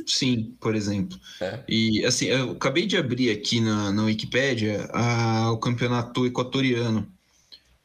Sim, 0.06 0.56
por 0.60 0.76
exemplo. 0.76 1.20
É. 1.42 1.64
E 1.68 2.06
assim, 2.06 2.26
eu 2.28 2.52
acabei 2.52 2.86
de 2.86 2.98
abrir 2.98 3.32
aqui 3.32 3.60
na, 3.60 3.92
na 3.92 4.04
Wikipédia 4.04 4.88
a, 4.94 5.52
o 5.52 5.58
campeonato 5.58 6.26
equatoriano. 6.26 7.12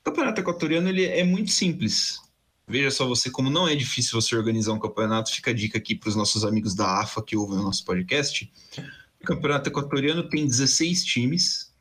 O 0.01 0.05
campeonato 0.05 0.41
equatoriano 0.41 0.89
ele 0.89 1.05
é 1.05 1.25
muito 1.25 1.51
simples. 1.51 2.22
Veja 2.67 2.91
só 2.91 3.07
você 3.07 3.31
como 3.31 3.51
não 3.51 3.67
é 3.67 3.75
difícil 3.75 4.21
você 4.21 4.37
organizar 4.37 4.73
um 4.73 4.79
campeonato. 4.79 5.33
Fica 5.33 5.51
a 5.51 5.55
dica 5.55 5.79
aqui 5.79 5.95
para 5.95 6.09
os 6.09 6.17
nossos 6.17 6.45
amigos 6.45 6.75
da 6.75 7.01
AFA 7.01 7.23
que 7.23 7.37
ouvem 7.37 7.59
o 7.59 7.63
nosso 7.63 7.85
podcast. 7.85 8.51
O 9.21 9.25
Campeonato 9.25 9.69
Equatoriano 9.69 10.29
tem 10.29 10.47
16 10.47 11.05
times, 11.05 11.73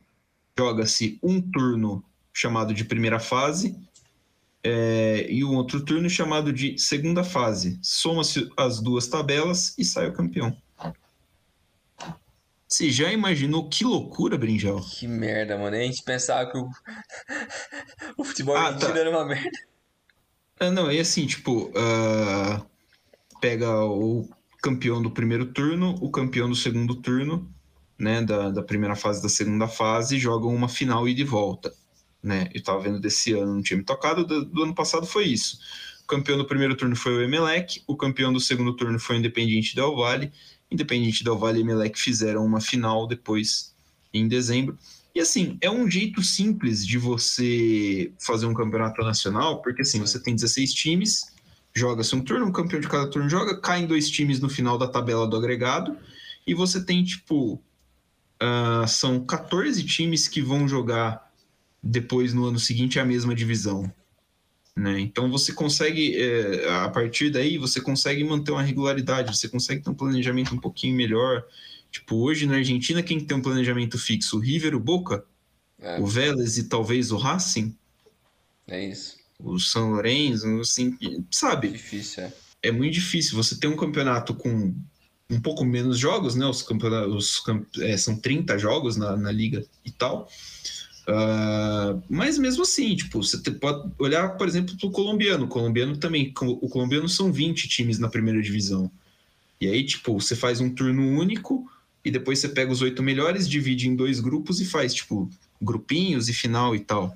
joga-se 0.57 1.19
um 1.23 1.41
turno 1.41 2.03
chamado 2.33 2.73
de 2.73 2.85
primeira 2.85 3.19
fase 3.19 3.75
é, 4.63 5.25
e 5.29 5.43
um 5.43 5.55
outro 5.55 5.83
turno 5.83 6.09
chamado 6.09 6.53
de 6.53 6.77
segunda 6.77 7.23
fase. 7.23 7.79
Soma-se 7.81 8.49
as 8.57 8.79
duas 8.79 9.07
tabelas 9.07 9.75
e 9.77 9.83
sai 9.83 10.07
o 10.07 10.13
campeão. 10.13 10.55
Você 12.67 12.89
já 12.89 13.11
imaginou 13.11 13.67
que 13.67 13.83
loucura, 13.83 14.37
Brinjal? 14.37 14.79
Que 14.81 15.05
merda, 15.05 15.57
mano. 15.57 15.75
A 15.75 15.79
gente 15.79 16.03
pensava 16.03 16.49
que 16.49 16.57
o, 16.57 16.69
o 18.17 18.23
futebol 18.23 18.55
ah, 18.55 18.67
argentino 18.67 18.93
tá. 18.93 18.99
era 18.99 19.09
uma 19.09 19.25
merda. 19.25 19.70
Ah, 20.61 20.69
não, 20.69 20.91
é 20.91 20.99
assim, 20.99 21.25
tipo, 21.25 21.69
uh, 21.69 22.63
pega 23.41 23.83
o 23.83 24.29
campeão 24.61 25.01
do 25.01 25.09
primeiro 25.09 25.47
turno, 25.47 25.95
o 25.99 26.11
campeão 26.11 26.47
do 26.47 26.55
segundo 26.55 26.93
turno, 26.93 27.51
né, 27.97 28.21
da, 28.21 28.51
da 28.51 28.61
primeira 28.61 28.95
fase 28.95 29.23
da 29.23 29.27
segunda 29.27 29.67
fase, 29.67 30.19
jogam 30.19 30.53
uma 30.53 30.69
final 30.69 31.09
e 31.09 31.15
de 31.15 31.23
volta. 31.23 31.73
Né? 32.21 32.47
Eu 32.53 32.59
estava 32.59 32.79
vendo 32.79 32.99
desse 32.99 33.33
ano, 33.33 33.55
não 33.55 33.63
tinha 33.63 33.75
me 33.75 33.83
tocado, 33.83 34.23
do, 34.23 34.45
do, 34.45 34.61
ano 34.61 34.75
passado 34.75 35.07
foi 35.07 35.25
isso. 35.25 35.57
O 36.03 36.05
campeão 36.05 36.37
do 36.37 36.45
primeiro 36.45 36.77
turno 36.77 36.95
foi 36.95 37.15
o 37.15 37.21
Emelec, 37.23 37.81
o 37.87 37.97
campeão 37.97 38.31
do 38.31 38.39
segundo 38.39 38.75
turno 38.75 38.99
foi 38.99 39.15
o 39.15 39.19
Independiente 39.19 39.73
Del 39.73 39.95
Valle. 39.95 40.31
Independiente 40.69 41.23
Del 41.23 41.39
Valle 41.39 41.57
e 41.57 41.61
Emelec 41.61 41.99
fizeram 41.99 42.45
uma 42.45 42.61
final 42.61 43.07
depois, 43.07 43.73
em 44.13 44.27
dezembro. 44.27 44.77
E 45.13 45.19
assim, 45.19 45.57
é 45.61 45.69
um 45.69 45.89
jeito 45.89 46.21
simples 46.21 46.85
de 46.85 46.97
você 46.97 48.11
fazer 48.17 48.45
um 48.45 48.53
campeonato 48.53 49.01
nacional, 49.03 49.61
porque 49.61 49.81
assim, 49.81 49.99
você 49.99 50.21
tem 50.21 50.35
16 50.35 50.73
times, 50.73 51.33
joga-se 51.73 52.15
um 52.15 52.23
turno, 52.23 52.45
um 52.45 52.51
campeão 52.51 52.79
de 52.79 52.87
cada 52.87 53.09
turno 53.09 53.29
joga, 53.29 53.59
caem 53.59 53.85
dois 53.85 54.09
times 54.09 54.39
no 54.39 54.49
final 54.49 54.77
da 54.77 54.87
tabela 54.87 55.27
do 55.27 55.35
agregado, 55.35 55.97
e 56.47 56.53
você 56.53 56.83
tem, 56.83 57.03
tipo, 57.03 57.61
uh, 58.41 58.87
são 58.87 59.23
14 59.25 59.83
times 59.83 60.27
que 60.27 60.41
vão 60.41 60.67
jogar 60.67 61.29
depois 61.83 62.33
no 62.33 62.45
ano 62.45 62.59
seguinte 62.59 62.99
a 62.99 63.05
mesma 63.05 63.35
divisão. 63.35 63.91
Né? 64.75 64.99
Então 65.01 65.29
você 65.29 65.51
consegue, 65.51 66.15
é, 66.17 66.69
a 66.69 66.89
partir 66.89 67.29
daí, 67.29 67.57
você 67.57 67.81
consegue 67.81 68.23
manter 68.23 68.51
uma 68.51 68.61
regularidade, 68.61 69.37
você 69.37 69.49
consegue 69.49 69.83
ter 69.83 69.89
um 69.89 69.93
planejamento 69.93 70.55
um 70.55 70.57
pouquinho 70.57 70.95
melhor. 70.95 71.43
Tipo, 71.91 72.15
hoje 72.17 72.47
na 72.47 72.55
Argentina, 72.55 73.03
quem 73.03 73.19
tem 73.19 73.37
um 73.37 73.41
planejamento 73.41 73.99
fixo? 73.99 74.37
O 74.37 74.39
River, 74.39 74.75
o 74.75 74.79
Boca, 74.79 75.25
é. 75.79 75.99
o 75.99 76.07
Vélez 76.07 76.57
e 76.57 76.63
talvez 76.63 77.11
o 77.11 77.17
Racing. 77.17 77.75
É 78.67 78.83
isso 78.83 79.21
o 79.43 79.59
São 79.59 79.91
Lourenço, 79.91 80.47
assim, 80.59 80.97
sabe? 81.29 81.69
Difícil, 81.69 82.23
é. 82.23 82.33
É 82.63 82.71
muito 82.71 82.93
difícil. 82.93 83.35
Você 83.35 83.59
ter 83.59 83.67
um 83.67 83.75
campeonato 83.75 84.33
com 84.35 84.73
um 85.29 85.41
pouco 85.41 85.65
menos 85.65 85.97
jogos, 85.97 86.35
né? 86.35 86.45
Os 86.45 86.61
campeonatos 86.61 87.41
é, 87.79 87.97
são 87.97 88.15
30 88.15 88.57
jogos 88.57 88.97
na, 88.97 89.17
na 89.17 89.31
liga 89.31 89.65
e 89.83 89.91
tal. 89.91 90.29
Uh, 91.07 92.01
mas 92.07 92.37
mesmo 92.37 92.61
assim, 92.61 92.95
tipo, 92.95 93.23
você 93.23 93.37
pode 93.51 93.91
olhar, 93.97 94.37
por 94.37 94.47
exemplo, 94.47 94.77
para 94.77 94.87
o 94.87 94.91
colombiano. 94.91 95.45
O 95.45 95.47
colombiano 95.47 95.97
também, 95.97 96.31
o 96.39 96.69
colombiano 96.69 97.09
são 97.09 97.31
20 97.31 97.67
times 97.67 97.97
na 97.97 98.09
primeira 98.09 98.41
divisão. 98.41 98.91
E 99.59 99.67
aí, 99.67 99.83
tipo, 99.83 100.13
você 100.13 100.35
faz 100.35 100.61
um 100.61 100.69
turno 100.69 101.19
único 101.19 101.70
e 102.03 102.11
depois 102.11 102.39
você 102.39 102.49
pega 102.49 102.71
os 102.71 102.81
oito 102.81 103.03
melhores, 103.03 103.47
divide 103.47 103.87
em 103.87 103.95
dois 103.95 104.19
grupos 104.19 104.59
e 104.59 104.65
faz, 104.65 104.93
tipo, 104.93 105.29
grupinhos 105.61 106.29
e 106.29 106.33
final 106.33 106.75
e 106.75 106.79
tal 106.79 107.15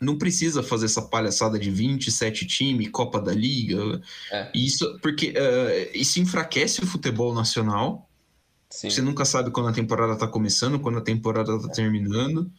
não 0.00 0.16
precisa 0.16 0.62
fazer 0.62 0.86
essa 0.86 1.02
palhaçada 1.02 1.58
de 1.58 1.70
27 1.70 2.46
times, 2.46 2.88
Copa 2.90 3.20
da 3.20 3.32
Liga. 3.32 4.00
É. 4.30 4.50
Isso, 4.54 4.98
porque 5.00 5.30
uh, 5.30 5.90
isso 5.94 6.20
enfraquece 6.20 6.82
o 6.82 6.86
futebol 6.86 7.34
nacional. 7.34 8.08
Sim. 8.68 8.90
Você 8.90 9.00
nunca 9.00 9.24
sabe 9.24 9.50
quando 9.50 9.68
a 9.68 9.72
temporada 9.72 10.14
está 10.14 10.26
começando, 10.26 10.78
quando 10.80 10.98
a 10.98 11.02
temporada 11.02 11.56
está 11.56 11.68
terminando. 11.68 12.50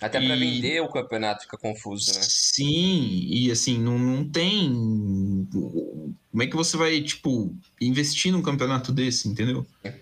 Até 0.00 0.20
para 0.20 0.34
vender 0.34 0.80
o 0.80 0.88
campeonato 0.88 1.44
fica 1.44 1.56
confuso, 1.56 2.12
né? 2.12 2.20
Sim, 2.22 3.24
e 3.28 3.52
assim, 3.52 3.78
não, 3.78 3.98
não 3.98 4.28
tem. 4.28 5.48
Como 5.52 6.42
é 6.42 6.46
que 6.46 6.56
você 6.56 6.76
vai, 6.76 7.00
tipo, 7.02 7.54
investir 7.80 8.32
num 8.32 8.42
campeonato 8.42 8.90
desse, 8.90 9.28
entendeu? 9.28 9.64
É. 9.84 9.94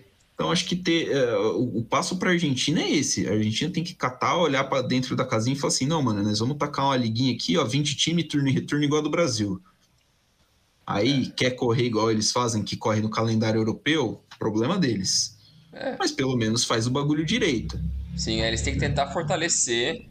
Então 0.51 0.53
acho 0.53 0.65
que 0.65 0.75
ter 0.75 1.15
uh, 1.15 1.57
o, 1.57 1.79
o, 1.79 1.83
passo 1.83 2.17
para 2.17 2.29
a 2.29 2.33
Argentina 2.33 2.81
é 2.81 2.91
esse. 2.91 3.25
A 3.27 3.31
Argentina 3.31 3.71
tem 3.71 3.83
que 3.83 3.95
catar, 3.95 4.35
olhar 4.35 4.65
para 4.65 4.81
dentro 4.81 5.15
da 5.15 5.25
casinha 5.25 5.55
e 5.55 5.59
falar 5.59 5.69
assim: 5.69 5.85
não, 5.85 6.01
mano, 6.01 6.21
nós 6.21 6.39
vamos 6.39 6.57
tacar 6.57 6.85
uma 6.85 6.97
liguinha 6.97 7.33
aqui, 7.33 7.57
ó, 7.57 7.63
20 7.63 7.95
times, 7.95 8.27
turno 8.27 8.49
e 8.49 8.51
retorno 8.51 8.83
igual 8.83 8.99
a 8.99 9.03
do 9.03 9.09
Brasil. 9.09 9.61
Aí 10.85 11.27
é. 11.27 11.31
quer 11.31 11.51
correr 11.51 11.85
igual 11.85 12.11
eles 12.11 12.31
fazem, 12.31 12.63
que 12.63 12.75
corre 12.75 12.99
no 12.99 13.09
calendário 13.09 13.59
europeu, 13.59 14.21
problema 14.37 14.77
deles. 14.77 15.37
É. 15.71 15.95
Mas 15.97 16.11
pelo 16.11 16.35
menos 16.35 16.65
faz 16.65 16.85
o 16.85 16.91
bagulho 16.91 17.25
direito. 17.25 17.79
Sim, 18.17 18.41
eles 18.41 18.61
têm 18.61 18.73
que 18.73 18.79
tentar 18.79 19.07
fortalecer 19.13 20.05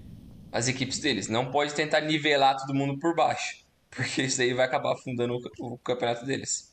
as 0.51 0.69
equipes 0.69 1.01
deles. 1.01 1.29
Não 1.29 1.51
pode 1.51 1.75
tentar 1.75 2.01
nivelar 2.01 2.57
todo 2.57 2.75
mundo 2.75 2.99
por 2.99 3.15
baixo. 3.15 3.59
Porque 3.91 4.23
isso 4.23 4.41
aí 4.41 4.55
vai 4.55 4.65
acabar 4.65 4.95
afundando 4.95 5.35
o, 5.35 5.75
o 5.75 5.79
campeonato 5.79 6.25
deles. 6.25 6.73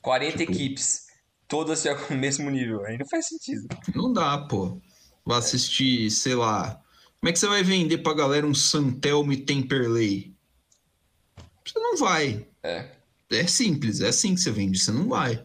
40 0.00 0.38
tipo... 0.38 0.52
equipes, 0.52 1.11
todas 1.52 1.82
com 2.06 2.14
o 2.14 2.16
mesmo 2.16 2.48
nível. 2.48 2.82
Aí 2.86 2.96
não 2.96 3.06
faz 3.06 3.28
sentido. 3.28 3.68
Não 3.94 4.10
dá, 4.10 4.38
pô. 4.38 4.80
Vai 5.22 5.38
assistir, 5.38 6.10
sei 6.10 6.34
lá. 6.34 6.80
Como 7.20 7.28
é 7.28 7.32
que 7.32 7.38
você 7.38 7.46
vai 7.46 7.62
vender 7.62 7.98
pra 7.98 8.14
galera 8.14 8.46
um 8.46 8.54
Santelmo 8.54 9.34
e 9.34 9.36
Temperley? 9.36 10.34
Você 11.62 11.78
não 11.78 11.98
vai. 11.98 12.46
É. 12.62 12.88
É 13.30 13.46
simples, 13.46 14.00
é 14.00 14.08
assim 14.08 14.34
que 14.34 14.40
você 14.40 14.50
vende, 14.50 14.78
você 14.78 14.90
não 14.90 15.06
vai. 15.06 15.44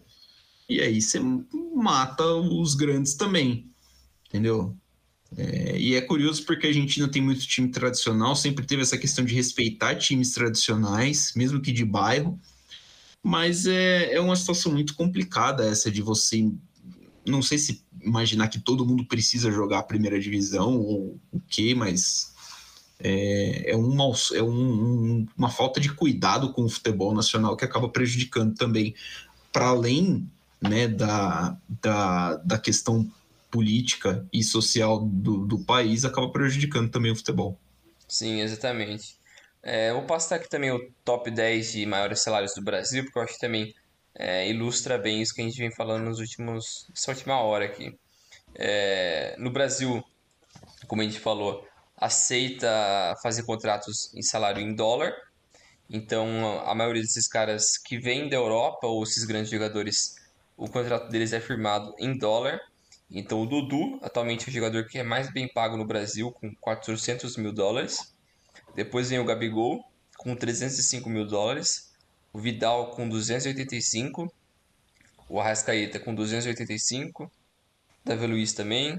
E 0.69 0.79
aí 0.79 1.01
você 1.01 1.19
mata 1.75 2.25
os 2.25 2.73
grandes 2.73 3.13
também. 3.15 3.69
Entendeu? 4.29 4.77
É, 5.35 5.77
e 5.77 5.93
é 5.95 6.01
curioso 6.01 6.45
porque 6.45 6.67
a 6.67 6.69
Argentina 6.69 7.09
tem 7.09 7.21
muito 7.21 7.45
time 7.45 7.67
tradicional, 7.67 8.33
sempre 8.33 8.65
teve 8.65 8.81
essa 8.81 8.97
questão 8.97 9.25
de 9.25 9.35
respeitar 9.35 9.95
times 9.95 10.31
tradicionais, 10.31 11.33
mesmo 11.35 11.59
que 11.59 11.73
de 11.73 11.83
bairro. 11.83 12.39
Mas 13.27 13.65
é, 13.65 14.13
é 14.13 14.21
uma 14.21 14.37
situação 14.37 14.71
muito 14.71 14.95
complicada 14.95 15.65
essa 15.65 15.91
de 15.91 16.01
você. 16.01 16.49
Não 17.25 17.41
sei 17.41 17.57
se 17.57 17.83
imaginar 18.01 18.47
que 18.47 18.57
todo 18.57 18.85
mundo 18.85 19.03
precisa 19.03 19.51
jogar 19.51 19.79
a 19.79 19.83
primeira 19.83 20.17
divisão 20.17 20.79
ou 20.79 21.19
o 21.29 21.41
quê, 21.49 21.75
mas 21.75 22.33
é, 23.01 23.71
é, 23.71 23.75
um, 23.75 23.97
é 24.33 24.41
um, 24.41 25.25
uma 25.37 25.49
falta 25.49 25.77
de 25.77 25.93
cuidado 25.93 26.53
com 26.53 26.63
o 26.63 26.69
futebol 26.69 27.13
nacional 27.13 27.57
que 27.57 27.65
acaba 27.65 27.89
prejudicando 27.89 28.55
também, 28.55 28.95
para 29.51 29.67
além 29.67 30.25
né, 30.61 30.87
da, 30.87 31.57
da, 31.81 32.37
da 32.37 32.57
questão 32.57 33.11
política 33.51 34.25
e 34.31 34.41
social 34.41 35.05
do, 35.05 35.45
do 35.45 35.59
país, 35.59 36.05
acaba 36.05 36.29
prejudicando 36.29 36.89
também 36.89 37.11
o 37.11 37.15
futebol. 37.15 37.59
Sim, 38.07 38.39
exatamente. 38.39 39.16
É, 39.69 39.91
vou 39.91 40.03
passar 40.03 40.37
aqui 40.37 40.47
também 40.47 40.71
o 40.71 40.79
top 41.03 41.29
10 41.29 41.73
de 41.73 41.85
maiores 41.85 42.23
salários 42.23 42.53
do 42.55 42.61
Brasil, 42.61 43.03
porque 43.03 43.19
eu 43.19 43.23
acho 43.23 43.33
que 43.33 43.39
também 43.41 43.75
é, 44.15 44.49
ilustra 44.49 44.97
bem 44.97 45.21
isso 45.21 45.35
que 45.35 45.41
a 45.41 45.43
gente 45.43 45.57
vem 45.57 45.69
falando 45.69 46.05
nos 46.05 46.19
últimos, 46.19 46.87
nessa 46.89 47.11
última 47.11 47.41
hora 47.41 47.65
aqui. 47.65 47.93
É, 48.55 49.35
no 49.37 49.51
Brasil, 49.51 50.01
como 50.87 51.01
a 51.01 51.03
gente 51.05 51.19
falou, 51.19 51.67
aceita 51.97 53.13
fazer 53.21 53.43
contratos 53.43 54.09
em 54.15 54.21
salário 54.21 54.61
em 54.61 54.73
dólar. 54.73 55.13
Então, 55.89 56.61
a 56.65 56.73
maioria 56.73 57.01
desses 57.01 57.27
caras 57.27 57.77
que 57.77 57.99
vêm 57.99 58.29
da 58.29 58.37
Europa, 58.37 58.87
ou 58.87 59.03
esses 59.03 59.25
grandes 59.25 59.51
jogadores, 59.51 60.15
o 60.55 60.69
contrato 60.69 61.09
deles 61.09 61.33
é 61.33 61.41
firmado 61.41 61.93
em 61.99 62.17
dólar. 62.17 62.57
Então, 63.11 63.41
o 63.41 63.45
Dudu, 63.45 63.99
atualmente 64.01 64.47
é 64.47 64.49
o 64.49 64.53
jogador 64.53 64.87
que 64.87 64.97
é 64.97 65.03
mais 65.03 65.29
bem 65.29 65.45
pago 65.45 65.75
no 65.75 65.85
Brasil, 65.85 66.31
com 66.31 66.55
400 66.55 67.35
mil 67.35 67.51
dólares. 67.51 68.15
Depois 68.77 69.09
vem 69.09 69.17
o 69.17 69.25
Gabigol, 69.25 69.83
com 70.19 70.35
305 70.35 71.09
mil 71.09 71.25
dólares. 71.25 71.91
O 72.31 72.37
Vidal, 72.37 72.91
com 72.91 73.09
285. 73.09 74.31
O 75.27 75.39
Arrascaeta, 75.39 75.99
com 75.99 76.13
285. 76.13 77.31
Davi 78.05 78.27
Luiz 78.27 78.53
também. 78.53 78.95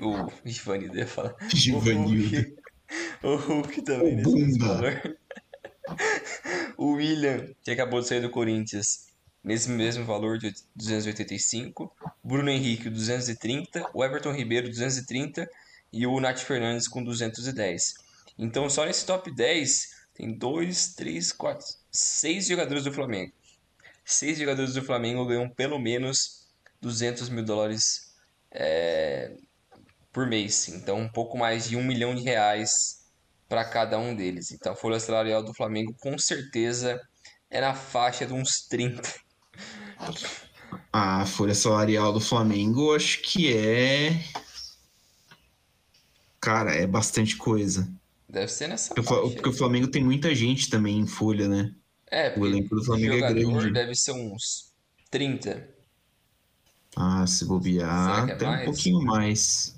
O 0.00 0.32
Givanildo 0.46 0.96
ia 0.98 1.06
falar. 1.06 1.36
Givanildo. 1.54 2.56
O 3.22 3.36
Hulk 3.36 3.82
também, 3.82 4.24
o 4.24 4.34
nesse 4.34 4.58
valor. 4.58 5.18
o 6.78 6.92
William, 6.92 7.50
que 7.62 7.70
acabou 7.70 8.00
de 8.00 8.08
sair 8.08 8.22
do 8.22 8.30
Corinthians, 8.30 9.08
nesse 9.44 9.68
mesmo 9.68 10.06
valor 10.06 10.38
de 10.38 10.54
285. 10.74 11.92
Bruno 12.24 12.48
Henrique, 12.48 12.88
230. 12.88 13.90
O 13.92 14.02
Everton 14.02 14.32
Ribeiro, 14.32 14.70
230. 14.70 15.46
E 15.92 16.06
o 16.06 16.18
Nath 16.18 16.38
Fernandes 16.38 16.88
com 16.88 17.04
210. 17.04 18.05
Então, 18.38 18.68
só 18.68 18.84
nesse 18.84 19.06
top 19.06 19.34
10, 19.34 19.96
tem 20.14 20.36
2, 20.36 20.94
3, 20.94 21.32
4, 21.32 21.66
6 21.90 22.46
jogadores 22.48 22.84
do 22.84 22.92
Flamengo. 22.92 23.32
6 24.04 24.38
jogadores 24.38 24.74
do 24.74 24.82
Flamengo 24.82 25.26
ganham 25.26 25.48
pelo 25.48 25.78
menos 25.78 26.46
200 26.80 27.28
mil 27.28 27.44
dólares 27.44 28.14
é, 28.50 29.32
por 30.12 30.26
mês. 30.26 30.68
Então, 30.68 30.98
um 30.98 31.08
pouco 31.08 31.36
mais 31.36 31.68
de 31.68 31.76
um 31.76 31.84
milhão 31.84 32.14
de 32.14 32.22
reais 32.22 33.04
para 33.48 33.64
cada 33.64 33.98
um 33.98 34.14
deles. 34.14 34.50
Então, 34.50 34.72
a 34.72 34.76
folha 34.76 35.00
salarial 35.00 35.42
do 35.42 35.54
Flamengo 35.54 35.94
com 36.00 36.18
certeza 36.18 37.00
é 37.50 37.60
na 37.60 37.74
faixa 37.74 38.26
de 38.26 38.32
uns 38.32 38.66
30. 38.68 39.02
A 40.92 41.26
folha 41.26 41.54
salarial 41.54 42.12
do 42.12 42.20
Flamengo, 42.20 42.94
acho 42.94 43.20
que 43.22 43.56
é. 43.56 44.18
Cara, 46.40 46.74
é 46.74 46.86
bastante 46.86 47.36
coisa. 47.36 47.90
Deve 48.28 48.48
ser 48.48 48.68
nessa 48.68 48.94
porque, 48.94 49.08
faixa. 49.08 49.30
Porque 49.30 49.48
o 49.48 49.52
Flamengo 49.52 49.86
tem 49.86 50.02
muita 50.02 50.34
gente 50.34 50.68
também 50.68 50.98
em 50.98 51.06
folha, 51.06 51.48
né? 51.48 51.72
É, 52.10 52.38
o 52.38 52.46
elenco 52.46 52.74
do 52.74 52.84
Flamengo 52.84 53.14
é 53.14 53.32
grande. 53.32 53.72
deve 53.72 53.94
ser 53.94 54.12
uns 54.12 54.72
30. 55.10 55.68
Ah, 56.96 57.26
se 57.26 57.44
bobear, 57.44 58.28
é 58.28 58.32
até 58.32 58.46
mais? 58.46 58.62
um 58.62 58.64
pouquinho 58.64 59.02
mais. 59.02 59.76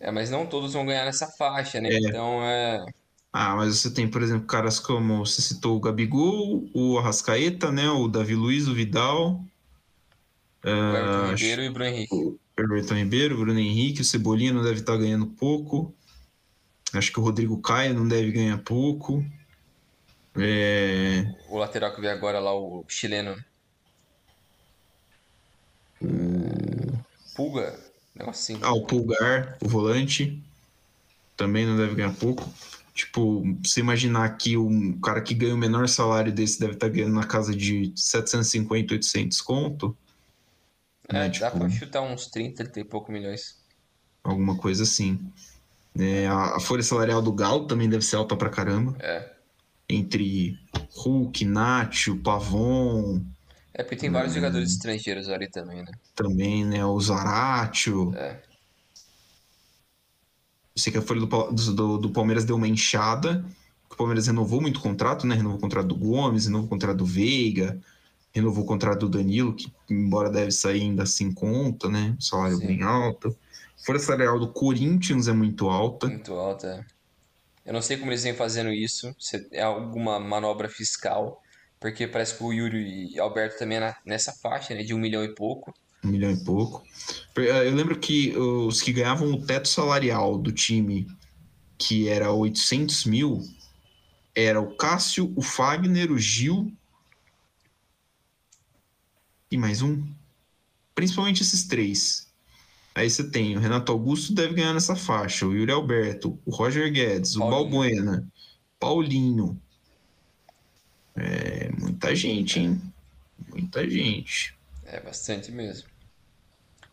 É, 0.00 0.10
mas 0.10 0.30
não 0.30 0.46
todos 0.46 0.72
vão 0.72 0.86
ganhar 0.86 1.04
nessa 1.04 1.26
faixa, 1.26 1.80
né? 1.80 1.90
É. 1.90 1.98
Então 1.98 2.42
é. 2.42 2.84
Ah, 3.32 3.54
mas 3.56 3.76
você 3.76 3.90
tem, 3.90 4.08
por 4.08 4.22
exemplo, 4.22 4.46
caras 4.46 4.80
como 4.80 5.24
você 5.24 5.42
citou 5.42 5.76
o 5.76 5.80
Gabigol, 5.80 6.68
o 6.72 6.98
Arrascaeta, 6.98 7.70
né? 7.70 7.88
O 7.90 8.08
Davi 8.08 8.34
Luiz, 8.34 8.66
o 8.66 8.74
Vidal. 8.74 9.44
O 10.64 10.68
Everton 10.68 11.26
uh, 11.26 11.34
Ribeiro 11.34 11.62
e 11.62 11.68
o 11.68 11.72
Bruno 11.72 11.90
Henrique. 11.90 12.14
O 12.14 12.38
Everton 12.56 12.94
Ribeiro, 12.94 13.34
o 13.34 13.38
Bruno 13.38 13.60
Henrique, 13.60 14.00
o 14.00 14.04
Cebolinha 14.04 14.52
não 14.52 14.62
deve 14.62 14.80
estar 14.80 14.96
ganhando 14.96 15.26
pouco. 15.26 15.94
Acho 16.94 17.12
que 17.12 17.20
o 17.20 17.22
Rodrigo 17.22 17.60
Caio 17.60 17.94
não 17.94 18.08
deve 18.08 18.32
ganhar 18.32 18.58
pouco. 18.58 19.24
É... 20.36 21.34
O 21.48 21.58
lateral 21.58 21.94
que 21.94 22.00
veio 22.00 22.12
agora 22.12 22.38
lá, 22.38 22.54
o 22.54 22.84
chileno. 22.88 23.36
Pulga. 27.34 27.78
Negocinho. 28.14 28.60
Ah, 28.62 28.72
o 28.72 28.84
Pulgar, 28.84 29.56
o 29.62 29.68
volante. 29.68 30.42
Também 31.36 31.64
não 31.64 31.76
deve 31.76 31.94
ganhar 31.94 32.14
pouco. 32.14 32.48
Tipo, 32.92 33.44
você 33.62 33.78
imaginar 33.78 34.36
que 34.36 34.56
um 34.56 34.98
cara 35.00 35.20
que 35.20 35.34
ganha 35.34 35.54
o 35.54 35.58
menor 35.58 35.88
salário 35.88 36.32
desse 36.32 36.58
deve 36.58 36.72
estar 36.72 36.88
ganhando 36.88 37.14
na 37.14 37.24
casa 37.24 37.54
de 37.54 37.92
750, 37.94 38.94
800 38.94 39.40
conto. 39.40 39.96
É, 41.08 41.12
né? 41.12 41.28
dá 41.28 41.48
tipo, 41.48 41.58
pra 41.60 41.70
chutar 41.70 42.02
uns 42.02 42.26
30, 42.26 42.64
30 42.64 42.80
e 42.80 42.84
pouco 42.84 43.12
milhões. 43.12 43.56
Alguma 44.24 44.56
coisa 44.56 44.82
assim. 44.82 45.20
É, 45.98 46.26
a, 46.26 46.56
a 46.56 46.60
folha 46.60 46.82
salarial 46.82 47.20
do 47.20 47.32
Galo 47.32 47.66
também 47.66 47.88
deve 47.88 48.04
ser 48.04 48.16
alta 48.16 48.36
pra 48.36 48.48
caramba. 48.48 48.96
É. 49.00 49.32
Entre 49.88 50.58
Hulk, 50.94 51.44
Nacho, 51.44 52.16
Pavon, 52.16 53.22
é 53.78 53.84
porque 53.84 53.94
tem 53.94 54.10
vários 54.10 54.32
hum. 54.32 54.34
jogadores 54.34 54.72
estrangeiros 54.72 55.28
ali 55.28 55.48
também, 55.48 55.84
né? 55.84 55.92
Também, 56.16 56.64
né? 56.64 56.84
O 56.84 57.00
Zaratio. 57.00 58.12
É. 58.16 58.40
Eu 60.74 60.82
sei 60.82 60.92
que 60.92 60.98
a 60.98 61.02
folha 61.02 61.20
do, 61.20 61.26
do, 61.72 61.98
do, 61.98 62.10
Palmeiras 62.10 62.44
deu 62.44 62.56
uma 62.56 62.66
enxada. 62.66 63.44
O 63.88 63.94
Palmeiras 63.94 64.26
renovou 64.26 64.60
muito 64.60 64.78
o 64.78 64.80
contrato, 64.80 65.28
né? 65.28 65.36
Renovou 65.36 65.58
o 65.58 65.60
contrato 65.60 65.86
do 65.86 65.94
Gomes, 65.94 66.46
renovou 66.46 66.66
o 66.66 66.68
contrato 66.68 66.96
do 66.96 67.06
Veiga, 67.06 67.80
renovou 68.32 68.64
o 68.64 68.66
contrato 68.66 69.00
do 69.00 69.08
Danilo, 69.08 69.54
que 69.54 69.72
embora 69.88 70.28
deve 70.28 70.50
sair 70.50 70.82
ainda 70.82 71.04
assim 71.04 71.32
conta, 71.32 71.88
né? 71.88 72.16
Salário 72.18 72.56
Sim. 72.56 72.66
bem 72.66 72.82
alto. 72.82 73.36
A 73.80 73.84
folha 73.84 73.98
salarial 73.98 74.38
do 74.38 74.52
Corinthians 74.52 75.28
é 75.28 75.32
muito 75.32 75.68
alta. 75.68 76.06
Muito 76.06 76.32
alta. 76.34 76.86
Eu 77.64 77.72
não 77.72 77.82
sei 77.82 77.96
como 77.96 78.10
eles 78.10 78.22
vêm 78.22 78.34
fazendo 78.34 78.70
isso, 78.70 79.14
se 79.18 79.48
é 79.52 79.62
alguma 79.62 80.18
manobra 80.18 80.68
fiscal 80.68 81.42
porque 81.80 82.08
parece 82.08 82.36
que 82.36 82.42
o 82.42 82.52
Yuri 82.52 83.14
e 83.14 83.20
Alberto 83.20 83.58
também 83.58 83.78
é 83.78 83.96
nessa 84.04 84.32
faixa, 84.32 84.74
né? 84.74 84.82
De 84.82 84.94
um 84.94 84.98
milhão 84.98 85.22
e 85.22 85.34
pouco. 85.34 85.72
Um 86.04 86.08
milhão 86.08 86.30
e 86.30 86.44
pouco. 86.44 86.82
Eu 87.36 87.74
lembro 87.74 87.98
que 87.98 88.36
os 88.36 88.82
que 88.82 88.92
ganhavam 88.92 89.32
o 89.32 89.44
teto 89.44 89.68
salarial 89.68 90.38
do 90.38 90.50
time, 90.50 91.06
que 91.76 92.08
era 92.08 92.32
800 92.32 93.04
mil, 93.04 93.42
era 94.34 94.60
o 94.60 94.76
Cássio, 94.76 95.32
o 95.36 95.42
Fagner, 95.42 96.10
o 96.10 96.18
Gil 96.18 96.72
e 99.50 99.56
mais 99.56 99.80
um. 99.80 100.04
Principalmente 100.94 101.42
esses 101.42 101.64
três. 101.64 102.27
Aí 102.98 103.08
você 103.08 103.30
tem 103.30 103.56
o 103.56 103.60
Renato 103.60 103.92
Augusto 103.92 104.34
deve 104.34 104.54
ganhar 104.54 104.74
nessa 104.74 104.96
faixa, 104.96 105.46
o 105.46 105.54
Yuri 105.54 105.70
Alberto, 105.70 106.36
o 106.44 106.50
Roger 106.50 106.92
Guedes, 106.92 107.36
Paulinho. 107.36 107.46
o 107.46 107.62
Balbuena, 107.62 108.28
Paulinho, 108.78 109.62
é 111.14 111.70
muita 111.78 112.12
gente, 112.14 112.58
hein? 112.58 112.80
Muita 113.48 113.88
gente. 113.88 114.56
É 114.84 115.00
bastante 115.00 115.52
mesmo. 115.52 115.88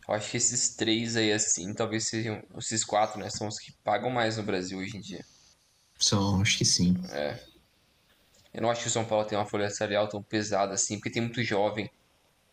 Eu 0.06 0.14
acho 0.14 0.30
que 0.30 0.36
esses 0.36 0.76
três 0.76 1.16
aí, 1.16 1.32
assim, 1.32 1.74
talvez 1.74 2.06
sejam. 2.06 2.40
Esses 2.56 2.84
quatro, 2.84 3.18
né? 3.18 3.28
São 3.28 3.48
os 3.48 3.58
que 3.58 3.72
pagam 3.84 4.08
mais 4.08 4.36
no 4.36 4.44
Brasil 4.44 4.78
hoje 4.78 4.96
em 4.96 5.00
dia. 5.00 5.24
São, 5.98 6.40
acho 6.40 6.58
que 6.58 6.64
sim. 6.64 6.96
É. 7.10 7.40
Eu 8.54 8.62
não 8.62 8.70
acho 8.70 8.82
que 8.82 8.88
o 8.88 8.92
São 8.92 9.04
Paulo 9.04 9.24
tem 9.26 9.36
uma 9.36 9.46
folha 9.46 9.68
salarial 9.70 10.08
tão 10.08 10.22
pesada 10.22 10.74
assim, 10.74 10.96
porque 10.98 11.10
tem 11.10 11.22
muito 11.22 11.42
jovem. 11.42 11.90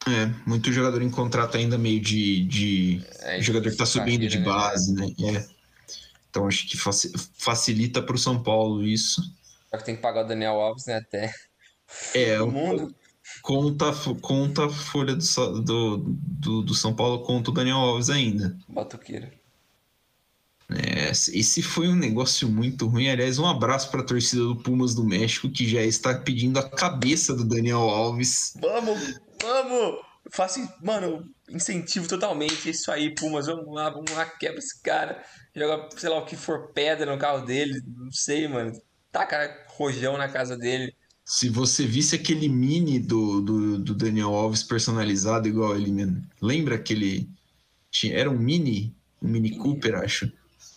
É, 0.07 0.25
muito 0.45 0.71
jogador 0.71 1.01
em 1.01 1.09
contrato 1.09 1.55
ainda 1.55 1.77
meio 1.77 1.99
de, 1.99 2.43
de 2.45 3.03
é, 3.21 3.41
jogador 3.41 3.69
que 3.69 3.77
tá 3.77 3.85
subindo 3.85 4.27
de 4.27 4.39
né? 4.39 4.45
base, 4.45 4.93
né? 4.93 5.07
É. 5.19 5.45
Então 6.29 6.47
acho 6.47 6.67
que 6.67 6.77
facilita 6.77 8.01
para 8.01 8.15
o 8.15 8.19
São 8.19 8.41
Paulo 8.41 8.85
isso. 8.85 9.21
Só 9.69 9.77
que 9.77 9.85
tem 9.85 9.95
que 9.95 10.01
pagar 10.01 10.25
o 10.25 10.27
Daniel 10.27 10.59
Alves, 10.59 10.85
né? 10.85 10.97
Até. 10.97 11.33
É, 12.13 12.39
o 12.41 12.51
mundo. 12.51 12.93
Conta, 13.41 13.91
conta 14.21 14.65
a 14.65 14.69
folha 14.69 15.15
do, 15.15 15.61
do, 15.61 15.97
do, 15.97 16.61
do 16.63 16.73
São 16.73 16.93
Paulo, 16.93 17.23
conta 17.23 17.51
o 17.51 17.53
Daniel 17.53 17.77
Alves 17.77 18.09
ainda. 18.09 18.57
Batuqueira. 18.67 19.31
É, 20.69 21.11
esse 21.11 21.61
foi 21.61 21.87
um 21.87 21.95
negócio 21.95 22.49
muito 22.49 22.87
ruim. 22.87 23.09
Aliás, 23.09 23.37
um 23.37 23.45
abraço 23.45 23.91
para 23.91 24.01
a 24.01 24.05
torcida 24.05 24.43
do 24.43 24.55
Pumas 24.55 24.95
do 24.95 25.03
México, 25.03 25.49
que 25.49 25.67
já 25.67 25.83
está 25.83 26.15
pedindo 26.15 26.57
a 26.57 26.69
cabeça 26.69 27.35
do 27.35 27.43
Daniel 27.43 27.81
Alves. 27.81 28.53
Vamos, 28.59 29.19
vamos! 29.73 30.13
Faço, 30.31 30.59
mano, 30.81 31.29
incentivo 31.49 32.07
totalmente. 32.07 32.69
Isso 32.69 32.91
aí, 32.91 33.13
Pumas, 33.13 33.47
vamos 33.47 33.73
lá, 33.73 33.89
vamos 33.89 34.11
lá, 34.11 34.25
quebra 34.25 34.59
esse 34.59 34.81
cara. 34.81 35.21
Joga, 35.55 35.89
sei 35.97 36.09
lá, 36.09 36.17
o 36.17 36.25
que 36.25 36.35
for 36.35 36.71
pedra 36.71 37.11
no 37.11 37.19
carro 37.19 37.45
dele, 37.45 37.81
não 37.85 38.11
sei, 38.11 38.47
mano. 38.47 38.71
Taca 39.11 39.65
rojão 39.67 40.17
na 40.17 40.29
casa 40.29 40.57
dele. 40.57 40.95
Se 41.25 41.49
você 41.49 41.85
visse 41.85 42.15
aquele 42.15 42.49
mini 42.49 42.99
do, 42.99 43.41
do, 43.41 43.77
do 43.79 43.93
Daniel 43.93 44.33
Alves 44.33 44.63
personalizado 44.63 45.47
igual 45.47 45.75
ele, 45.75 45.91
mesmo. 45.91 46.21
Lembra 46.41 46.75
aquele. 46.75 47.29
Tinha, 47.91 48.17
era 48.17 48.29
um 48.29 48.37
mini? 48.37 48.95
Um 49.21 49.27
mini, 49.27 49.51
mini 49.51 49.61
Cooper, 49.61 49.95
acho. 49.95 50.31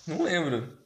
Não 0.06 0.22
lembro. 0.22 0.76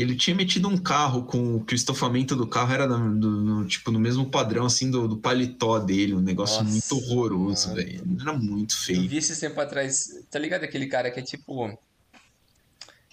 Ele 0.00 0.14
tinha 0.16 0.34
metido 0.34 0.68
um 0.68 0.76
carro 0.76 1.24
com 1.24 1.62
que 1.64 1.74
o 1.74 1.76
estofamento 1.76 2.34
do 2.34 2.46
carro 2.46 2.72
era 2.72 2.86
no, 2.86 2.98
no 2.98 3.66
tipo 3.66 3.90
no 3.90 4.00
mesmo 4.00 4.30
padrão 4.30 4.66
assim 4.66 4.90
do, 4.90 5.06
do 5.06 5.16
paletó 5.18 5.78
dele, 5.78 6.14
um 6.14 6.20
negócio 6.20 6.62
Nossa, 6.62 6.70
muito 6.70 6.96
horroroso, 6.96 7.74
velho. 7.74 8.02
Era 8.20 8.32
muito 8.32 8.76
feio. 8.76 9.04
Eu 9.04 9.08
vi 9.08 9.18
esse 9.18 9.38
tempo 9.38 9.60
atrás, 9.60 10.08
tá 10.30 10.38
ligado 10.38 10.64
aquele 10.64 10.86
cara 10.86 11.10
que 11.10 11.20
é 11.20 11.22
tipo 11.22 11.76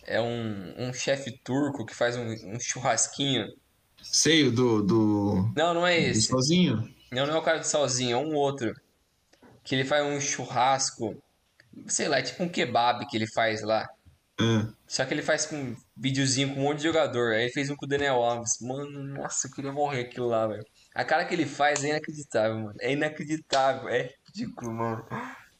é 0.08 0.22
um, 0.22 0.74
um 0.78 0.94
chefe 0.94 1.38
turco 1.44 1.86
que 1.86 1.94
faz 1.94 2.16
um, 2.16 2.26
um 2.54 2.60
churrasquinho. 2.60 3.54
Sei, 4.02 4.50
do, 4.50 4.82
do. 4.82 5.52
Não, 5.56 5.74
não 5.74 5.86
é 5.86 6.00
esse. 6.00 6.24
sozinho? 6.24 6.90
Não, 7.12 7.28
não 7.28 7.36
é 7.36 7.38
o 7.38 7.42
cara 7.42 7.60
do 7.60 7.66
sozinho, 7.66 8.16
é 8.16 8.18
um 8.18 8.34
outro. 8.34 8.74
Que 9.64 9.76
ele 9.76 9.84
faz 9.84 10.06
um 10.06 10.20
churrasco. 10.20 11.22
Sei 11.88 12.08
lá, 12.08 12.20
é 12.20 12.22
tipo 12.22 12.42
um 12.42 12.50
kebab 12.50 13.06
que 13.08 13.18
ele 13.18 13.28
faz 13.28 13.62
lá. 13.62 13.88
É. 14.40 14.68
Só 14.88 15.04
que 15.04 15.14
ele 15.14 15.22
faz 15.22 15.46
com 15.46 15.76
videozinho 15.96 16.54
com 16.54 16.62
um 16.62 16.64
monte 16.64 16.78
de 16.78 16.84
jogador. 16.84 17.34
Aí 17.34 17.44
ele 17.44 17.52
fez 17.52 17.70
um 17.70 17.76
com 17.76 17.86
o 17.86 17.90
Daniel 17.90 18.24
Alves. 18.24 18.60
Mano, 18.62 19.04
nossa, 19.04 19.48
eu 19.48 19.52
queria 19.52 19.72
morrer 19.72 20.02
aquilo 20.02 20.28
lá, 20.28 20.48
velho. 20.48 20.66
A 20.94 21.04
cara 21.04 21.26
que 21.26 21.34
ele 21.34 21.46
faz 21.46 21.84
é 21.84 21.90
inacreditável, 21.90 22.60
mano. 22.60 22.76
É 22.80 22.94
inacreditável. 22.94 23.90
É 23.90 24.14
ridículo, 24.28 24.74
mano. 24.74 25.06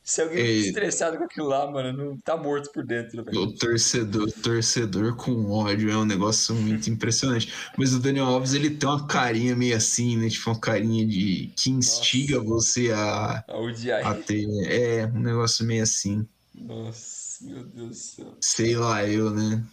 Se 0.07 0.21
alguém 0.21 0.39
é... 0.39 0.49
estressado 0.51 1.17
com 1.17 1.25
aquilo 1.25 1.47
lá, 1.47 1.69
mano, 1.69 1.91
não 1.91 2.17
tá 2.17 2.38
morto 2.38 2.71
por 2.71 2.86
dentro, 2.86 3.25
velho. 3.25 3.41
O 3.41 3.51
torcedor, 3.53 4.32
torcedor 4.32 5.17
com 5.17 5.51
ódio 5.51 5.91
é 5.91 5.97
um 5.97 6.05
negócio 6.05 6.55
muito 6.55 6.88
impressionante. 6.89 7.51
Mas 7.78 7.93
o 7.93 7.99
Daniel 7.99 8.28
Alves, 8.28 8.53
ele 8.53 8.69
tem 8.69 8.88
uma 8.88 9.05
carinha 9.05 9.53
meio 9.53 9.75
assim, 9.75 10.15
né? 10.15 10.30
Tipo, 10.30 10.51
uma 10.51 10.59
carinha 10.61 11.05
de 11.05 11.51
que 11.57 11.69
instiga 11.71 12.38
Nossa. 12.38 12.47
você 12.47 12.91
a, 12.93 13.43
a, 13.49 14.11
a 14.11 14.13
ter. 14.15 14.47
É, 14.65 15.05
um 15.07 15.19
negócio 15.19 15.65
meio 15.65 15.84
assim. 15.84 16.25
Nossa, 16.55 17.16
meu 17.41 17.63
Deus 17.63 17.89
do 17.89 17.95
céu. 17.95 18.38
Sei 18.41 18.75
lá, 18.75 19.05
eu, 19.05 19.31
né? 19.31 19.63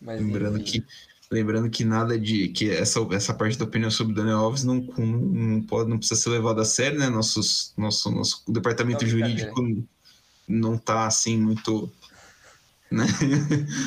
Mas, 0.00 0.20
Lembrando 0.20 0.58
enfim. 0.58 0.80
que 0.80 0.86
Lembrando 1.32 1.70
que 1.70 1.82
nada 1.82 2.18
de. 2.18 2.48
que 2.48 2.70
essa, 2.70 3.00
essa 3.12 3.32
parte 3.32 3.56
da 3.56 3.64
opinião 3.64 3.90
sobre 3.90 4.12
o 4.12 4.16
Daniel 4.16 4.36
Alves 4.36 4.64
não, 4.64 4.74
não, 4.98 5.62
pode, 5.62 5.88
não 5.88 5.96
precisa 5.96 6.20
ser 6.20 6.28
levada 6.28 6.60
a 6.60 6.64
sério, 6.64 6.98
né? 6.98 7.08
Nossos, 7.08 7.72
nosso, 7.74 8.10
nosso 8.10 8.44
departamento 8.52 9.02
não, 9.02 9.10
jurídico 9.10 9.86
não 10.46 10.74
está 10.74 11.06
assim 11.06 11.38
muito. 11.38 11.90
Né? 12.90 13.06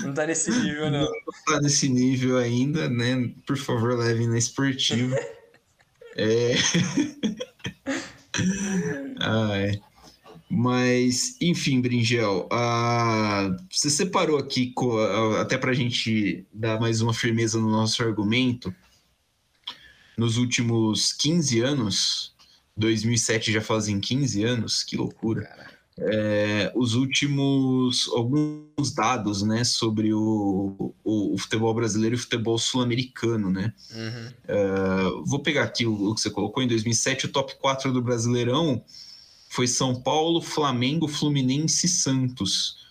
Não 0.02 0.10
está 0.10 0.26
nesse 0.26 0.50
nível, 0.50 0.90
não. 0.90 1.04
Não 1.04 1.30
está 1.38 1.62
nesse 1.62 1.88
nível 1.88 2.40
ainda, 2.40 2.90
né? 2.90 3.32
Por 3.46 3.58
favor, 3.58 3.96
levem 3.96 4.28
na 4.28 4.40
esportiva. 4.40 5.16
é. 6.18 6.56
ah, 9.22 9.56
é. 9.56 9.80
Mas, 10.50 11.36
enfim, 11.42 11.82
Bringel, 11.82 12.48
uh, 12.52 13.58
você 13.70 13.90
separou 13.90 14.38
aqui, 14.38 14.74
uh, 14.78 15.38
até 15.38 15.58
para 15.58 15.72
a 15.72 15.74
gente 15.74 16.46
dar 16.54 16.80
mais 16.80 17.02
uma 17.02 17.14
firmeza 17.14 17.60
no 17.60 17.70
nosso 17.70 18.04
argumento, 18.04 18.74
nos 20.16 20.38
últimos 20.38 21.12
15 21.14 21.62
anos, 21.62 22.34
2007 22.78 23.52
já 23.52 23.62
fazem 23.62 24.00
15 24.00 24.44
anos, 24.44 24.84
que 24.84 24.96
loucura, 24.96 25.50
é, 25.98 26.72
os 26.76 26.94
últimos, 26.94 28.10
alguns 28.14 28.94
dados, 28.94 29.42
né, 29.42 29.64
sobre 29.64 30.14
o, 30.14 30.94
o, 31.04 31.34
o 31.34 31.38
futebol 31.38 31.74
brasileiro 31.74 32.16
e 32.16 32.20
o 32.20 32.22
futebol 32.22 32.58
sul-americano, 32.58 33.50
né. 33.50 33.74
Uhum. 33.92 35.20
Uh, 35.20 35.26
vou 35.26 35.40
pegar 35.40 35.64
aqui 35.64 35.86
o, 35.86 36.12
o 36.12 36.16
que 36.16 36.22
você 36.22 36.30
colocou, 36.30 36.62
em 36.62 36.68
2007 36.68 37.26
o 37.26 37.32
top 37.32 37.56
4 37.60 37.92
do 37.92 38.02
Brasileirão 38.02 38.84
foi 39.56 39.68
São 39.68 39.96
Paulo, 40.02 40.42
Flamengo, 40.42 41.08
Fluminense 41.08 41.86
e 41.86 41.90
Santos. 41.90 42.86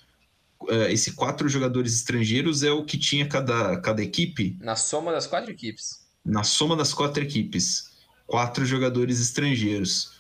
Uh, 0.62 0.88
esse 0.88 1.12
quatro 1.12 1.46
jogadores 1.46 1.94
estrangeiros 1.94 2.62
é 2.62 2.72
o 2.72 2.86
que 2.86 2.96
tinha 2.96 3.28
cada, 3.28 3.78
cada 3.80 4.02
equipe? 4.02 4.56
Na 4.60 4.74
soma 4.74 5.12
das 5.12 5.26
quatro 5.26 5.50
equipes. 5.50 6.00
Na 6.24 6.42
soma 6.42 6.74
das 6.74 6.94
quatro 6.94 7.22
equipes. 7.22 7.90
Quatro 8.26 8.64
jogadores 8.64 9.20
estrangeiros. 9.20 10.12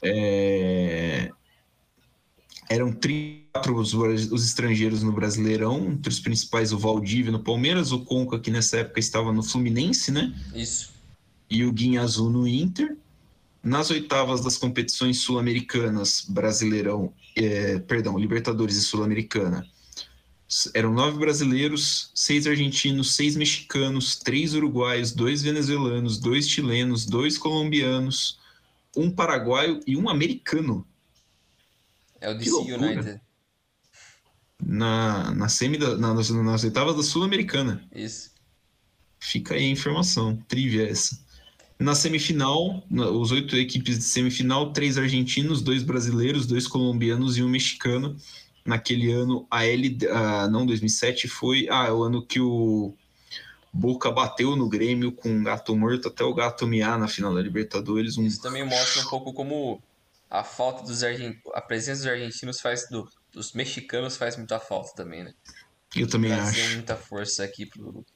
É... 0.00 1.32
Eram 2.70 2.92
34 2.92 3.76
os, 3.76 3.92
os 4.30 4.46
estrangeiros 4.46 5.02
no 5.02 5.10
Brasileirão, 5.10 5.90
entre 5.90 6.10
os 6.10 6.20
principais 6.20 6.72
o 6.72 6.78
Valdívia 6.78 7.32
no 7.32 7.42
Palmeiras, 7.42 7.90
o 7.90 8.04
Conca, 8.04 8.38
que 8.38 8.52
nessa 8.52 8.78
época 8.78 9.00
estava 9.00 9.32
no 9.32 9.42
Fluminense, 9.42 10.12
né? 10.12 10.32
Isso. 10.54 10.92
E 11.50 11.64
o 11.64 11.72
Guinha 11.72 12.02
Azul 12.02 12.30
no 12.30 12.46
Inter. 12.46 12.96
Nas 13.62 13.90
oitavas 13.90 14.40
das 14.40 14.56
competições 14.56 15.18
sul-americanas, 15.18 16.24
Brasileirão, 16.28 17.14
é, 17.36 17.78
perdão, 17.78 18.18
Libertadores 18.18 18.76
e 18.76 18.82
Sul-Americana, 18.82 19.64
eram 20.74 20.92
nove 20.92 21.18
brasileiros, 21.18 22.10
seis 22.14 22.46
argentinos, 22.46 23.14
seis 23.14 23.36
mexicanos, 23.36 24.16
três 24.16 24.54
uruguaios, 24.54 25.12
dois 25.12 25.42
venezuelanos, 25.42 26.18
dois 26.18 26.48
chilenos, 26.48 27.06
dois 27.06 27.38
colombianos, 27.38 28.38
um 28.96 29.10
paraguaio 29.10 29.80
e 29.86 29.96
um 29.96 30.08
americano. 30.08 30.86
É 32.20 32.30
o 32.30 32.36
DC 32.36 32.50
United. 32.50 33.20
Na, 34.64 35.32
na 35.32 35.48
semi 35.48 35.78
da, 35.78 35.96
na, 35.96 36.14
nas, 36.14 36.30
nas 36.30 36.64
oitavas 36.64 36.96
da 36.96 37.02
Sul-Americana. 37.02 37.82
Isso. 37.94 38.30
Fica 39.18 39.54
aí 39.54 39.64
a 39.64 39.70
informação. 39.70 40.36
Trivia 40.48 40.88
essa. 40.88 41.18
Na 41.82 41.96
semifinal, 41.96 42.84
os 42.90 43.32
oito 43.32 43.56
equipes 43.56 43.98
de 43.98 44.04
semifinal, 44.04 44.72
três 44.72 44.96
argentinos, 44.96 45.60
dois 45.60 45.82
brasileiros, 45.82 46.46
dois 46.46 46.68
colombianos 46.68 47.36
e 47.36 47.42
um 47.42 47.48
mexicano. 47.48 48.16
Naquele 48.64 49.10
ano, 49.10 49.44
a 49.50 49.66
L, 49.66 49.98
uh, 50.04 50.48
não 50.48 50.64
2007, 50.64 51.26
foi 51.26 51.68
ah, 51.68 51.92
o 51.92 52.04
ano 52.04 52.24
que 52.24 52.38
o 52.38 52.94
Boca 53.72 54.12
bateu 54.12 54.54
no 54.54 54.68
Grêmio 54.68 55.10
com 55.10 55.28
um 55.28 55.42
gato 55.42 55.74
morto 55.74 56.06
até 56.06 56.22
o 56.22 56.32
gato 56.32 56.68
miar 56.68 56.96
na 56.96 57.08
final 57.08 57.34
da 57.34 57.42
Libertadores. 57.42 58.16
Um... 58.16 58.24
Isso 58.24 58.40
também 58.40 58.64
mostra 58.64 59.02
um 59.02 59.08
pouco 59.08 59.32
como 59.32 59.82
a 60.30 60.44
falta 60.44 60.84
dos 60.84 61.02
argentinos, 61.02 61.42
a 61.52 61.60
presença 61.60 62.02
dos 62.02 62.12
argentinos 62.12 62.60
faz 62.60 62.88
do, 62.88 63.08
dos 63.32 63.54
mexicanos 63.54 64.16
faz 64.16 64.36
muita 64.36 64.60
falta 64.60 64.94
também, 64.94 65.24
né? 65.24 65.34
Eu 65.96 66.08
também 66.08 66.32
acho. 66.32 66.74
muita 66.74 66.96
força 66.96 67.42
aqui 67.42 67.66
pro 67.66 68.06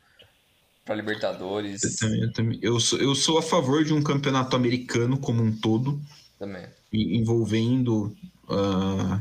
para 0.86 0.94
Libertadores. 0.94 1.82
Eu, 1.82 1.96
também, 1.98 2.20
eu, 2.22 2.32
também. 2.32 2.58
Eu, 2.62 2.80
sou, 2.80 2.98
eu 3.00 3.14
sou 3.14 3.38
a 3.38 3.42
favor 3.42 3.84
de 3.84 3.92
um 3.92 4.02
campeonato 4.02 4.54
americano 4.54 5.18
como 5.18 5.42
um 5.42 5.54
todo. 5.54 6.00
Também. 6.38 6.64
Envolvendo 6.92 8.16
uh, 8.48 9.20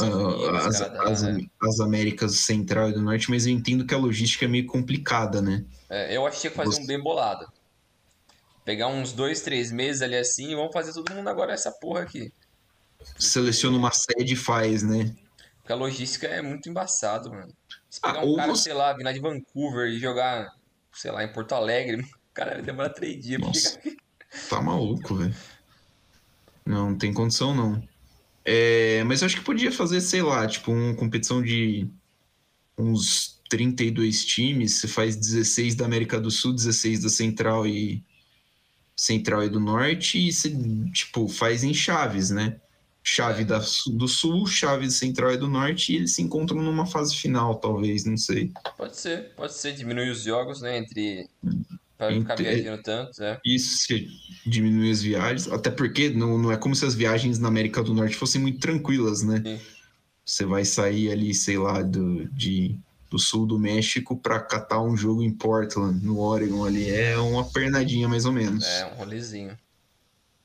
uh, 0.00 0.56
as, 0.56 0.80
as, 0.80 1.22
né? 1.22 1.46
as, 1.62 1.78
Américas 1.78 2.36
Central 2.36 2.88
e 2.88 2.94
do 2.94 3.02
Norte, 3.02 3.30
mas 3.30 3.46
eu 3.46 3.52
entendo 3.52 3.84
que 3.84 3.92
a 3.92 3.98
logística 3.98 4.46
é 4.46 4.48
meio 4.48 4.66
complicada, 4.66 5.42
né? 5.42 5.62
É, 5.90 6.16
eu 6.16 6.26
achei 6.26 6.50
que 6.50 6.56
fazer 6.56 6.76
Você... 6.76 6.82
um 6.82 6.86
bem 6.86 7.00
bolado. 7.00 7.46
Pegar 8.64 8.88
uns 8.88 9.12
dois, 9.12 9.42
três 9.42 9.70
meses 9.70 10.00
ali 10.00 10.16
assim 10.16 10.52
e 10.52 10.54
vamos 10.54 10.72
fazer 10.72 10.92
todo 10.92 11.12
mundo 11.12 11.28
agora 11.28 11.52
essa 11.52 11.70
porra 11.70 12.02
aqui. 12.02 12.32
Seleciona 13.18 13.76
uma 13.76 13.90
sede 13.92 14.32
e 14.32 14.36
faz, 14.36 14.82
né? 14.82 15.14
Porque 15.58 15.72
a 15.72 15.76
logística 15.76 16.26
é 16.28 16.40
muito 16.40 16.68
embaçado, 16.68 17.30
mano. 17.30 17.52
Se 17.90 18.00
pegar 18.00 18.20
ah, 18.20 18.24
um 18.24 18.36
cara, 18.36 18.52
você... 18.52 18.62
sei 18.62 18.72
lá, 18.72 18.92
vir 18.94 19.02
lá 19.02 19.12
de 19.12 19.20
Vancouver 19.20 19.88
e 19.88 19.98
jogar 19.98 20.52
sei 20.92 21.10
lá, 21.10 21.24
em 21.24 21.32
Porto 21.32 21.52
Alegre, 21.52 22.06
cara, 22.32 22.54
vai 22.54 22.62
demorar 22.62 22.90
três 22.90 23.22
dias 23.22 23.40
Nossa, 23.40 23.80
Tá 24.48 24.60
maluco, 24.62 25.14
velho. 25.14 25.34
Não, 26.64 26.90
não 26.90 26.98
tem 26.98 27.12
condição, 27.12 27.54
não. 27.54 27.82
É, 28.44 29.04
mas 29.04 29.20
eu 29.20 29.26
acho 29.26 29.36
que 29.36 29.44
podia 29.44 29.70
fazer, 29.70 30.00
sei 30.00 30.22
lá, 30.22 30.46
tipo, 30.46 30.72
uma 30.72 30.94
competição 30.94 31.42
de 31.42 31.88
uns 32.78 33.40
32 33.50 34.24
times. 34.24 34.76
Você 34.76 34.88
faz 34.88 35.16
16 35.16 35.74
da 35.74 35.84
América 35.84 36.20
do 36.20 36.30
Sul, 36.30 36.54
16 36.54 37.02
da 37.02 37.08
Central 37.08 37.66
e, 37.66 38.02
Central 38.96 39.44
e 39.44 39.48
do 39.48 39.60
Norte 39.60 40.18
e 40.18 40.32
você, 40.32 40.50
tipo, 40.92 41.28
faz 41.28 41.64
em 41.64 41.74
chaves, 41.74 42.30
né? 42.30 42.60
Chave 43.04 43.44
da, 43.44 43.60
do 43.88 44.06
Sul, 44.06 44.46
chave 44.46 44.88
Central 44.90 45.32
e 45.32 45.36
do 45.36 45.48
Norte 45.48 45.92
e 45.92 45.96
eles 45.96 46.14
se 46.14 46.22
encontram 46.22 46.62
numa 46.62 46.86
fase 46.86 47.16
final, 47.16 47.56
talvez, 47.56 48.04
não 48.04 48.16
sei. 48.16 48.52
Pode 48.76 48.96
ser, 48.96 49.30
pode 49.34 49.54
ser. 49.54 49.72
Diminuir 49.74 50.10
os 50.10 50.22
jogos, 50.22 50.62
né? 50.62 50.78
Entre. 50.78 51.28
Pra 51.98 52.10
não 52.10 52.20
ficar 52.20 52.34
Entre- 52.34 52.54
viajando 52.54 52.82
tanto, 52.82 53.20
né? 53.20 53.38
Isso 53.44 53.94
diminui 54.46 54.90
as 54.90 55.02
viagens, 55.02 55.48
até 55.48 55.70
porque 55.70 56.10
não, 56.10 56.38
não 56.38 56.52
é 56.52 56.56
como 56.56 56.74
se 56.76 56.84
as 56.84 56.94
viagens 56.94 57.38
na 57.38 57.48
América 57.48 57.82
do 57.82 57.92
Norte 57.92 58.16
fossem 58.16 58.40
muito 58.40 58.60
tranquilas, 58.60 59.22
né? 59.22 59.42
Sim. 59.44 59.60
Você 60.24 60.44
vai 60.44 60.64
sair 60.64 61.10
ali, 61.10 61.34
sei 61.34 61.58
lá, 61.58 61.82
do, 61.82 62.26
de, 62.28 62.78
do 63.10 63.18
sul 63.18 63.46
do 63.46 63.58
México 63.58 64.16
para 64.16 64.38
catar 64.40 64.80
um 64.80 64.96
jogo 64.96 65.22
em 65.22 65.32
Portland, 65.32 66.04
no 66.04 66.20
Oregon 66.20 66.64
ali. 66.64 66.88
É 66.88 67.18
uma 67.18 67.44
pernadinha 67.44 68.08
mais 68.08 68.24
ou 68.24 68.32
menos. 68.32 68.64
É, 68.64 68.86
um 68.86 68.94
rolezinho. 68.94 69.58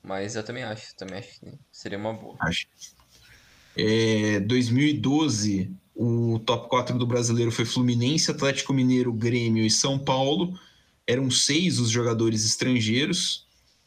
Mas 0.02 0.36
eu 0.36 0.42
também 0.42 0.62
acho, 0.62 0.94
também 0.96 1.18
acho 1.18 1.40
que 1.40 1.52
seria 1.70 1.98
uma 1.98 2.12
boa. 2.12 2.36
acho. 2.40 2.66
É, 3.76 4.40
2012, 4.40 5.70
o 5.94 6.38
top 6.40 6.68
4 6.68 6.98
do 6.98 7.06
brasileiro 7.06 7.52
foi 7.52 7.64
Fluminense, 7.64 8.30
Atlético 8.30 8.72
Mineiro, 8.72 9.12
Grêmio 9.12 9.64
e 9.64 9.70
São 9.70 9.98
Paulo. 9.98 10.58
Eram 11.06 11.30
seis 11.30 11.78
os 11.78 11.90
jogadores 11.90 12.44
estrangeiros. 12.44 13.46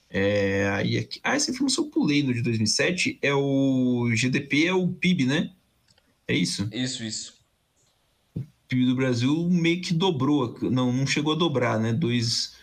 É, 0.09 0.69
aí 0.73 0.97
aqui- 0.97 1.19
ah, 1.23 1.35
essa 1.35 1.51
informação 1.51 1.85
eu 1.85 1.89
pulei 1.89 2.23
no 2.23 2.33
de 2.33 2.41
2007. 2.41 3.17
É 3.21 3.33
o 3.33 4.09
GDP, 4.13 4.67
é 4.67 4.73
o 4.73 4.87
PIB, 4.87 5.25
né? 5.25 5.51
É 6.27 6.33
isso? 6.35 6.67
Isso, 6.71 7.03
isso. 7.03 7.33
O 8.35 8.41
PIB 8.67 8.85
do 8.85 8.95
Brasil 8.95 9.49
meio 9.49 9.81
que 9.81 9.93
dobrou. 9.93 10.57
Não, 10.63 10.91
não 10.91 11.05
chegou 11.07 11.33
a 11.33 11.37
dobrar, 11.37 11.79
né? 11.79 11.91
2 11.93 12.55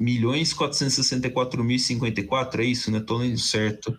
milhões 0.00 0.52
464 0.52 1.62
mil 1.62 1.76
e 1.76 1.80
54, 1.80 2.62
é 2.62 2.64
isso, 2.64 2.90
né? 2.90 3.00
Tô 3.00 3.16
lendo 3.16 3.38
certo. 3.38 3.96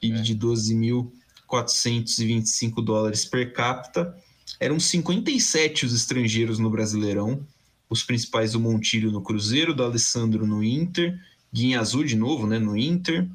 PIB 0.00 0.18
É. 0.18 0.22
de 0.22 0.36
12.425 0.36 2.84
dólares 2.84 3.24
per 3.24 3.52
capita. 3.52 4.14
Eram 4.58 4.78
57 4.78 5.86
os 5.86 5.94
estrangeiros 5.94 6.58
no 6.58 6.70
Brasileirão. 6.70 7.40
Os 7.88 8.02
principais 8.02 8.52
do 8.52 8.60
Montilho 8.60 9.10
no 9.10 9.22
Cruzeiro, 9.22 9.74
do 9.74 9.82
Alessandro 9.82 10.46
no 10.46 10.62
Inter, 10.62 11.18
Guinha 11.52 11.80
Azul 11.80 12.04
de 12.04 12.14
novo, 12.14 12.46
né, 12.46 12.58
no 12.58 12.76
Inter, 12.76 13.26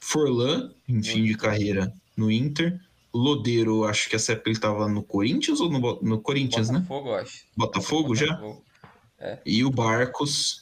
Forlan, 0.00 0.72
em 0.88 1.00
fim 1.00 1.22
de 1.24 1.36
carreira, 1.36 1.92
no 2.16 2.30
Inter, 2.30 2.80
Lodeiro, 3.14 3.84
acho 3.84 4.08
que 4.08 4.16
essa 4.16 4.32
época 4.32 4.48
ele 4.48 4.56
estava 4.56 4.88
no 4.88 5.02
Corinthians 5.02 5.60
ou 5.60 5.70
no, 5.70 6.00
no 6.02 6.20
Corinthians, 6.20 6.70
né? 6.70 6.80
Botafogo, 6.80 7.14
acho. 7.14 7.44
Botafogo 7.56 8.14
já? 8.16 8.26
Botafogo. 8.26 8.64
E 9.46 9.64
o 9.64 9.70
Barcos 9.70 10.61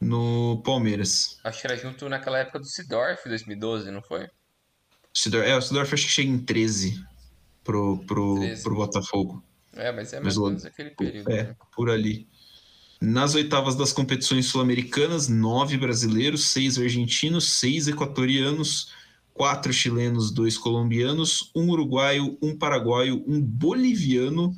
no 0.00 0.62
Palmeiras. 0.64 1.38
Acho 1.44 1.60
que 1.60 1.66
era 1.66 1.76
junto 1.76 2.08
naquela 2.08 2.38
época 2.38 2.58
do 2.58 2.66
Sidorf, 2.66 3.28
2012, 3.28 3.90
não 3.90 4.02
foi? 4.02 4.24
O 4.24 4.28
Sidor- 5.12 5.44
é, 5.44 5.56
o 5.56 5.60
Sidorf 5.60 5.92
acho 5.92 6.06
que 6.06 6.12
chega 6.12 6.30
em 6.30 6.38
13 6.38 7.04
pro, 7.64 7.98
pro, 8.06 8.36
13. 8.36 8.62
pro 8.62 8.74
Botafogo. 8.74 9.42
É, 9.74 9.92
mas 9.92 10.12
é 10.12 10.20
mais 10.20 10.36
ou 10.36 10.48
menos 10.48 10.64
aquele 10.64 10.90
período. 10.90 11.30
É, 11.30 11.44
né? 11.44 11.56
por 11.74 11.90
ali. 11.90 12.26
Nas 13.00 13.34
oitavas 13.34 13.76
das 13.76 13.92
competições 13.92 14.46
sul-americanas, 14.46 15.28
nove 15.28 15.76
brasileiros, 15.76 16.48
seis 16.48 16.78
argentinos, 16.78 17.52
seis 17.52 17.86
equatorianos, 17.86 18.92
quatro 19.32 19.72
chilenos, 19.72 20.32
dois 20.32 20.58
colombianos, 20.58 21.52
um 21.54 21.70
uruguaio, 21.70 22.36
um 22.42 22.58
paraguaio, 22.58 23.22
um 23.26 23.40
boliviano 23.40 24.52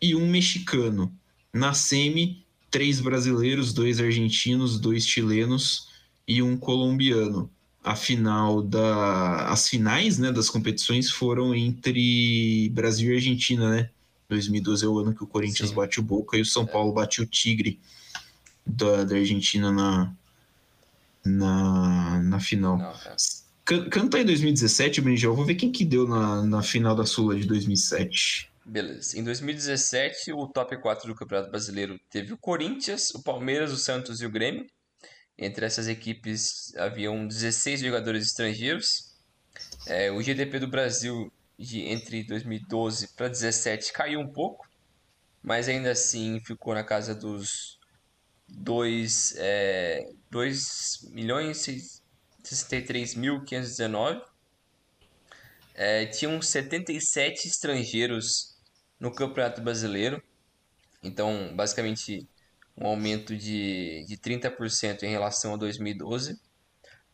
e 0.00 0.14
um 0.14 0.30
mexicano. 0.30 1.12
Na 1.52 1.74
semi, 1.74 2.45
três 2.70 3.00
brasileiros, 3.00 3.72
dois 3.72 4.00
argentinos, 4.00 4.78
dois 4.78 5.06
chilenos 5.06 5.88
e 6.26 6.42
um 6.42 6.56
colombiano. 6.56 7.50
A 7.82 7.94
final 7.94 8.62
da, 8.62 9.48
as 9.48 9.68
finais 9.68 10.18
né, 10.18 10.32
das 10.32 10.50
competições 10.50 11.08
foram 11.10 11.54
entre 11.54 12.68
Brasil 12.70 13.12
e 13.12 13.16
Argentina, 13.16 13.70
né? 13.70 13.90
2012 14.28 14.84
é 14.84 14.88
o 14.88 14.98
ano 14.98 15.14
que 15.14 15.22
o 15.22 15.26
Corinthians 15.26 15.68
Sim. 15.68 15.74
bate 15.76 16.00
o 16.00 16.02
Boca 16.02 16.36
e 16.36 16.40
o 16.40 16.44
São 16.44 16.66
Paulo 16.66 16.92
bate 16.92 17.22
o 17.22 17.26
Tigre 17.26 17.78
da, 18.66 19.04
da 19.04 19.14
Argentina 19.14 19.70
na, 19.70 20.12
na, 21.24 22.20
na 22.22 22.40
final. 22.40 22.76
Não, 22.76 22.90
é. 22.90 23.16
Can- 23.64 23.88
Canta 23.88 24.16
aí 24.16 24.24
2017, 24.24 25.00
Benjão. 25.00 25.34
Vou 25.34 25.44
ver 25.44 25.54
quem 25.54 25.70
que 25.70 25.84
deu 25.84 26.08
na, 26.08 26.42
na 26.42 26.62
final 26.62 26.94
da 26.94 27.06
Sula 27.06 27.36
de 27.36 27.46
2007. 27.46 28.50
Beleza. 28.68 29.16
Em 29.16 29.22
2017, 29.22 30.32
o 30.32 30.48
top 30.48 30.76
4 30.76 31.06
do 31.06 31.14
Campeonato 31.14 31.52
Brasileiro 31.52 32.00
teve 32.10 32.32
o 32.32 32.36
Corinthians, 32.36 33.14
o 33.14 33.22
Palmeiras, 33.22 33.70
o 33.70 33.76
Santos 33.76 34.20
e 34.20 34.26
o 34.26 34.30
Grêmio. 34.30 34.66
Entre 35.38 35.64
essas 35.64 35.86
equipes 35.86 36.74
haviam 36.76 37.28
16 37.28 37.78
jogadores 37.78 38.26
estrangeiros. 38.26 39.14
É, 39.86 40.10
o 40.10 40.20
GDP 40.20 40.58
do 40.58 40.66
Brasil 40.66 41.32
de 41.56 41.82
entre 41.82 42.24
2012 42.24 43.14
para 43.14 43.28
2017 43.28 43.92
caiu 43.92 44.18
um 44.18 44.32
pouco, 44.32 44.68
mas 45.40 45.68
ainda 45.68 45.92
assim 45.92 46.40
ficou 46.40 46.74
na 46.74 46.82
casa 46.82 47.14
dos 47.14 47.78
2 48.48 49.34
é, 49.36 50.10
2 50.28 51.08
milhões 51.12 51.68
e 51.68 51.80
63.519. 52.42 54.22
É, 55.72 56.06
tinham 56.06 56.42
77 56.42 57.46
estrangeiros 57.46 58.55
no 58.98 59.12
Campeonato 59.12 59.60
Brasileiro. 59.60 60.22
Então, 61.02 61.54
basicamente, 61.54 62.28
um 62.76 62.86
aumento 62.86 63.36
de, 63.36 64.04
de 64.06 64.16
30% 64.16 65.02
em 65.02 65.10
relação 65.10 65.54
a 65.54 65.56
2012. 65.56 66.38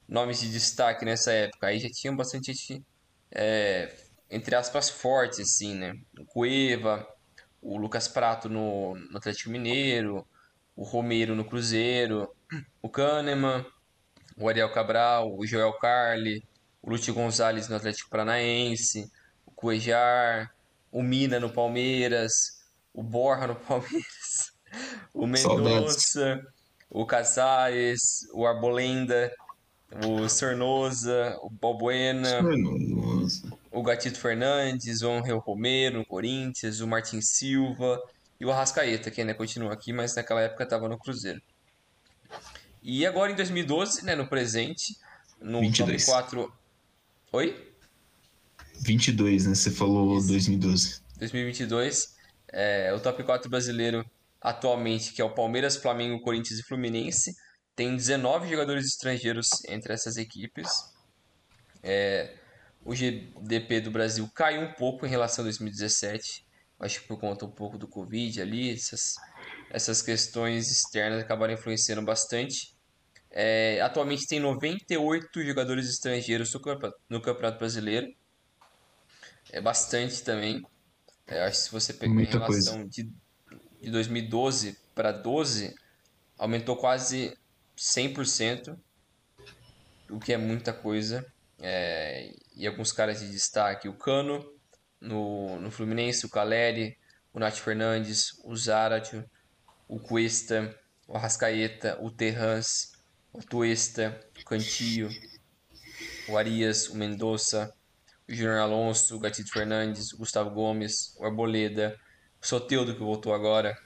Nomes 0.09 0.41
de 0.41 0.51
destaque 0.51 1.05
nessa 1.05 1.33
época, 1.33 1.69
aí 1.69 1.79
já 1.79 1.89
tinham 1.89 2.17
bastante 2.17 2.53
gente, 2.53 2.85
é, 3.31 3.95
entre 4.31 4.55
aspas, 4.55 4.91
forte, 4.91 5.41
assim, 5.41 5.75
né? 5.75 5.95
O 6.19 6.25
Cueva, 6.27 7.07
o 7.63 7.79
Lucas 7.79 8.09
Prato 8.09 8.49
no, 8.49 8.95
no 8.95 9.17
Atlético 9.17 9.51
Mineiro, 9.51 10.27
o 10.77 10.83
Romero 10.83 11.35
no 11.35 11.45
Cruzeiro, 11.45 12.29
o 12.83 12.89
Kahneman, 12.89 13.65
o 14.37 14.49
Ariel 14.49 14.73
Cabral, 14.73 15.35
o 15.35 15.47
Joel 15.47 15.73
Carli, 15.75 16.43
o 16.83 16.91
Lúcio 16.91 17.15
Gonzalez 17.15 17.69
no 17.69 17.77
Atlético 17.77 18.11
Paranaense, 18.11 19.11
o 19.47 19.51
Cuejar, 19.53 20.53
o 20.93 21.03
Mina 21.03 21.41
no 21.41 21.51
Palmeiras, 21.51 22.63
o 22.93 23.03
Borja 23.03 23.47
no 23.47 23.57
Palmeiras, 23.67 24.53
o 25.15 25.27
Mendonça, 25.27 26.47
o 26.91 27.07
Casares, 27.07 28.29
o 28.35 28.47
Arbolenda, 28.47 29.33
o 30.07 30.29
Sornosa, 30.29 31.37
o 31.43 31.51
Balbuena, 31.51 32.41
o 33.71 33.83
Gatito 33.83 34.19
Fernandes, 34.19 35.01
o 35.03 35.11
Angel 35.11 35.39
Romero 35.39 35.99
no 35.99 36.07
Corinthians, 36.07 36.81
o 36.81 36.87
Martin 36.87 37.21
Silva 37.21 38.01
e 38.39 38.45
o 38.45 38.51
Arrascaeta, 38.51 39.11
que 39.11 39.21
ainda 39.21 39.35
continua 39.35 39.73
aqui, 39.73 39.93
mas 39.93 40.15
naquela 40.15 40.43
época 40.43 40.65
estava 40.65 40.89
no 40.89 40.99
Cruzeiro. 40.99 41.41
E 42.83 43.07
agora 43.07 43.33
em 43.33 43.37
2012, 43.37 44.05
né, 44.05 44.15
no 44.15 44.27
presente, 44.27 44.97
no 45.41 45.61
22. 45.61 46.05
top 46.05 46.19
4. 46.23 46.53
Oi? 47.33 47.72
22, 48.83 49.47
né? 49.47 49.55
Você 49.55 49.71
falou 49.71 50.19
Isso. 50.19 50.29
2012. 50.29 51.01
2022, 51.19 52.17
é, 52.53 52.93
o 52.93 53.01
top 53.01 53.23
4 53.23 53.49
brasileiro 53.49 54.05
atualmente, 54.41 55.13
que 55.13 55.23
é 55.23 55.25
o 55.25 55.35
Palmeiras, 55.35 55.77
Flamengo, 55.77 56.21
Corinthians 56.21 56.59
e 56.59 56.65
Fluminense, 56.65 57.33
tem 57.77 57.95
19 57.97 58.49
jogadores 58.49 58.87
estrangeiros 58.87 59.49
entre 59.69 59.93
essas 59.93 60.17
equipes. 60.17 60.69
É, 61.83 62.35
o 62.85 62.95
GDP 62.95 63.81
do 63.81 63.91
Brasil 63.91 64.29
caiu 64.35 64.63
um 64.63 64.73
pouco 64.73 65.07
em 65.07 65.09
relação 65.09 65.43
a 65.45 65.47
2017, 65.47 66.45
acho 66.81 67.01
que 67.01 67.07
por 67.09 67.19
conta 67.19 67.45
um 67.45 67.51
pouco 67.51 67.79
do 67.79 67.87
Covid 67.87 68.43
ali, 68.43 68.73
essas, 68.73 69.15
essas 69.71 70.03
questões 70.03 70.71
externas 70.71 71.21
acabaram 71.23 71.55
influenciando 71.55 72.03
bastante. 72.03 72.75
É, 73.31 73.81
atualmente 73.81 74.27
tem 74.27 74.41
98 74.41 75.43
jogadores 75.43 75.89
estrangeiros 75.89 76.53
no 76.53 76.61
campe- 76.61 76.93
no 77.09 77.23
Campeonato 77.23 77.59
Brasileiro, 77.59 78.09
é 79.53 79.61
bastante 79.61 80.23
também. 80.23 80.67
É, 81.27 81.45
acho 81.45 81.59
que 81.59 81.65
se 81.65 81.71
você 81.71 81.93
pegar 81.93 82.21
em 82.21 82.25
relação 82.25 82.89
de, 82.89 83.13
de 83.81 83.91
2012 83.91 84.77
para 84.95 85.13
12, 85.13 85.75
aumentou 86.39 86.77
quase 86.77 87.37
100%, 87.77 88.77
o 90.11 90.19
que 90.19 90.33
é 90.33 90.37
muita 90.37 90.73
coisa. 90.73 91.25
É, 91.61 92.35
e 92.57 92.67
alguns 92.67 92.91
caras 92.91 93.21
de 93.21 93.31
destaque, 93.31 93.89
o 93.89 93.95
Cano 93.95 94.45
no, 95.01 95.61
no 95.61 95.71
Fluminense, 95.71 96.27
o 96.27 96.31
Caleri, 96.31 96.99
o 97.33 97.39
Nath 97.39 97.57
Fernandes, 97.57 98.41
o 98.45 98.57
Zarate, 98.57 99.25
o 99.87 100.01
Cuesta, 100.01 100.77
o 101.07 101.17
Arrascaeta, 101.17 101.99
o 102.01 102.11
Terrans, 102.11 102.93
o 103.33 103.41
Tuesta, 103.41 104.19
o 104.41 104.45
Cantillo, 104.45 105.11
o 106.29 106.37
Arias, 106.37 106.89
o 106.89 106.97
Mendonça, 106.97 107.73
Júnior 108.35 108.59
Alonso, 108.59 109.19
Gatito 109.19 109.51
Fernandes, 109.51 110.13
Gustavo 110.13 110.51
Gomes, 110.51 111.15
o 111.19 111.25
Arboleda, 111.25 111.99
o 112.41 112.47
Soteudo 112.47 112.95
que 112.95 113.01
voltou 113.01 113.35
agora, 113.35 113.77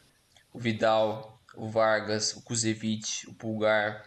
o 0.53 0.59
Vidal, 0.59 1.41
o 1.55 1.69
Vargas, 1.69 2.35
o 2.35 2.43
Kuzevic, 2.43 3.29
o 3.29 3.35
Pulgar 3.35 4.03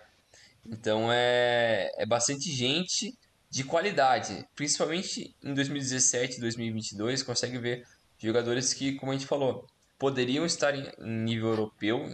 Então 0.66 1.12
é, 1.12 1.92
é 1.98 2.06
bastante 2.06 2.52
gente 2.52 3.18
de 3.50 3.64
qualidade, 3.64 4.48
principalmente 4.56 5.36
em 5.44 5.54
2017 5.54 6.40
2022, 6.40 7.24
consegue 7.24 7.58
ver 7.58 7.84
jogadores 8.18 8.74
que, 8.74 8.96
como 8.96 9.12
a 9.12 9.16
gente 9.16 9.26
falou, 9.26 9.66
poderiam 9.98 10.46
estar 10.46 10.76
em 10.76 10.92
nível 11.26 11.50
europeu, 11.50 12.06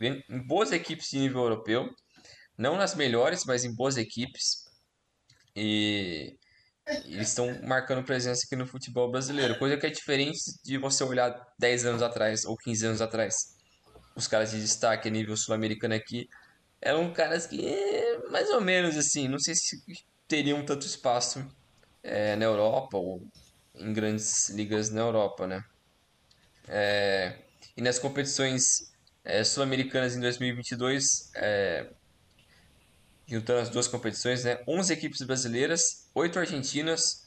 em 0.00 0.38
boas 0.46 0.72
equipes 0.72 1.10
de 1.10 1.18
nível 1.18 1.42
europeu, 1.42 1.90
não 2.56 2.76
nas 2.76 2.94
melhores, 2.94 3.44
mas 3.44 3.64
em 3.64 3.74
boas 3.74 3.96
equipes. 3.96 4.64
E 5.56 6.36
eles 6.86 7.28
estão 7.28 7.60
marcando 7.62 8.04
presença 8.04 8.42
aqui 8.44 8.56
no 8.56 8.66
futebol 8.66 9.10
brasileiro, 9.10 9.58
coisa 9.58 9.76
que 9.76 9.86
é 9.86 9.90
diferente 9.90 10.40
de 10.62 10.76
você 10.76 11.02
olhar 11.02 11.34
10 11.58 11.86
anos 11.86 12.02
atrás 12.02 12.44
ou 12.44 12.56
15 12.56 12.86
anos 12.86 13.00
atrás. 13.00 13.54
Os 14.14 14.28
caras 14.28 14.50
de 14.50 14.60
destaque 14.60 15.08
a 15.08 15.10
nível 15.10 15.36
sul-americano 15.36 15.94
aqui 15.94 16.28
eram 16.80 17.12
caras 17.12 17.46
que, 17.46 17.58
mais 18.30 18.50
ou 18.50 18.60
menos 18.60 18.96
assim, 18.96 19.26
não 19.26 19.38
sei 19.38 19.54
se 19.54 19.82
teriam 20.28 20.64
tanto 20.64 20.86
espaço 20.86 21.44
é, 22.02 22.36
na 22.36 22.44
Europa 22.44 22.98
ou 22.98 23.26
em 23.74 23.92
grandes 23.92 24.50
ligas 24.50 24.90
na 24.90 25.00
Europa, 25.00 25.46
né? 25.46 25.64
É, 26.68 27.38
e 27.76 27.82
nas 27.82 27.98
competições 27.98 28.92
é, 29.24 29.42
sul-americanas 29.42 30.14
em 30.14 30.20
2022, 30.20 31.30
é, 31.34 31.86
juntando 33.26 33.60
as 33.60 33.68
duas 33.68 33.88
competições, 33.88 34.44
né? 34.44 34.62
11 34.66 34.92
equipes 34.92 35.22
brasileiras, 35.22 36.08
8 36.14 36.38
argentinas, 36.38 37.24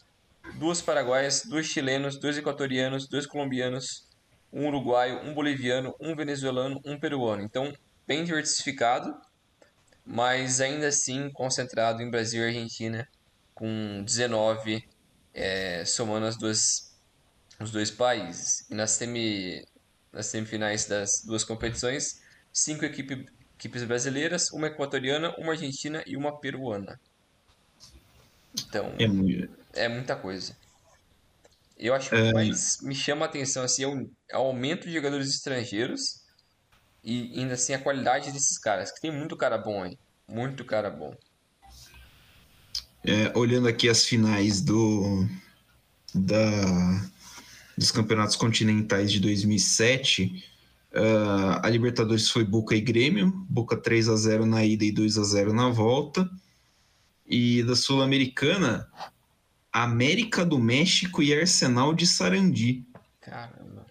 duas 0.55 0.81
paraguaias, 0.81 1.43
dois 1.45 1.65
chilenos, 1.67 2.19
dois 2.19 2.37
equatorianos, 2.37 3.07
dois 3.07 3.25
colombianos, 3.25 4.07
um 4.51 4.67
uruguaio, 4.67 5.21
um 5.23 5.33
boliviano, 5.33 5.93
um 5.99 6.15
venezuelano, 6.15 6.81
um 6.85 6.99
peruano. 6.99 7.41
Então, 7.41 7.73
bem 8.05 8.23
diversificado, 8.23 9.15
mas 10.05 10.61
ainda 10.61 10.87
assim 10.87 11.29
concentrado 11.31 12.01
em 12.01 12.09
Brasil 12.09 12.43
e 12.43 12.47
Argentina, 12.47 13.07
com 13.53 14.03
19, 14.03 14.87
é, 15.33 15.83
somando 15.85 16.25
as 16.25 16.37
duas, 16.37 16.97
os 17.59 17.71
dois 17.71 17.91
países. 17.91 18.65
E 18.69 18.75
nas, 18.75 18.91
semi, 18.91 19.65
nas 20.13 20.27
semifinais 20.27 20.85
das 20.85 21.23
duas 21.25 21.43
competições, 21.43 22.21
cinco 22.53 22.85
equipe, 22.85 23.25
equipes 23.68 23.84
brasileiras, 23.86 24.51
uma 24.51 24.68
equatoriana, 24.68 25.34
uma 25.38 25.53
argentina 25.53 26.03
e 26.07 26.18
uma 26.18 26.39
peruana. 26.39 26.99
Então, 28.53 28.91
É, 28.99 29.07
mu- 29.07 29.28
é 29.74 29.88
muita 29.89 30.15
coisa. 30.20 30.57
Eu 31.78 31.93
acho 31.93 32.11
que 32.11 32.22
que 32.22 32.32
mais 32.34 32.78
me 32.82 32.93
chama 32.95 33.26
a 33.26 33.30
atenção 33.30 33.63
assim, 33.63 33.84
é 33.86 33.88
é 34.36 34.38
o 34.38 34.41
aumento 34.41 34.86
de 34.88 34.93
jogadores 34.93 35.30
estrangeiros 35.30 36.26
e 37.03 37.39
ainda 37.39 37.55
assim 37.55 37.74
a 37.74 37.84
qualidade 37.84 38.32
desses 38.34 38.59
caras, 38.59 38.91
que 38.93 39.01
tem 39.01 39.11
muito 39.11 39.38
cara 39.38 39.57
bom 39.57 39.84
aí. 39.84 39.97
Muito 40.28 40.65
cara 40.65 40.89
bom. 40.91 41.15
é, 43.05 43.32
olhando 43.38 43.68
aqui 43.68 43.88
as 43.89 44.05
finais 44.05 44.61
do, 44.61 45.26
da, 46.13 46.41
dos 47.78 47.91
campeonatos 47.91 48.36
continentais 48.36 49.11
de 49.11 49.20
2007, 49.20 50.43
ah, 50.97 51.61
a 51.63 51.69
Libertadores 51.69 52.29
foi 52.29 52.43
Boca 52.43 52.75
e 52.75 52.81
Grêmio, 52.81 53.31
Boca 53.49 53.77
3 53.77 54.09
a 54.09 54.15
0 54.15 54.45
na 54.45 54.65
ida 54.65 54.83
e 54.83 54.91
2 54.91 55.17
a 55.17 55.23
0 55.23 55.53
na 55.53 55.69
volta. 55.69 56.29
E 57.25 57.61
da 57.63 57.75
Sul-Americana, 57.75 58.89
América 59.71 60.45
do 60.45 60.57
México 60.57 61.21
e 61.21 61.33
Arsenal 61.33 61.93
de 61.93 62.07
Sarandi. 62.07 62.85
Caramba. 63.21 63.85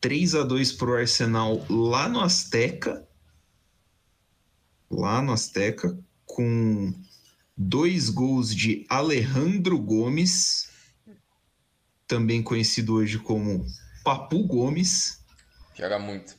3 0.00 0.34
a 0.36 0.42
2 0.44 0.72
para 0.72 0.90
o 0.90 0.94
Arsenal 0.94 1.66
lá 1.68 2.08
no 2.08 2.20
Azteca. 2.20 3.06
Lá 4.88 5.20
no 5.20 5.32
Azteca, 5.32 5.98
com 6.24 6.94
dois 7.56 8.08
gols 8.08 8.54
de 8.54 8.86
Alejandro 8.88 9.78
Gomes, 9.78 10.70
também 12.06 12.40
conhecido 12.40 12.94
hoje 12.94 13.18
como 13.18 13.66
Papu 14.04 14.46
Gomes, 14.46 15.26
Joga 15.76 15.98
muito. 15.98 16.36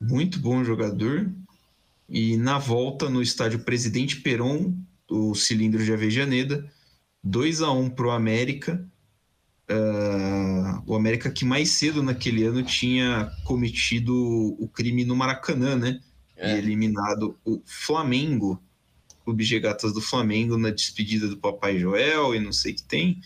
Muito 0.00 0.38
bom 0.38 0.62
jogador. 0.64 1.30
E 2.08 2.36
na 2.36 2.58
volta 2.58 3.08
no 3.10 3.20
estádio 3.20 3.60
Presidente 3.60 4.20
Peron, 4.20 4.74
o 5.10 5.34
cilindro 5.34 5.84
de 5.84 5.92
Avejaneda, 5.92 6.64
2 7.22 7.62
a 7.62 7.70
1 7.72 7.90
para 7.90 8.06
o 8.06 8.10
América. 8.10 8.86
Ah, 9.68 10.80
o 10.86 10.94
América 10.94 11.30
que 11.30 11.44
mais 11.44 11.70
cedo 11.70 12.02
naquele 12.02 12.44
ano 12.44 12.62
tinha 12.62 13.32
cometido 13.44 14.14
o 14.60 14.68
crime 14.68 15.04
no 15.04 15.16
Maracanã, 15.16 15.74
né? 15.76 16.00
É. 16.36 16.54
E 16.54 16.58
eliminado 16.58 17.36
o 17.44 17.60
Flamengo, 17.64 18.62
Clube 19.24 19.44
de 19.44 19.58
Gatas 19.58 19.92
do 19.92 20.00
Flamengo, 20.00 20.56
na 20.56 20.70
despedida 20.70 21.26
do 21.26 21.36
Papai 21.38 21.78
Joel 21.78 22.34
e 22.34 22.38
não 22.38 22.52
sei 22.52 22.72
o 22.72 22.76
que 22.76 22.84
tem. 22.84 23.20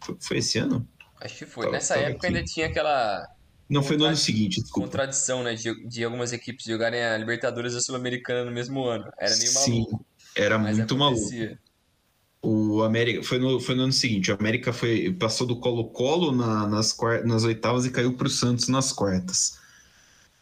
Foi, 0.00 0.16
foi 0.18 0.38
esse 0.38 0.56
ano? 0.58 0.88
Acho 1.20 1.36
que 1.38 1.46
foi. 1.46 1.64
Tava- 1.64 1.76
Nessa 1.76 1.94
tava 1.94 2.06
época 2.06 2.26
aqui. 2.28 2.36
ainda 2.36 2.48
tinha 2.48 2.66
aquela 2.68 3.28
Não, 3.68 3.82
foi 3.82 3.96
no 3.96 4.04
ano 4.04 4.16
seguinte, 4.16 4.60
desculpa. 4.60 4.88
contradição, 4.88 5.42
né, 5.42 5.54
de, 5.54 5.86
de 5.88 6.04
algumas 6.04 6.32
equipes 6.32 6.64
jogarem 6.66 7.02
a 7.02 7.16
Libertadores 7.18 7.74
e 7.74 7.76
a 7.78 7.80
Sul-Americana 7.80 8.44
no 8.44 8.52
mesmo 8.52 8.84
ano. 8.84 9.04
Era 9.18 9.36
meio 9.36 9.50
Sim, 9.50 9.80
maluco, 9.80 10.06
era 10.36 10.58
mas 10.58 10.76
muito 10.76 10.96
maluco. 10.96 11.20
acontecia. 11.20 11.58
O 12.42 12.82
América 12.82 13.22
foi 13.24 13.38
no, 13.40 13.58
foi 13.58 13.74
no 13.74 13.82
ano 13.84 13.92
seguinte. 13.92 14.30
O 14.30 14.36
América 14.38 14.72
foi, 14.72 15.12
passou 15.12 15.46
do 15.46 15.58
Colo-Colo 15.58 16.30
na- 16.30 16.66
nas, 16.68 16.96
nas 17.24 17.42
oitavas 17.42 17.84
e 17.86 17.90
caiu 17.90 18.14
para 18.16 18.28
o 18.28 18.30
Santos 18.30 18.68
nas 18.68 18.92
quartas. 18.92 19.58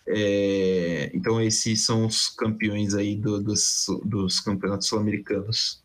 É, 0.07 1.11
então, 1.15 1.41
esses 1.41 1.83
são 1.85 2.05
os 2.07 2.29
campeões 2.29 2.95
aí 2.95 3.17
do- 3.17 3.43
dos, 3.43 3.87
dos 4.05 4.39
campeonatos 4.41 4.87
sul-americanos 4.87 5.83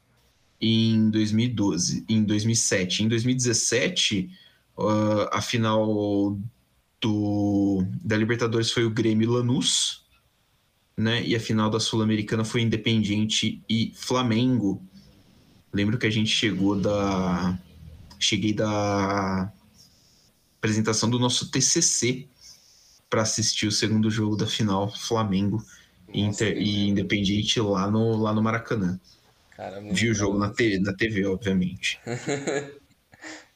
em 0.59 1.09
2012, 1.09 2.03
em 2.09 2.21
2007. 2.23 3.03
Em 3.03 3.07
2017, 3.07 4.29
ah, 4.77 5.29
a 5.37 5.41
final 5.41 6.37
do, 7.01 7.83
da 8.03 8.17
Libertadores 8.17 8.71
foi 8.71 8.85
o 8.85 8.89
Grêmio 8.89 9.25
e 9.25 9.33
Lanús, 9.33 10.05
né? 10.97 11.23
E 11.25 11.35
a 11.35 11.39
final 11.39 11.69
da 11.69 11.79
Sul-Americana 11.79 12.43
foi 12.43 12.61
Independiente 12.61 13.63
e 13.69 13.93
Flamengo. 13.95 14.83
Lembro 15.73 15.97
que 15.97 16.07
a 16.07 16.09
gente 16.09 16.29
chegou 16.29 16.75
da. 16.79 17.57
Cheguei 18.19 18.51
da 18.53 19.51
apresentação 20.57 21.09
do 21.09 21.17
nosso 21.17 21.49
TCC 21.49 22.27
para 23.09 23.21
assistir 23.21 23.65
o 23.65 23.71
segundo 23.71 24.11
jogo 24.11 24.35
da 24.35 24.45
final 24.45 24.93
Flamengo 24.93 25.63
e 26.13 26.25
Nossa, 26.25 26.43
Inter- 26.45 26.61
e. 26.61 26.89
Independiente 26.89 27.59
lá 27.61 27.89
no, 27.89 28.17
lá 28.17 28.33
no 28.33 28.41
Maracanã. 28.43 28.99
Cara, 29.55 29.79
Vi 29.81 30.09
o 30.09 30.13
jogo 30.13 30.37
na, 30.37 30.49
te- 30.49 30.79
na 30.79 30.93
TV, 30.93 31.25
obviamente. 31.25 31.99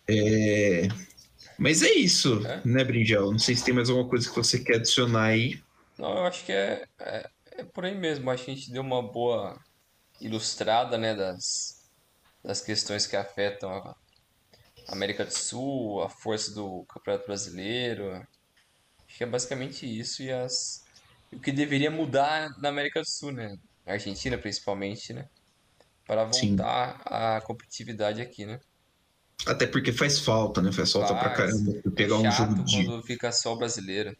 É, 0.06 0.90
Mas 1.64 1.82
é 1.82 1.94
isso, 1.94 2.46
É. 2.46 2.62
né, 2.66 2.84
Brinjal? 2.84 3.32
Não 3.32 3.40
sei 3.40 3.56
se 3.56 3.64
tem 3.64 3.74
mais 3.74 3.90
alguma 3.90 4.10
coisa 4.10 4.30
que 4.30 4.36
você 4.36 4.62
quer 4.62 4.76
adicionar 4.76 5.28
aí. 5.28 5.64
Não, 5.98 6.18
eu 6.18 6.26
acho 6.26 6.44
que 6.44 6.52
é, 6.52 6.86
é, 7.00 7.30
é 7.54 7.64
por 7.64 7.86
aí 7.86 7.96
mesmo. 7.96 8.30
Acho 8.30 8.44
que 8.44 8.52
a 8.52 8.54
gente 8.54 8.70
deu 8.70 8.82
uma 8.82 9.02
boa 9.02 9.58
ilustrada, 10.20 10.98
né, 10.98 11.16
das, 11.16 11.90
das 12.44 12.60
questões 12.60 13.08
que 13.08 13.16
afetam 13.16 13.72
a 13.72 13.96
América 14.90 15.24
do 15.24 15.32
Sul, 15.32 16.04
a 16.04 16.10
força 16.10 16.54
do 16.54 16.84
Campeonato 16.84 17.28
Brasileiro. 17.28 18.12
Acho 19.08 19.18
que 19.18 19.24
é 19.24 19.28
basicamente 19.28 19.86
isso 19.86 20.22
e 20.22 20.34
as 20.34 20.84
o 21.32 21.40
que 21.40 21.54
deveria 21.54 21.90
mudar 21.90 22.50
na 22.60 22.68
América 22.68 23.00
do 23.00 23.10
Sul, 23.10 23.32
né? 23.32 23.56
Na 23.86 23.94
Argentina, 23.94 24.38
principalmente, 24.38 25.14
né? 25.14 25.30
Para 26.06 26.30
Sim. 26.34 26.58
voltar 26.58 27.02
à 27.06 27.40
competitividade 27.40 28.22
aqui, 28.22 28.46
né? 28.46 28.60
Até 29.46 29.68
porque 29.68 29.92
faz 29.92 30.20
falta, 30.20 30.62
né? 30.62 30.72
Faz 30.72 30.92
falta 30.92 31.14
pra 31.14 31.36
Faz. 31.36 31.52
caramba 31.52 31.74
pegar 31.96 32.16
é 32.16 32.18
um 32.20 32.32
jogo 32.32 32.64
de. 32.64 32.86
quando 32.86 33.04
fica 33.04 33.32
só 33.32 33.54
o 33.54 33.58
brasileiro. 33.58 34.16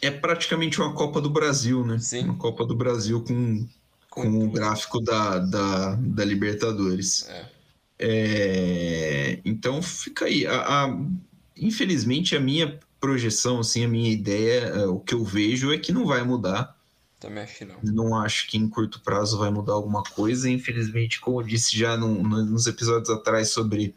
É 0.00 0.10
praticamente 0.10 0.80
uma 0.80 0.92
Copa 0.94 1.20
do 1.20 1.28
Brasil, 1.30 1.84
né? 1.84 1.98
Sim. 1.98 2.24
Uma 2.24 2.36
Copa 2.36 2.64
do 2.66 2.74
Brasil 2.76 3.22
com, 3.22 3.66
Com 4.10 4.22
com 4.22 4.44
o 4.46 4.50
gráfico 4.50 5.00
da, 5.00 5.38
da, 5.38 5.94
da 5.94 6.24
Libertadores. 6.24 7.26
É. 7.28 7.46
É, 7.98 9.40
então 9.44 9.80
fica 9.82 10.24
aí. 10.26 10.46
A- 10.46 10.84
a- 10.84 10.98
infelizmente, 11.56 12.36
a 12.36 12.40
minha 12.40 12.78
projeção, 13.00 13.60
assim, 13.60 13.84
a 13.84 13.88
minha 13.88 14.10
ideia, 14.10 14.60
é, 14.66 14.86
o 14.86 14.98
que 15.00 15.14
eu 15.14 15.24
vejo 15.24 15.72
é 15.72 15.78
que 15.78 15.92
não 15.92 16.06
vai 16.06 16.22
mudar. 16.22 16.76
Também 17.18 17.42
acho 17.42 17.56
que 17.58 17.64
não. 17.64 17.76
Não 17.82 18.14
acho 18.20 18.46
que 18.48 18.58
em 18.58 18.68
curto 18.68 19.00
prazo 19.00 19.38
vai 19.38 19.50
mudar 19.50 19.72
alguma 19.72 20.02
coisa. 20.02 20.48
Infelizmente, 20.50 21.18
como 21.20 21.40
eu 21.40 21.46
disse 21.46 21.76
já 21.76 21.96
num- 21.96 22.22
nos 22.22 22.66
episódios 22.66 23.08
atrás 23.08 23.48
sobre 23.50 23.94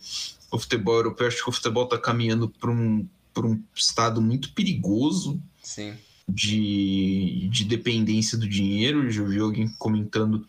o 0.52 0.60
futebol 0.60 0.95
europeu, 0.95 1.28
acho 1.28 1.43
que 1.43 1.50
o 1.50 1.54
futebol 1.54 1.84
está 1.84 1.97
caminhando 1.97 2.50
para 2.50 2.72
um, 2.72 3.08
pra 3.34 3.45
um 3.45 3.62
estado 3.76 4.22
muito 4.22 4.54
perigoso 4.54 5.41
Sim. 5.62 5.93
de, 6.28 7.47
de 7.52 7.64
dependência 7.66 8.38
do 8.38 8.47
dinheiro. 8.47 9.04
Eu 9.04 9.12
já 9.12 9.24
vi 9.24 9.39
alguém 9.39 9.68
comentando 9.78 10.45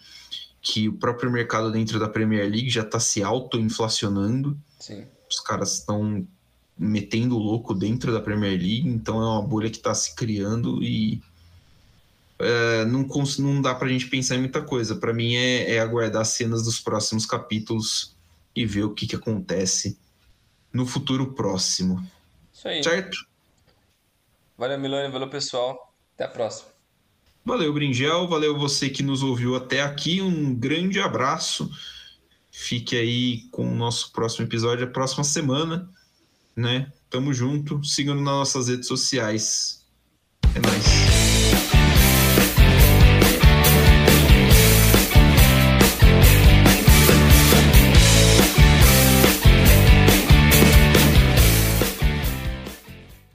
que 0.62 0.88
o 0.88 0.94
próprio 0.94 1.30
mercado 1.30 1.70
dentro 1.70 1.98
da 1.98 2.08
Premier 2.08 2.48
League 2.50 2.70
já 2.70 2.82
está 2.82 3.00
se 3.00 3.22
auto-inflacionando. 3.22 4.58
Os 5.28 5.40
caras 5.40 5.78
estão 5.78 6.26
metendo 6.76 7.36
o 7.36 7.38
louco 7.38 7.74
dentro 7.74 8.12
da 8.12 8.20
Premier 8.20 8.58
League, 8.58 8.88
então 8.88 9.20
é 9.20 9.26
uma 9.26 9.42
bolha 9.42 9.68
que 9.70 9.76
está 9.76 9.94
se 9.94 10.14
criando 10.14 10.82
e 10.82 11.20
é, 12.38 12.86
não, 12.86 13.06
não 13.38 13.60
dá 13.60 13.74
pra 13.74 13.88
gente 13.88 14.06
pensar 14.06 14.36
em 14.36 14.40
muita 14.40 14.62
coisa. 14.62 14.96
Para 14.96 15.12
mim 15.12 15.34
é, 15.34 15.74
é, 15.74 15.78
aguardar 15.78 16.22
as 16.22 16.28
cenas 16.28 16.62
dos 16.62 16.80
próximos 16.80 17.26
capítulos 17.26 18.16
e 18.54 18.66
ver 18.66 18.84
o 18.84 18.94
que, 18.94 19.06
que 19.06 19.16
acontece 19.16 19.98
no 20.72 20.86
futuro 20.86 21.32
próximo. 21.32 22.04
Isso 22.52 22.68
aí. 22.68 22.82
Certo? 22.82 23.18
Valeu, 24.56 24.78
Milani. 24.78 25.10
Valeu, 25.10 25.28
pessoal. 25.28 25.94
Até 26.14 26.24
a 26.24 26.28
próxima. 26.28 26.68
Valeu, 27.44 27.72
Bringel. 27.72 28.28
Valeu 28.28 28.58
você 28.58 28.90
que 28.90 29.02
nos 29.02 29.22
ouviu 29.22 29.56
até 29.56 29.82
aqui. 29.82 30.20
Um 30.20 30.54
grande 30.54 31.00
abraço. 31.00 31.70
Fique 32.50 32.96
aí 32.96 33.48
com 33.50 33.66
o 33.66 33.74
nosso 33.74 34.12
próximo 34.12 34.46
episódio, 34.46 34.86
a 34.86 34.90
próxima 34.90 35.24
semana. 35.24 35.88
Né? 36.54 36.92
Tamo 37.08 37.32
junto. 37.32 37.82
Sigam 37.82 38.14
nas 38.14 38.24
nossas 38.24 38.68
redes 38.68 38.86
sociais. 38.86 39.86
É 40.54 40.60
nóis. 40.60 41.09